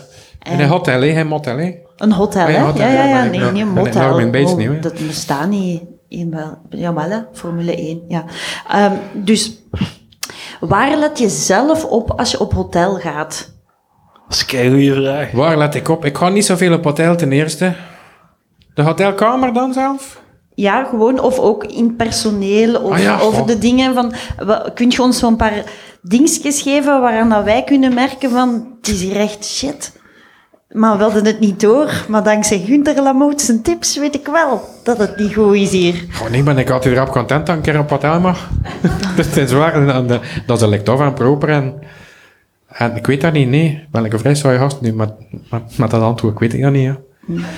[0.52, 1.76] In een hotel, hè, geen motel, hè.
[1.98, 2.80] Een hotel, ja, hè?
[2.80, 4.14] ja, ja, ja, Nee, niet een motel.
[4.14, 4.80] Oh, niet, hè?
[4.80, 5.84] dat bestaat niet.
[6.08, 7.20] In wel, jawel, hè?
[7.34, 8.26] Formule 1, ja.
[8.70, 9.60] Ehm, dus,
[10.60, 13.55] waar let je zelf op als je op hotel gaat?
[14.28, 15.32] Dat is een goede vraag.
[15.32, 16.06] Waar let ik op?
[16.06, 17.74] Ik ga niet zoveel op hotel ten eerste.
[18.74, 20.22] De hotelkamer dan zelf?
[20.56, 24.14] Ja, gewoon, of ook in personeel, of Ah ja, over de dingen van...
[24.74, 25.64] Kun je ons zo'n paar
[26.02, 28.68] dingetjes geven waaraan dat wij kunnen merken van...
[28.82, 29.92] Het is hier echt shit.
[30.70, 31.92] Maar we hadden het niet door.
[32.08, 36.06] Maar dankzij Gunther Lamoot zijn tips weet ik wel dat het niet goed is hier.
[36.24, 38.50] Oh nee, maar ik had u rap content dat ik een keer op hotel mag.
[39.16, 41.50] het is waar, en de- dat is een lectof en proper.
[41.50, 41.74] En,
[42.78, 43.66] en ik weet dat niet, nee.
[43.70, 45.10] Ik ben ik een vrij gast nu, maar
[45.50, 46.98] met, met dat antwoord ik weet ik dat niet, ja.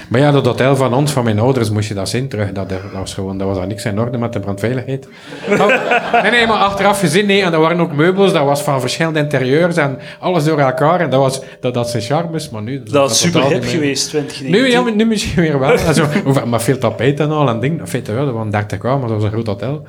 [0.09, 2.51] Maar ja, dat hotel van ons, van mijn ouders, moest je dat zien terug.
[2.51, 5.07] Dat, dat was gewoon, dat was niks in orde met de brandveiligheid.
[6.21, 7.41] Nee, nee, maar achteraf gezien, nee.
[7.41, 10.99] En er waren ook meubels, dat was van verschillende interieurs en alles door elkaar.
[10.99, 12.83] En dat was, dat, dat zijn charmes, maar nu...
[12.83, 14.51] Dat is super hip geweest, 2019.
[14.51, 15.77] Nu, ja, maar nu misschien weer wel.
[15.93, 17.79] Zo, hoeveel- maar veel tapijt en al en ding.
[17.79, 19.87] In feite wel, dat waren 30 kamers, dat was een groot hotel.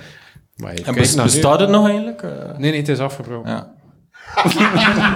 [0.56, 2.22] Maar En bestaat het nog eigenlijk?
[2.58, 3.50] Nee, nee, het is afgebroken.
[3.50, 3.76] ja.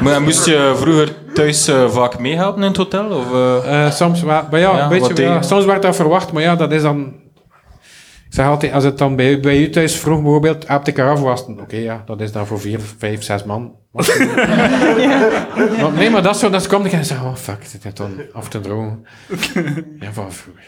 [0.03, 3.07] Maar moest je vroeger thuis eh, vaak meehelpen in het hotel?
[3.11, 3.85] Of, eh?
[3.86, 5.43] Eh, soms wel, maar ja, Ja, weet wat je, deed ja, je?
[5.43, 7.20] soms werd dat verwacht, maar ja, dat is dan...
[8.28, 11.20] Ik zeg altijd, als het dan bij, bij u thuis vroeg bijvoorbeeld, heb ik eraf
[11.20, 11.61] wassen?
[11.61, 13.73] Oké, ja, dat is dan voor vier, vijf, zes man.
[15.81, 17.97] Maar nee, maar dat is zo, dat komt ik en zeg, oh fuck, zit het
[17.97, 19.07] dan af te drogen.
[20.01, 20.27] Ja, van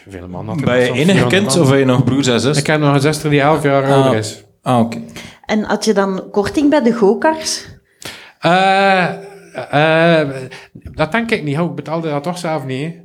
[0.09, 1.59] veel man had er Ben je enige 400 kind man.
[1.63, 2.57] of heb je nog broers en zus?
[2.57, 4.43] Ik heb nog een zuster die elf jaar ouder is.
[4.61, 4.97] Ah, oké.
[5.45, 7.65] En had je dan korting bij de go-karts?
[8.45, 10.29] Eh, eh,
[10.73, 11.57] dat denk ik niet.
[11.57, 12.81] Ik betaalde dat toch zelf niet.
[12.83, 13.03] hè.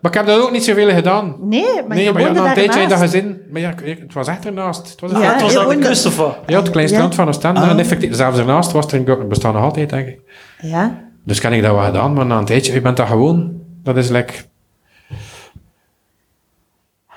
[0.00, 1.36] Maar ik heb dat ook niet zoveel gedaan.
[1.40, 3.40] Nee, maar nee, je maar ja, na een tijdje dat gezin.
[3.50, 4.90] Maar ja, het was echt ernaast.
[4.90, 6.38] Het was Ja, Het was aan de kust of wat?
[6.46, 6.94] ja, het klein Ja.
[6.94, 7.60] strand van Oostende.
[7.60, 7.70] Ah.
[7.70, 10.20] En effectief, zelfs ernaast was er een bestaat nog altijd, denk ik.
[10.60, 11.04] Ja.
[11.24, 13.52] Dus kan ik dat wel gedaan, maar na een tijdje, je bent dat gewoon.
[13.82, 14.44] Dat is lekker.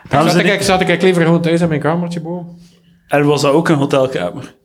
[0.09, 2.57] Dames Zat ik, zat ik liever gewoon thuis in mijn kamertje boven?
[3.07, 4.55] En was dat ook een hotelkamer?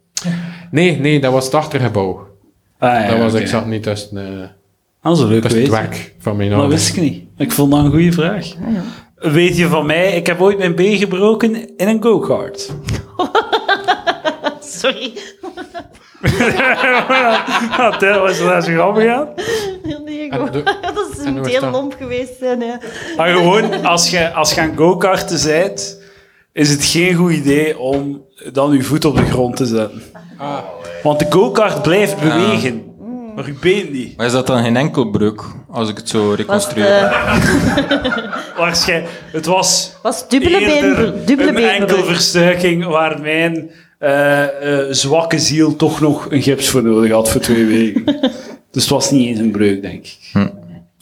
[0.71, 2.27] Nee, nee, dat was het achtergebouw.
[2.85, 3.41] Ah, ja, dat was.
[3.41, 4.49] Ik zat niet tussen, eh
[5.03, 5.89] Dat is een leuk tussen het weten.
[5.91, 6.83] werk van mijn Dat ouders.
[6.83, 7.23] wist ik niet.
[7.37, 8.47] Ik vond dat een goede vraag.
[9.17, 12.71] Weet je van mij, ik heb ooit mijn been gebroken in een go-kart.
[14.81, 15.13] Sorry.
[17.79, 19.29] Ah, dat was dat zo grappig aan.
[20.05, 20.55] Nee, dat
[21.13, 21.73] is en een heel dat?
[21.73, 22.61] lomp geweest zijn.
[22.61, 22.79] Ja.
[23.17, 26.01] Maar gewoon, als je, als je aan go-karten bent,
[26.53, 30.03] is het geen goed idee om dan je voet op de grond te zetten.
[31.03, 32.83] Want de go-kart blijft bewegen,
[33.35, 34.17] maar je been niet.
[34.17, 36.87] Maar is dat dan geen enkel breuk, als ik het zo reconstrueer?
[37.03, 37.39] eh,
[38.57, 42.05] Waarschijnlijk, het was was dubbele been, dubbele een enkel beenbreuk.
[42.05, 47.41] verstuiking waar mijn eh, eh, zwakke ziel toch nog een gips voor nodig had voor
[47.41, 48.05] twee weken.
[48.73, 50.19] dus het was niet eens een breuk, denk ik.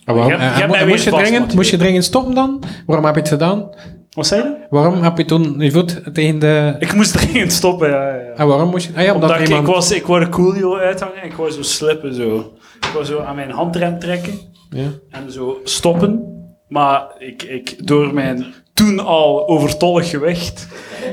[0.04, 0.32] Ah, waarom?
[0.32, 2.62] Je hebt- je hebt mo- mij moest, je dringend, moest je dringend stoppen dan?
[2.86, 3.70] Waarom heb je het gedaan?
[4.14, 4.56] Wat zei je?
[4.70, 6.76] Waarom heb je toen je voet tegen de...
[6.78, 8.06] Ik moest dringend stoppen, ja.
[8.14, 8.32] ja.
[8.36, 8.92] En waarom moest je...
[8.96, 9.68] Ah ja, omdat, Omdat ik, iemand...
[9.68, 12.52] ik, was, ik wou de coolio uithangen en ik wou zo slippen zo.
[12.80, 14.32] Ik wou zo aan mijn handrem trekken
[14.70, 14.88] Ja.
[15.10, 16.26] en zo stoppen.
[16.68, 18.44] Maar ik, ik, door mijn
[18.74, 20.66] toen al overtollig gewicht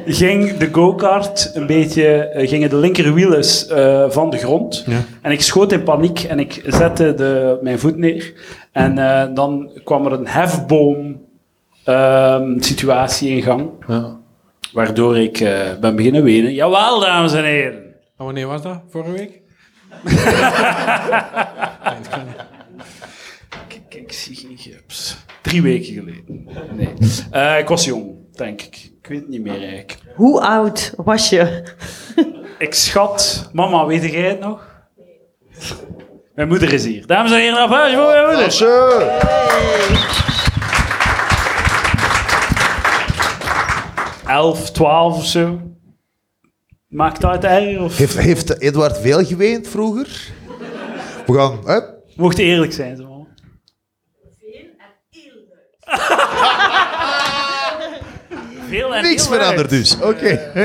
[0.06, 2.04] ging de go-kart een beetje...
[2.18, 4.84] eh, gingen de linkerwielen eh, van de grond.
[4.88, 5.02] Ja.
[5.22, 8.34] En ik schoot in paniek en ik zette de, mijn voet neer.
[8.72, 11.28] En eh, dan kwam er een hefboom
[11.84, 13.70] ehm, situatie in gang.
[13.88, 14.18] Ja.
[14.74, 16.54] Waardoor ik eh, ben beginnen wenen.
[16.54, 17.84] Jawel, dames en heren.
[18.18, 18.82] En wanneer was dat?
[18.90, 19.42] Vorige week?
[23.68, 25.18] Kijk, ik zie geen gips.
[25.42, 26.50] Drie weken geleden.
[26.76, 26.94] Nee.
[27.32, 28.92] Eh, ik was jong, denk ik.
[29.02, 29.98] Ik weet het niet meer eigenlijk.
[30.16, 31.64] Hoe oud was je?
[32.60, 33.50] Ik schat...
[33.54, 34.68] Mama, weet jij het nog?
[36.36, 37.08] Mijn moeder is hier.
[37.08, 38.52] Dames en heren, applaus voor mijn moeder.
[44.30, 45.60] Elf, twaalf of zo.
[46.88, 47.84] Maakt dat uit erger?
[47.84, 47.98] Of...
[47.98, 50.32] Heeft, heeft Edward veel geweend vroeger?
[51.26, 51.60] We gaan...
[51.66, 51.80] Hè?
[52.16, 53.08] Mocht eerlijk zijn, zo.
[53.08, 53.28] man.
[58.70, 59.98] Veel en Niks veranderd dus.
[60.02, 60.52] Oké.
[60.54, 60.64] Ja,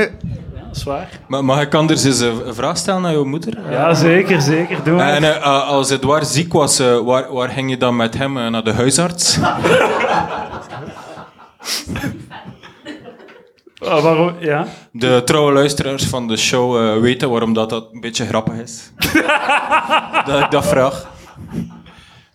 [0.67, 1.09] dat is waar.
[1.27, 3.71] Ma- Mag ik anders eens een vraag stellen aan jouw moeder?
[3.71, 4.83] Ja, zeker, zeker.
[4.83, 5.13] Doe maar.
[5.13, 8.33] En eh, eh, als Edouard ziek was, eh, waar, waar ging je dan met hem
[8.33, 9.37] naar de huisarts?
[13.85, 14.35] Waarom?
[14.39, 14.67] Ja.
[14.91, 18.91] De trouwe luisteraars van de show eh, weten waarom dat, dat een beetje grappig is.
[20.25, 21.09] dat ik dat vraag.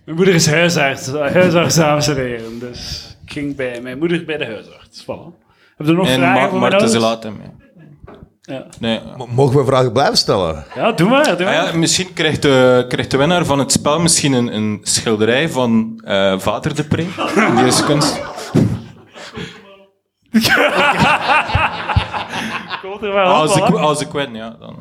[0.05, 1.07] Mijn moeder is huisarts.
[1.13, 2.59] Huisarts, dames en heren.
[2.59, 5.03] Dus ik ging bij mijn moeder bij de huisarts.
[5.03, 5.39] Voilà.
[5.77, 6.95] Heb je nog En vragen Ma- ouders?
[6.95, 7.41] laat hem.
[7.43, 7.59] Ja.
[8.43, 8.67] Ja.
[8.79, 9.01] Nee.
[9.35, 10.65] Mogen we vragen blijven stellen?
[10.75, 11.37] ja, doe maar.
[11.37, 14.79] Doe Ah ja, misschien krijgt de, krijgt de winnaar van het spel misschien een, een
[14.83, 17.07] schilderij van eh, Vader de Pre.
[17.65, 18.21] Deze kunst.
[22.83, 24.57] Komt er wel Als ik, als ik win, ja.
[24.59, 24.77] Dan.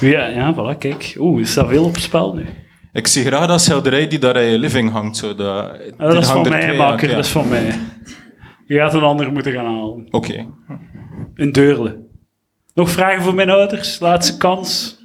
[0.00, 1.14] Ja, ja, voilà, kijk.
[1.18, 2.46] Oeh, is dat veel op spel nu?
[2.92, 5.16] Ik zie graag dat schilderij die daar in je living hangt.
[5.16, 7.08] Zo, dat, Ah, dat is van mij, makker.
[7.08, 7.14] ja.
[7.14, 7.78] Dat is van mij.
[8.66, 10.06] Je gaat een ander moeten gaan halen.
[10.10, 10.46] Oké.
[11.34, 12.06] In Deurle.
[12.74, 14.00] Nog vragen voor mijn ouders?
[14.00, 14.98] Laatste kans.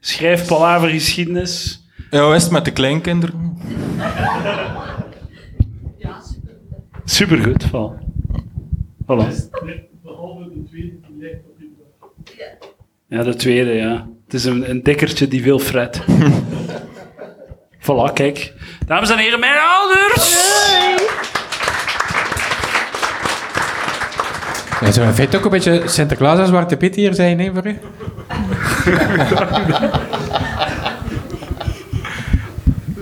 [0.00, 1.80] Schrijf palaver geschiedenis.
[2.10, 3.56] Ja, hoe is het met de kleinkinderen?
[7.04, 7.98] Supergoed, val.
[9.02, 9.26] Voilà.
[13.06, 14.06] Ja, de tweede, ja.
[14.24, 16.00] Het is een, een dikkertje die veel fret.
[17.86, 18.52] voilà, kijk.
[18.86, 20.50] Dames en heren, mijn ouders!
[24.80, 27.66] Ja, zo, in feite ook een beetje Sinterklaas en Zwarte Piet hier zijn, hè, voor
[27.66, 27.78] u?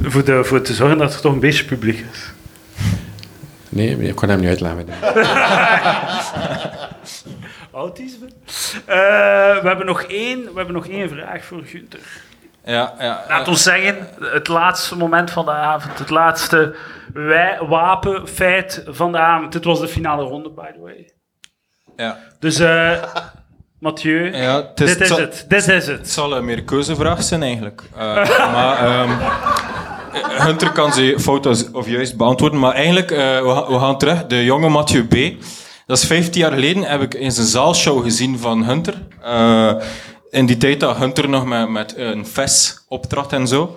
[0.03, 2.30] Voor, de, voor te zorgen dat er toch een beetje publiek is.
[3.73, 4.87] Nee, ik kan hem niet uitleggen.
[7.73, 8.27] Autisme?
[8.87, 8.97] Eh,
[9.63, 12.01] we, hebben nog één, we hebben nog één vraag voor Gunther.
[12.65, 13.25] Ja, ja.
[13.29, 16.75] Laat ons zeggen, het laatste moment van de avond, het laatste
[17.13, 19.53] wij, wapenfeit van de avond.
[19.53, 21.11] Dit was de finale ronde, by the way.
[21.97, 22.19] Ja.
[22.39, 23.03] Dus, eh
[23.79, 25.45] Mathieu, Ja, dit is het- het.
[25.49, 26.11] Dit is Het het.
[26.11, 27.83] zal een meer keuzevraag zijn eigenlijk.
[27.97, 29.11] Eh, maar ehm,
[30.13, 32.59] Hunter kan ze fout als- of juist beantwoorden.
[32.59, 34.27] Maar eigenlijk, eh, we, gaan- terug.
[34.27, 35.43] De jonge Mathieu B.
[35.87, 38.95] Dat is 15 jaar geleden heb ik eens een zaalshow gezien van Hunter.
[39.23, 39.73] Eh,
[40.31, 43.77] in die tijd dat Hunter nog met, met een fes optrad en zo.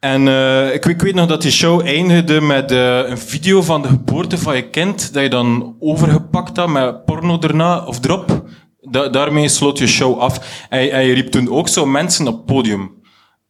[0.00, 3.88] En eh, ik, weet nog dat die show eindigde met eh, een video van de
[3.88, 8.42] geboorte van je kind, dat je dan overgepakt had met porno erna of erop.
[8.80, 10.64] Da- daarmee sloot je show af.
[10.68, 12.98] En, en je riep toen ook zo mensen op het podium.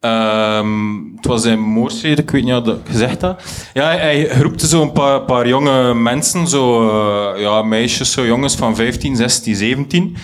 [0.01, 3.43] Ehm, het was in Moorstede, ik weet niet of dat gezegd had.
[3.73, 8.55] Ja, hij roepte zo een paar, paar jonge mensen, zo, eh, ja, meisjes, zo jongens
[8.55, 10.15] van 15, 16, 17.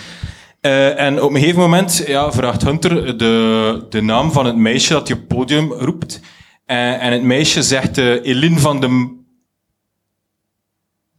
[0.60, 4.92] Eh, en op een gegeven moment ja, vraagt Hunter de, de naam van het meisje
[4.92, 6.20] dat je op podium roept.
[6.66, 9.26] En, en het meisje zegt eh Eline van den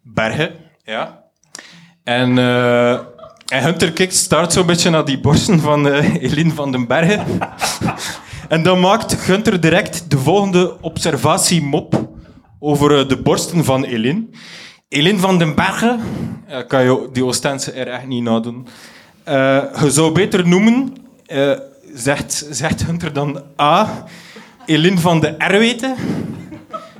[0.03, 0.51] Bergen.
[0.83, 1.23] Ja.
[2.03, 2.91] En, eh,
[3.47, 7.25] en Hunter kijkt, staart zo'n beetje naar die borsten van eh Eline van den Bergen.
[8.49, 12.09] En dan maakt Hunter direct de volgende observatiemop
[12.59, 14.25] over eh, de borsten van Eline.
[14.89, 15.99] Eline van den Bergen,
[16.47, 18.67] eh, kan je die Oostense er echt niet nadoen.
[19.23, 20.93] Eh je zou beter noemen,
[21.93, 24.05] zegt, zegt Hunter dan A,
[24.65, 25.95] Eline van de Erweten.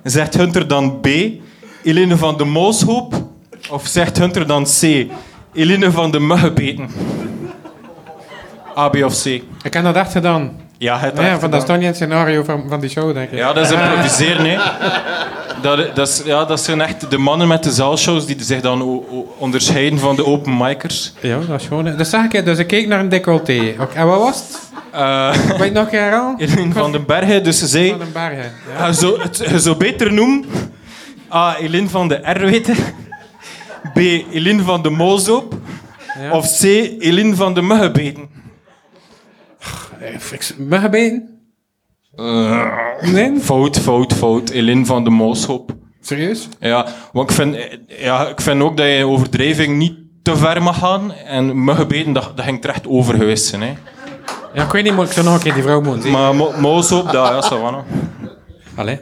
[0.04, 1.08] Zegt Hunter dan B,
[1.84, 3.28] Eline van de Mooshoop.
[3.70, 5.08] Of zegt Hunter dan C,
[5.54, 6.90] Eline van de Muggenbeten.
[8.78, 9.26] A, B of C.
[9.64, 10.69] Ik heb dat echt gedaan.
[10.80, 13.14] Ja, het Ja, echt van dat is toch niet het scenario van, van die show,
[13.14, 13.38] denk ik.
[13.38, 14.58] Ja, dat is improviseren, hè.
[15.62, 19.04] Dat, dat, is, ja, dat zijn echt de mannen met de zaalshows die zich dan
[19.38, 21.14] onderscheiden van de open micers.
[21.20, 21.98] Ja, dat is gewoon...
[21.98, 23.74] Dus zeg ik, dus ik keek naar een decolleté.
[23.94, 24.60] En wat was het?
[24.92, 26.36] Eh Weet je nog een?
[26.38, 27.90] Eline van den Bergen, dus ze zei...
[27.90, 28.52] Van den Bergen.
[28.78, 28.88] Ja.
[28.88, 30.46] Je zou, het, je zou beter noemen
[31.34, 31.58] A.
[31.58, 32.76] Eline van de Erweten.
[33.94, 33.98] B.
[33.98, 35.54] Eline van de Mooshoop.
[36.22, 36.32] Ja.
[36.32, 36.64] Of C.
[37.00, 38.28] Eline van de Muggenbeten.
[40.58, 41.30] Muggenbeen?
[43.02, 43.40] Nee?
[43.40, 44.50] Fout, fout, fout.
[44.50, 45.72] Eline van de Mooshoop.
[46.02, 46.48] Serieus?
[46.60, 47.58] Ja, want ik vind,
[47.88, 51.14] ja, ik vind ook dat je overdrijving niet te ver mag gaan.
[51.14, 53.62] En Muggenbeten, dat, dat ging terecht over geweest zijn.
[53.62, 53.74] Hè.
[54.54, 56.12] Ja, ik weet niet, maar ik zou nog een keer die vrouw moeten zien.
[56.12, 57.84] Maar mo Mooshoop, dat ja, Savannah.
[58.76, 59.00] Allee.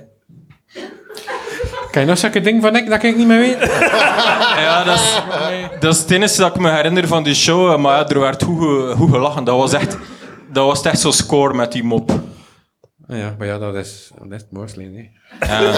[1.92, 3.58] Kan je nog zulke ding van ik dat ik niet meer weet?
[4.58, 5.22] Ja, dat is,
[5.80, 7.78] dat is het enige dat ik me herinner van die show.
[7.78, 9.44] Maar ja, er werd goed, ge- goed gelachen.
[9.44, 9.98] Dat was echt,
[10.52, 12.12] dat was echt zo'n score met die mop.
[13.08, 14.46] Ja, maar ja, dat is, dat is.
[15.40, 15.78] Ja.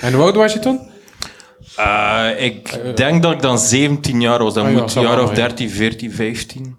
[0.00, 0.80] En hoe oud was je toen?
[1.76, 4.54] Eh, ik denk dat ik dan 17 jaar was.
[4.54, 5.34] Dat Ah, ja, moet een jaar of ja.
[5.34, 6.78] 13, 14, 15.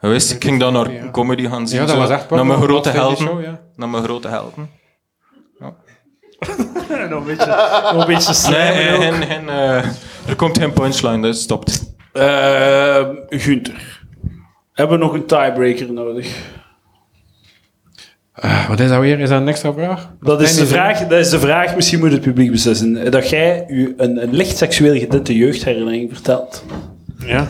[0.00, 1.80] Je wist, ik ging dan naar comedy gaan zien.
[1.80, 3.24] Ja, dat zo, was echt Naar mijn grote helden.
[3.24, 3.34] helden.
[3.44, 3.60] Show, ja.
[3.76, 4.70] Naar mijn grote helden.
[7.10, 9.84] nog een beetje, nog een beetje Nee, en, en, eh,
[10.28, 11.94] er komt geen punchline, dat stopt.
[12.16, 14.04] Eh, Gunther.
[14.72, 16.54] Hebben we nog een tiebreaker nodig?
[18.32, 19.20] Ah, wat is dat weer?
[19.20, 20.10] Is dat een extra vraag?
[20.20, 22.96] Dat is, de vraag, dat is de vraag, misschien moet het publiek beslissen.
[22.96, 26.64] Eh, Dat jij u een, een licht seksueel getinte jeugdherinnering vertelt.
[27.18, 27.46] Ja.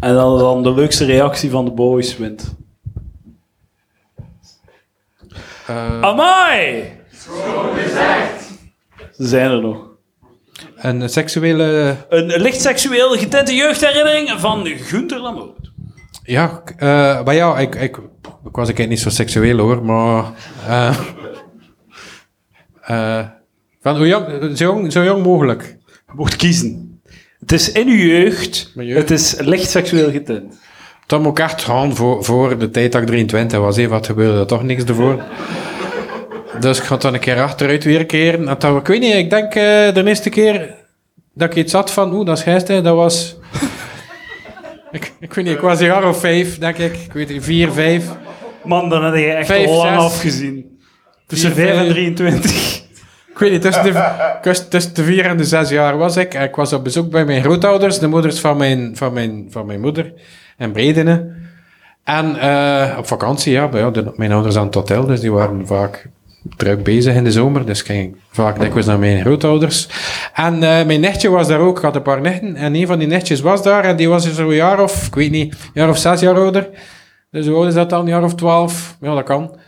[0.00, 2.54] En dan, dan de leukste reactie van de boys wint.
[5.66, 6.84] Eh, Amai!
[9.12, 9.87] Ze zijn er nog.
[10.76, 11.96] Een seksuele...
[12.08, 15.72] Een licht seksueel getinte jeugdherinnering van Gunther Lamoot.
[16.22, 17.96] Ja, eh, maar ja, ik, ik,
[18.44, 20.24] ik was ik niet zo seksueel hoor, maar...
[20.66, 20.98] eh
[22.88, 23.24] eh,
[23.80, 25.76] van hoe jong, zo jong, zo jong mogelijk.
[25.86, 27.00] Je mocht kiezen.
[27.40, 28.72] Het is in uw jeugd.
[28.76, 30.58] Het is licht seksueel getint.
[31.06, 33.76] Dan moet ik echt gaan voor, voor de tijd dat ik 23 was.
[33.76, 35.22] Even wat gebeurde er toch niks ervoor.
[36.60, 38.48] Dus ik ga dan een keer achteruit weer keren.
[38.48, 40.74] En dan, ik weet niet, ik denk eh, de eerste keer
[41.34, 43.36] dat ik iets had van, oeh, dat is gisteren, dat was...
[44.92, 46.92] ik, ik weet niet, ik was een jaar of vijf, denk ik.
[46.96, 48.04] Ik weet niet, vier, vijf.
[48.64, 50.04] Man, dan heb je echt Vijf, al lang zes.
[50.12, 50.78] afgezien.
[51.26, 51.92] Tussen Vier, 5 en vijf.
[51.92, 52.76] 23.
[53.32, 56.34] Ik weet niet, tussen de, tussen- de vier en de zes jaar was ik.
[56.34, 59.66] En Ik was op bezoek bij mijn grootouders, de moeders van mijn, van mijn, van
[59.66, 60.12] mijn moeder
[60.56, 61.32] en Bredene.
[62.04, 66.08] En eh, op vakantie, ja, bij- mijn ouders aan het hotel, dus die waren vaak
[66.56, 67.66] druk bezig in de zomer.
[67.66, 69.88] Dus ging ik vaak dikwijls naar mijn grootouders.
[70.34, 72.56] En eh, mijn nichtje was daar ook, ik had een paar nichten.
[72.56, 75.14] En een van die nichtjes was daar en die was er zo'n jaar of, ik
[75.14, 76.68] weet niet, een jaar of zes jaar ouder.
[77.30, 78.00] Dus hoe is dat dan?
[78.00, 78.96] Een jaar of twaalf?
[79.00, 79.58] Ja, dat kan.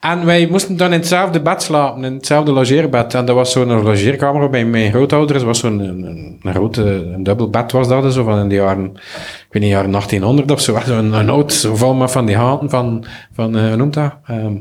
[0.00, 3.14] En wij moesten dan in hetzelfde bed slapen, in hetzelfde logeerbed.
[3.14, 5.42] En dat was zo'n logeerkamer bij mijn grootouders.
[5.42, 6.02] Was zo'n een,
[6.42, 9.70] een, grote, een dubbel bed was dat, zo van in de jaren, ik weet niet,
[9.70, 10.78] jaren 1800 of zo.
[10.84, 14.12] Zo'n een oud, zo vol met van die haten van, van eh, hoe noemt dat?
[14.24, 14.56] Ehm,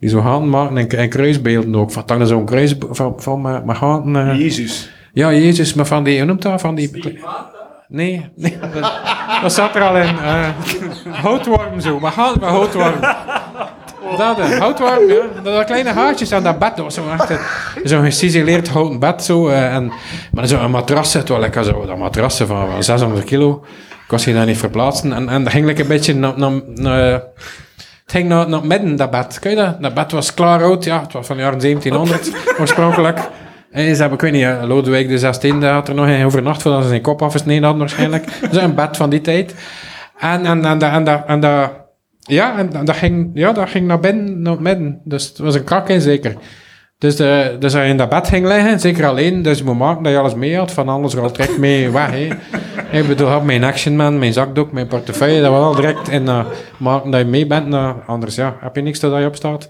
[0.00, 1.90] die zo haten maken en, en kruisbeelden ook.
[1.92, 4.16] Van, dan zo'n kruis van, van met haten.
[4.16, 4.38] eh.
[4.38, 4.90] Jezus.
[5.12, 6.60] Ja, Jezus, maar van die, hoe noemt dat?
[6.60, 7.18] Van die...
[7.88, 8.92] Nee, nee dat,
[9.42, 10.18] dat zat er al in.
[10.18, 10.48] eh
[11.24, 13.00] houtworm zo, maar hout, maar houtworm.
[14.16, 15.14] Dat, eh, houtworm, ja.
[15.42, 17.38] Dat, dat kleine haartjes aan dat bed, dat was zo een-
[17.88, 19.48] zo'n gecizeleerd houten bed zo.
[19.48, 19.92] eh, en,
[20.32, 23.64] maar zo'n matras, het was lekker zo, dat matrassen van, van 600 kilo.
[24.04, 25.12] Ik was je daar niet verplaatsen.
[25.12, 26.38] En, en dat ging like een beetje naar...
[26.38, 27.22] naar, naar
[28.10, 29.38] het ging naar, naar midden, dat bed.
[29.38, 29.82] Kun je dat?
[29.82, 31.00] Dat bed was klaar oud, ja.
[31.00, 32.30] Het was van de jaren 1700
[32.60, 33.18] oorspronkelijk.
[33.70, 36.62] En ze hebben, ik weet niet, eh, Lodewijk de 16 had er nog in overnacht
[36.62, 38.24] voordat ze zijn kop afgesneden hadden waarschijnlijk.
[38.50, 39.54] Dus een bed van die tijd.
[40.18, 41.70] En, en, en, en, dat- en, dat-
[42.20, 45.00] ja, en dat ging, ja, dat ging naar binnen, naar midden.
[45.04, 46.34] Dus het was een krak in zeker.
[47.00, 49.78] Dus, de, dus als je in dat bed ging liggen, zeker alleen, dus je moet
[49.78, 52.10] maken dat je alles mee had, van alles rolt direct mee weg.
[52.10, 52.28] Hè.
[52.98, 56.44] Ik bedoel, had mijn Actionman, mijn zakdoek, mijn portefeuille, dat was al direct in uh,
[56.76, 57.66] maken dat je mee bent.
[57.66, 59.68] Nou, anders ja, heb je niks dat je op staat.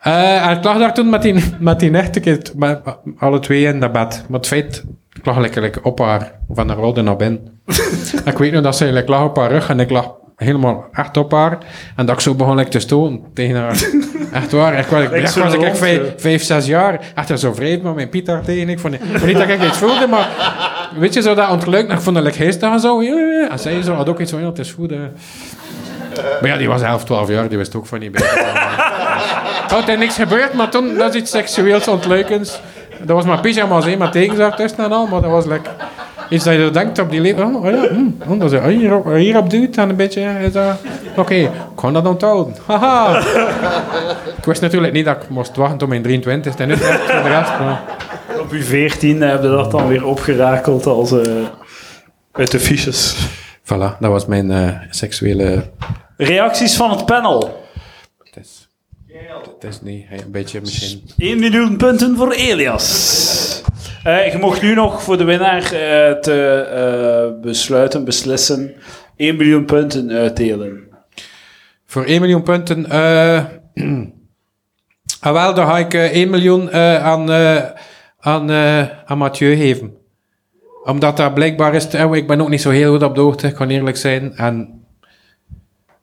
[0.00, 2.80] Eh, en ik lag daar toen met die, met die nichtje, met
[3.18, 4.24] alle twee in dat bed.
[4.28, 7.60] Maar het feit, ik lag lekker like, op haar, van haar rode naar binnen.
[8.24, 10.10] ik weet nog dat ze like, lag op haar rug en ik lag
[10.42, 11.58] helemaal echt op haar.
[11.96, 13.82] En dat ik zo begon like, te stoten tegen haar.
[14.32, 14.78] Echt waar.
[14.78, 16.12] Ik was, ik, echt, was ik echt vijf, ja.
[16.16, 17.00] vijf, zes jaar.
[17.14, 18.68] Echt zo vreemd met mijn Piet daar tegen.
[18.68, 20.28] Ik vond, ik niet dat ik iets voelde, maar
[20.98, 21.92] weet je, zo dat ontluik.
[21.92, 23.00] Ik vond dat like, geestig en zo.
[23.00, 24.90] En zij zo, had ook iets van, ja, het is goed.
[24.92, 24.98] eh.
[26.40, 28.46] Maar ja, die was 11, 12 jaar, die wist ook van niet beter.
[29.68, 32.60] Er had niks gebeurd, maar toen, dat is iets seksueels ontluikends.
[32.98, 35.72] Dat was maar pyjama's, met tegenzak tussen en al, maar dat was lekker...
[36.32, 37.44] Iets dat je denkt op die leven.
[37.44, 40.20] Oh, oh ja, hm, oh, dat is, oh, hier, hierop duwt en een beetje.
[40.20, 40.76] Is dat...
[41.16, 42.54] Oké, ik kan dat onthouden.
[42.66, 43.18] Haha.
[44.38, 47.22] ik wist natuurlijk niet dat ik moest wachten tot mijn 23 en nu echt voor
[47.22, 47.58] de rest.
[47.58, 47.82] Maar...
[48.40, 51.32] Op uw 14 hebben dat dan weer opgerakeld als eh,
[52.32, 53.16] uit de fiches.
[53.62, 55.70] Voilà, dat was mijn eh, seksuele...
[56.16, 57.66] Reacties van het panel.
[58.18, 58.68] Het is,
[59.60, 61.02] het is niet, hey, een beetje misschien...
[61.18, 63.41] 1 miljoen punten voor Elias.
[64.02, 68.74] Eh, je mocht nu nog voor de winnaar eh, te eh, besluiten, beslissen,
[69.16, 70.88] 1 miljoen punten uitdelen.
[71.86, 72.86] Voor 1 miljoen punten.
[75.20, 77.32] ah, wel, dan ga ik eh 1 miljoen aan,
[78.20, 78.50] aan,
[79.06, 79.96] aan Mathieu geven.
[80.84, 81.94] Omdat dat blijkbaar is.
[81.94, 84.36] ik ben ook niet zo heel goed op de hoogte, ik kan eerlijk zijn.
[84.36, 84.84] En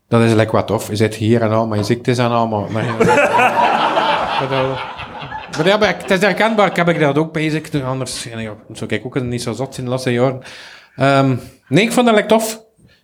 [0.07, 0.89] dat is lekker wat tof.
[0.89, 2.47] Je zit hier en al, maar je ziekte is en al.
[2.47, 2.85] Maar,
[5.65, 6.67] maar, ja, het is herkenbaar.
[6.67, 7.83] Ik heb ik dat ook bezig.
[7.83, 10.41] Anders ja, ja, zou ik ook niet zo zot zijn de laatste jaren.
[10.95, 11.35] Ehm,
[11.67, 12.59] nee, ik vond dat lekker tof.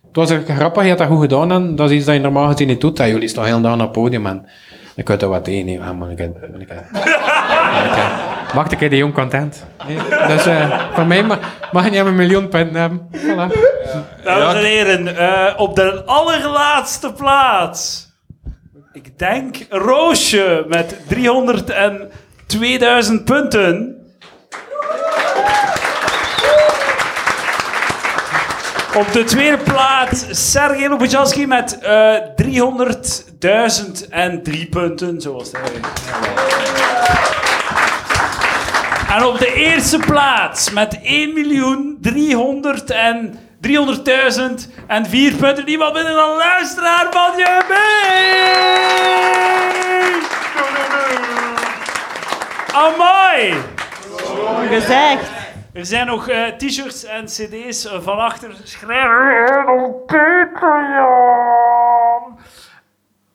[0.06, 1.52] Het was echt grappig, je had dat goed gedaan.
[1.52, 2.96] En dat is iets dat je normaal gezien niet doet.
[2.96, 4.46] Dat jullie staan heel dag op het podium en
[4.94, 5.46] ik kan er wat.
[5.46, 6.68] Nee, ah, man, ik, ik,
[8.54, 9.64] Wacht, ik heb die jong content.
[9.86, 11.38] Nee, dus eh, voor mij ma-
[11.72, 13.08] mag je een miljoen punten hebben.
[13.12, 13.52] Voilà.
[14.24, 18.06] Dames en heren, eh, op de allerlaatste plaats.
[18.92, 20.96] Ik denk Roosje met
[22.46, 23.94] 302.000 punten.
[28.94, 35.60] Op de tweede plaats Sergej Lobotjanski met eh 300.003 punten, zoals hij.
[39.16, 41.02] En op de eerste plaats met 1.300.000
[42.86, 43.70] en 300.000
[44.86, 45.64] en 4 punten.
[45.64, 47.62] Niemand minder dan luisteraar van je
[52.76, 53.54] Amai!
[54.68, 55.30] Gezegd.
[55.72, 58.50] Er zijn nog eh, t-shirts en cd's van achter.
[58.62, 61.42] Schrijven op Patreon.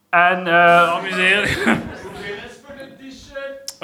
[0.10, 1.42] En uh, amuseer.
[1.42, 1.74] Hoeveel
[2.46, 3.76] is voor de t-shirt?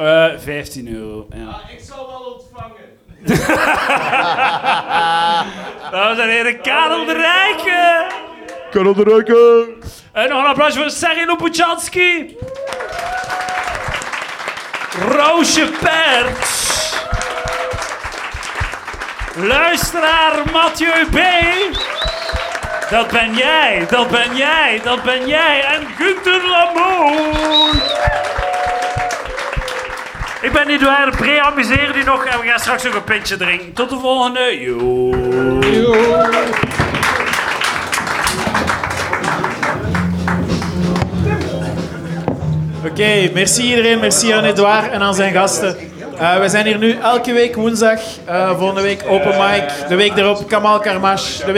[0.44, 1.28] 15 euro.
[1.30, 1.60] Ja.
[1.72, 2.76] Ik zal wel ontvangen.
[5.92, 8.06] Dames en heren, Karel de Rijke.
[8.72, 9.76] Karel de Rijken!
[10.12, 12.38] En nog een applaus voor Sergej Loputjanski.
[15.02, 16.94] Roosje Perts.
[19.36, 21.18] Luisteraar Mathieu B.
[22.90, 25.64] Dat ben jij, dat ben jij, dat ben jij.
[25.64, 27.82] En Gunther Lamoon.
[30.42, 33.74] Ik ben Edouard Pre, amuseer u nog en we gaan straks nog een pintje drinken.
[33.74, 34.60] Tot de volgende.
[34.60, 35.12] Yo.
[42.92, 44.00] Oké, merci iedereen.
[44.00, 45.78] Merci aan Edouard en aan zijn gasten.
[46.20, 48.00] Eh, we zijn hier nu elke week woensdag.
[48.26, 49.64] Eh, volgende week open mic.
[49.88, 51.38] De week erop Kamal Karmash.
[51.38, 51.56] De week